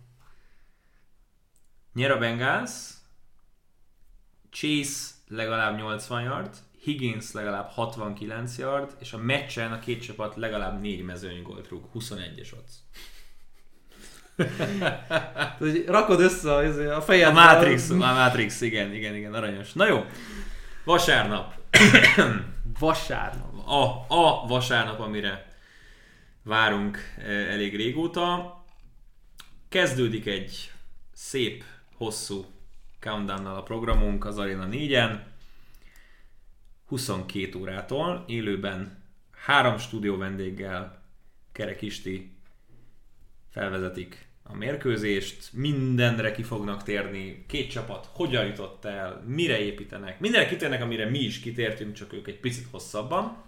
Nyer 1.93 2.11
a 2.11 2.19
Bengals, 2.19 2.71
Chase 4.51 5.11
legalább 5.29 5.77
80 5.77 6.23
yard, 6.23 6.57
Higgins 6.83 7.33
legalább 7.33 7.69
69 7.69 8.59
yard, 8.59 8.97
és 9.01 9.13
a 9.13 9.19
meccsen 9.19 9.73
a 9.73 9.79
két 9.79 10.03
csapat 10.03 10.37
legalább 10.37 10.81
4 10.81 11.03
mezőny 11.03 11.43
gólt 11.43 11.69
rúg, 11.69 11.89
21-es 11.95 12.53
odds. 12.53 12.75
Rakod 15.87 16.21
össze 16.21 16.53
a, 16.55 16.97
a 16.97 17.03
fejed. 17.03 17.29
A 17.29 17.33
Matrix, 17.33 17.91
a 17.91 17.95
Matrix, 17.95 18.61
igen, 18.61 18.93
igen, 18.93 19.15
igen, 19.15 19.35
aranyos. 19.35 19.73
Na 19.73 19.87
jó, 19.87 20.05
vasárnap. 20.85 21.55
Vasárnap. 22.79 23.69
A, 23.69 24.05
a 24.09 24.47
vasárnap, 24.47 25.01
amire 25.01 25.54
várunk 26.45 26.99
eh, 27.19 27.53
elég 27.53 27.77
régóta. 27.77 28.65
Kezdődik 29.69 30.27
egy 30.27 30.73
szép, 31.13 31.65
hosszú 31.95 32.45
countdownnal 32.99 33.57
a 33.57 33.63
programunk 33.63 34.25
az 34.25 34.39
Arena 34.39 34.69
4-en. 34.71 35.21
22 36.87 37.59
órától 37.59 38.25
élőben 38.27 39.03
három 39.31 39.79
stúdió 39.79 40.17
vendéggel 40.17 41.03
Kerek 41.53 41.83
Isti 41.83 42.37
felvezetik 43.51 44.27
a 44.43 44.55
mérkőzést, 44.55 45.53
mindenre 45.53 46.33
ki 46.33 46.43
fognak 46.43 46.83
térni, 46.83 47.45
két 47.49 47.71
csapat 47.71 48.09
hogyan 48.13 48.47
jutott 48.47 48.85
el, 48.85 49.25
mire 49.27 49.61
építenek, 49.61 50.21
mindenre 50.21 50.49
kitérnek, 50.49 50.83
amire 50.83 51.11
mi 51.11 51.19
is 51.19 51.41
kitértünk, 51.41 51.95
csak 51.95 52.13
ők 52.13 52.27
egy 52.27 52.41
picit 52.41 52.67
hosszabban. 52.71 53.45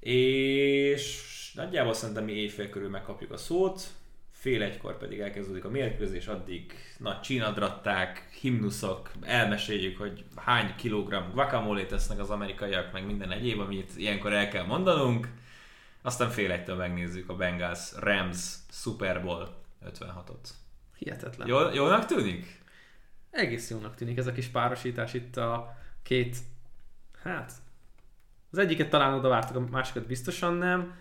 És 0.00 1.33
nagyjából 1.54 1.94
szerintem 1.94 2.24
mi 2.24 2.32
éjfél 2.32 2.68
körül 2.68 2.88
megkapjuk 2.88 3.30
a 3.30 3.36
szót, 3.36 3.82
fél 4.30 4.62
egykor 4.62 4.96
pedig 4.96 5.20
elkezdődik 5.20 5.64
a 5.64 5.70
mérkőzés, 5.70 6.26
addig 6.26 6.72
nagy 6.98 7.20
csínadratták, 7.20 8.28
himnuszok, 8.40 9.10
elmeséljük, 9.20 9.98
hogy 9.98 10.24
hány 10.36 10.74
kilogramm 10.76 11.30
guacamole 11.32 11.86
tesznek 11.86 12.18
az 12.18 12.30
amerikaiak, 12.30 12.92
meg 12.92 13.06
minden 13.06 13.30
egyéb, 13.30 13.60
amit 13.60 13.96
ilyenkor 13.96 14.32
el 14.32 14.48
kell 14.48 14.64
mondanunk. 14.64 15.28
Aztán 16.02 16.30
fél 16.30 16.50
egytől 16.50 16.76
megnézzük 16.76 17.28
a 17.28 17.36
Bengals 17.36 17.92
Rams 17.98 18.54
Super 18.70 19.22
Bowl 19.22 19.54
56-ot. 19.86 20.48
Hihetetlen. 20.98 21.48
Jól, 21.48 21.72
jólnak 21.74 22.06
tűnik? 22.06 22.62
Egész 23.30 23.70
jónak 23.70 23.94
tűnik 23.94 24.18
ez 24.18 24.26
a 24.26 24.32
kis 24.32 24.46
párosítás 24.46 25.14
itt 25.14 25.36
a 25.36 25.76
két, 26.02 26.36
hát 27.22 27.52
az 28.50 28.58
egyiket 28.58 28.90
talán 28.90 29.14
oda 29.14 29.28
vártuk, 29.28 29.56
a 29.56 29.60
másikat 29.70 30.06
biztosan 30.06 30.54
nem, 30.54 30.94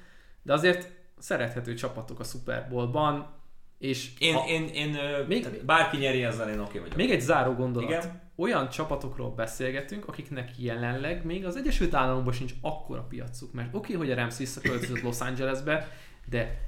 de 0.44 0.54
azért 0.54 0.92
szerethető 1.18 1.74
csapatok 1.74 2.20
a 2.20 2.24
Super 2.24 2.68
Bowlban, 2.70 3.42
és 3.78 4.12
Én, 4.20 4.34
ha, 4.34 4.48
én, 4.48 4.68
én 4.68 4.98
még, 5.28 5.48
Még- 5.52 5.66
bárki 5.66 5.98
nyeri 5.98 6.24
ezzel, 6.24 6.50
én 6.50 6.60
oké 6.60 6.80
vagyok. 6.80 6.96
még 6.96 7.12
egy 7.12 7.22
záró 7.22 7.54
gondolat. 7.54 7.90
Igen. 7.90 8.22
Olyan 8.36 8.70
csapatokról 8.70 9.30
beszélgetünk, 9.30 10.08
akiknek 10.08 10.52
jelenleg 10.58 11.26
még 11.26 11.46
az 11.46 11.56
Egyesült 11.56 11.94
Államokban 11.94 12.34
sincs 12.34 12.54
akkora 12.62 13.02
piacuk, 13.02 13.54
mert 13.54 13.68
oké, 13.68 13.94
okay, 13.96 14.08
hogy 14.08 14.18
a 14.18 14.22
Rams 14.22 14.38
visszaköltözött 14.38 15.02
Los 15.02 15.22
Angelesbe, 15.22 15.92
de 16.30 16.60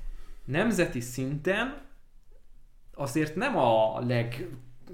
nemzeti 0.46 1.00
szinten 1.00 1.82
azért 2.94 3.36
nem 3.36 3.58
a 3.58 4.00
leg 4.00 4.48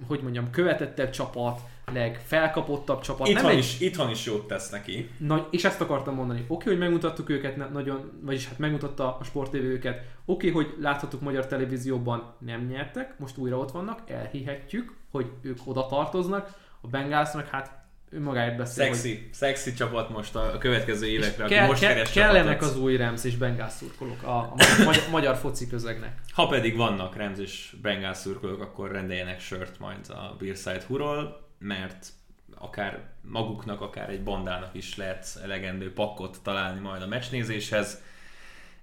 hogy 0.08 0.22
mondjam, 0.22 0.50
követettebb 0.50 1.10
csapat, 1.10 1.62
legfelkapottabb 1.94 3.02
csapat. 3.02 3.28
Itthon, 3.28 3.44
nem 3.44 3.52
egy- 3.52 3.58
is, 3.58 3.80
itthon 3.80 4.10
is 4.10 4.26
jót 4.26 4.48
tesz 4.48 4.70
neki. 4.70 5.10
Na, 5.18 5.48
és 5.52 5.64
ezt 5.64 5.82
akartam 5.82 6.16
mondani. 6.16 6.46
Oké, 6.48 6.70
hogy 6.70 6.78
megmutattuk 6.78 7.30
őket 7.30 7.56
ne- 7.56 7.70
nagyon, 7.70 8.12
vagyis 8.22 8.48
hát 8.48 8.58
megmutatta 8.58 9.18
a 9.20 9.24
sporttévé 9.24 9.68
őket. 9.68 10.02
Oké, 10.26 10.50
hogy 10.50 10.76
láthattuk 10.80 11.22
magyar 11.22 11.48
televízióban 11.48 12.34
nem 12.40 12.66
nyertek, 12.66 13.20
most 13.20 13.38
újra 13.38 13.58
ott 13.58 13.72
vannak, 13.72 14.00
elhihetjük, 14.10 14.94
hogy 15.12 15.32
ők 15.42 15.58
oda 15.66 15.86
tartoznak. 15.86 16.54
A 16.82 16.88
Bengalsnak 16.88 17.48
hát 17.48 17.80
önmagáért 18.10 18.58
beszél, 18.58 18.88
hogy 18.88 18.96
Szexi, 18.96 19.30
szexi 19.32 19.74
csapat 19.74 20.10
most 20.10 20.36
a 20.36 20.54
a 20.54 20.58
következő 20.58 21.08
évekre, 21.08 21.46
kell, 21.46 21.68
most 21.68 21.82
kell, 21.82 22.06
kellenek 22.14 22.62
az 22.62 22.78
új 22.78 22.98
Rams 22.98 23.24
és 23.24 23.36
Bengals 23.36 23.72
szurkolók 23.72 24.24
a, 24.24 24.38
a 24.38 24.54
magyar, 24.86 25.04
magyar 25.12 25.36
foci 25.36 25.68
közegnek. 25.68 26.20
Ha 26.34 26.48
pedig 26.48 26.76
vannak 26.76 27.16
Rams 27.16 27.40
és 27.40 27.76
Bengals 27.82 28.18
szurkolók, 28.18 28.62
akkor 28.62 28.92
rendeljenek 28.92 29.40
sört 29.40 29.80
majd 29.80 30.10
a 30.10 30.36
Beerside 30.40 30.84
Huról, 30.88 31.50
mert 31.62 32.08
akár 32.56 33.10
maguknak, 33.22 33.82
akár 33.82 34.10
egy 34.10 34.24
bandának 34.24 34.74
is 34.74 34.96
lehet 34.96 35.40
elegendő 35.44 35.94
pakkot 35.94 36.40
találni 36.44 36.80
majd 36.80 37.02
a 37.02 37.08
meccsnézéshez. 37.08 38.02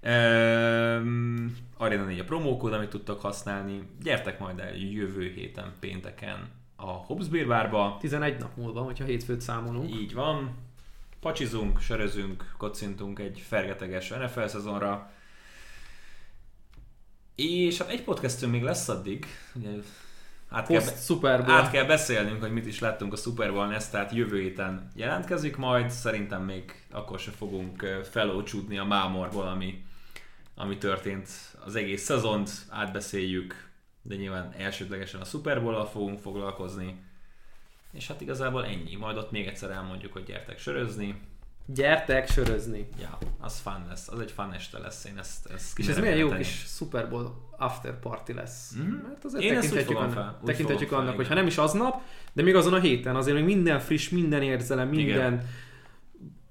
Ehm, 0.01 1.47
Arena 1.77 2.05
4 2.05 2.19
a 2.19 2.25
promókód, 2.25 2.73
amit 2.73 2.89
tudtak 2.89 3.21
használni. 3.21 3.89
Gyertek 4.03 4.39
majd 4.39 4.59
el 4.59 4.77
jövő 4.77 5.33
héten 5.35 5.73
pénteken 5.81 6.51
a 6.77 6.91
Hobbs 6.91 7.29
Beer 7.29 7.47
Barba. 7.47 7.97
11 8.01 8.39
nap 8.39 8.57
múlva, 8.57 8.81
hogyha 8.81 9.05
hétfőt 9.05 9.41
számolunk. 9.41 9.95
Így 9.95 10.15
van. 10.15 10.57
Pacsizunk, 11.21 11.81
sörözünk, 11.81 12.55
kocintunk 12.57 13.19
egy 13.19 13.43
fergeteges 13.47 14.09
NFL 14.09 14.47
szezonra. 14.47 15.11
És 17.35 17.79
hát 17.79 17.89
egy 17.89 18.03
podcastünk 18.03 18.53
még 18.53 18.63
lesz 18.63 18.89
addig. 18.89 19.27
Ugye, 19.55 19.69
át, 20.49 20.67
kell, 20.67 20.81
Super 20.81 21.45
Bowl. 21.45 21.57
át 21.57 21.71
kell 21.71 21.85
beszélnünk, 21.85 22.41
hogy 22.41 22.53
mit 22.53 22.67
is 22.67 22.79
láttunk 22.79 23.13
a 23.13 23.17
Super 23.17 23.53
Bowl 23.53 23.75
ezt, 23.75 23.91
tehát 23.93 24.13
jövő 24.13 24.41
héten 24.41 24.91
jelentkezik 24.95 25.57
majd. 25.57 25.91
Szerintem 25.91 26.43
még 26.43 26.85
akkor 26.91 27.19
se 27.19 27.31
fogunk 27.31 27.87
felócsúdni 28.11 28.79
a 28.79 28.85
mámorból, 28.85 29.47
ami, 29.47 29.85
ami 30.55 30.79
történt 30.79 31.29
az 31.65 31.75
egész 31.75 32.03
szezont, 32.03 32.51
átbeszéljük, 32.69 33.69
de 34.03 34.15
nyilván 34.15 34.53
elsődlegesen 34.59 35.21
a 35.21 35.25
Super 35.25 35.63
Bowl-al 35.63 35.87
fogunk 35.87 36.19
foglalkozni. 36.19 37.01
És 37.93 38.07
hát 38.07 38.21
igazából 38.21 38.65
ennyi. 38.65 38.97
Majd 38.97 39.17
ott 39.17 39.31
még 39.31 39.47
egyszer 39.47 39.71
elmondjuk, 39.71 40.13
hogy 40.13 40.25
gyertek 40.25 40.59
sörözni. 40.59 41.21
Gyertek 41.75 42.31
sörözni. 42.31 42.89
Ja, 43.01 43.19
az 43.41 43.59
fun 43.59 43.85
lesz. 43.89 44.09
Az 44.09 44.21
egy 44.21 44.31
fun 44.31 44.53
este 44.53 44.79
lesz. 44.79 45.05
Én 45.05 45.19
ezt, 45.19 45.47
ezt 45.47 45.79
És 45.79 45.89
ez 45.89 45.99
milyen 45.99 46.17
jó 46.17 46.29
kis 46.29 46.65
Super 46.67 47.09
Bowl 47.09 47.49
after 47.57 47.99
party 47.99 48.33
lesz. 48.33 48.73
Mhm. 48.77 48.89
Mert 48.89 49.25
azért 49.25 49.45
Én 49.45 49.63
fogom 49.63 49.97
annak, 49.97 50.13
fel, 50.13 50.39
fogom 50.67 50.99
annak, 50.99 51.07
fel, 51.07 51.15
hogy 51.15 51.27
ha 51.27 51.35
nem 51.35 51.47
is 51.47 51.59
aznap, 51.59 52.03
de 52.33 52.43
még 52.43 52.55
azon 52.55 52.75
a 52.75 52.81
héten 52.81 53.17
azért 53.17 53.37
még 53.37 53.45
minden 53.45 53.81
friss, 53.81 54.09
minden 54.09 54.43
érzelem, 54.43 54.89
minden, 54.89 55.33
Igen. 55.33 55.47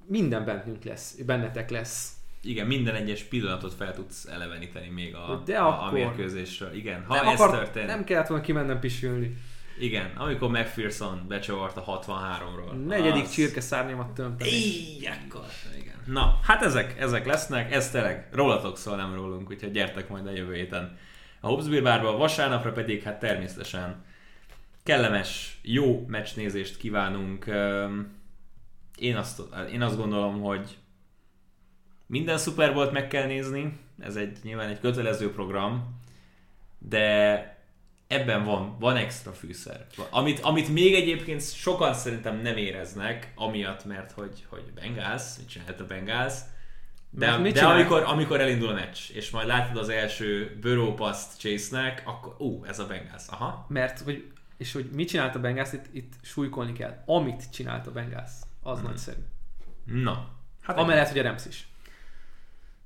minden 0.06 0.46
bennünk 0.46 0.84
lesz, 0.84 1.14
bennetek 1.26 1.70
lesz. 1.70 2.12
Igen, 2.42 2.68
minden 2.68 2.96
egyes 2.96 3.24
pillanatot 3.24 3.74
fel 3.74 3.94
tudsz 3.94 4.26
eleveníteni 4.26 4.90
még 4.90 5.16
a, 5.16 5.42
De 5.46 5.58
a, 5.58 5.68
a 5.68 5.82
akkor- 5.82 5.92
mérkőzésről. 5.94 6.74
Igen, 6.74 7.04
ha 7.06 7.16
nem, 7.16 7.28
ez 7.28 7.40
akar, 7.40 7.58
történt. 7.58 7.88
nem 7.88 8.04
kellett 8.04 8.28
volna 8.28 8.44
kimennem 8.44 8.80
pisülni. 8.80 9.38
Igen, 9.80 10.12
amikor 10.18 10.50
McPherson 10.50 11.26
becsavart 11.28 11.78
a 11.78 11.84
63-ról. 12.02 12.86
Negyedik 12.86 13.24
az- 13.24 13.32
csirkeszárnyamat 13.32 14.10
tömpeni. 14.14 14.50
Így, 14.50 15.06
akkor. 15.26 15.46
Igen. 15.80 15.96
Na, 16.06 16.40
hát 16.44 16.62
ezek, 16.64 17.00
ezek 17.00 17.26
lesznek, 17.26 17.72
ez 17.74 17.90
tényleg 17.92 18.28
rólatok 18.32 18.78
szól, 18.78 18.96
nem 18.96 19.14
rólunk, 19.16 19.50
úgyhogy 19.50 19.72
gyertek 19.72 20.10
majd 20.10 20.28
a 20.28 20.32
jövő 20.32 20.54
héten 20.54 20.98
a 21.40 21.48
Hobbs 21.48 21.68
Beer 21.68 21.84
Barba, 21.84 22.18
vasárnapra 22.18 22.72
pedig 22.72 23.02
hát 23.04 23.20
természetesen 23.20 24.04
kellemes, 24.84 25.60
jó 25.62 26.06
meccsnézést 26.08 26.78
kívánunk. 26.78 27.46
Én 28.98 29.16
azt, 29.16 29.42
én 29.72 29.82
azt 29.82 29.98
gondolom, 29.98 30.42
hogy 30.42 30.78
minden 32.06 32.38
Super 32.38 32.74
Bowl-t 32.74 32.92
meg 32.92 33.08
kell 33.08 33.26
nézni, 33.26 33.78
ez 34.00 34.16
egy 34.16 34.38
nyilván 34.44 34.70
egy 34.70 34.80
kötelező 34.80 35.32
program, 35.32 36.00
de 36.80 37.57
ebben 38.08 38.44
van, 38.44 38.80
van 38.80 38.96
extra 38.96 39.32
fűszer. 39.34 39.86
Amit, 40.10 40.40
amit 40.40 40.70
még 40.70 40.94
egyébként 40.96 41.54
sokan 41.56 41.94
szerintem 41.94 42.38
nem 42.42 42.58
éreznek, 42.58 43.32
amiatt, 43.36 43.86
mert 43.86 44.12
hogy, 44.12 44.46
hogy 44.50 44.64
Bengals, 44.76 45.24
mit 45.38 45.50
csinált 45.50 45.80
a 45.80 45.86
Bengals, 45.86 46.34
de, 47.10 47.38
de 47.38 47.52
csinál? 47.52 47.72
amikor, 47.72 48.04
amikor 48.04 48.42
elindul 48.42 48.70
a 48.70 48.74
meccs, 48.74 48.98
és 49.14 49.30
majd 49.30 49.48
látod 49.48 49.78
az 49.78 49.90
első 49.90 50.58
Burrow 50.62 50.94
paszt 50.94 51.40
Chase-nek, 51.40 52.02
akkor 52.06 52.36
ú, 52.38 52.64
ez 52.66 52.80
a 52.80 52.86
Bengals, 52.88 53.24
aha. 53.28 53.66
Mert, 53.70 54.00
hogy, 54.00 54.32
és 54.58 54.74
hogy 54.74 54.90
mit 54.94 55.08
csinált 55.08 55.36
a 55.36 55.40
Bengals, 55.40 55.74
itt, 55.74 55.86
itt 55.92 56.14
súlykolni 56.22 56.74
kell. 56.74 57.04
Amit 57.06 57.50
csinált 57.52 57.88
a 57.88 57.92
Bengals, 57.92 58.32
az 58.62 58.78
Mhm. 58.78 58.88
nagyszerű. 58.88 59.22
Na, 59.84 60.30
hát 60.62 60.78
Amellett, 60.78 61.08
hogy 61.10 61.20
a 61.20 61.24
Rams 61.24 61.46
is. 61.46 61.68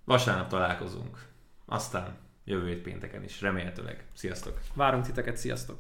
vasárnap 0.04 0.48
találkozunk. 0.50 1.26
Aztán 1.66 2.18
jövő 2.44 2.68
hét 2.68 2.82
pénteken 2.82 3.24
is, 3.24 3.42
remélhetőleg. 3.42 4.04
Sziasztok! 4.14 4.60
Várunk 4.74 5.06
titeket, 5.06 5.38
sziasztok! 5.38 5.80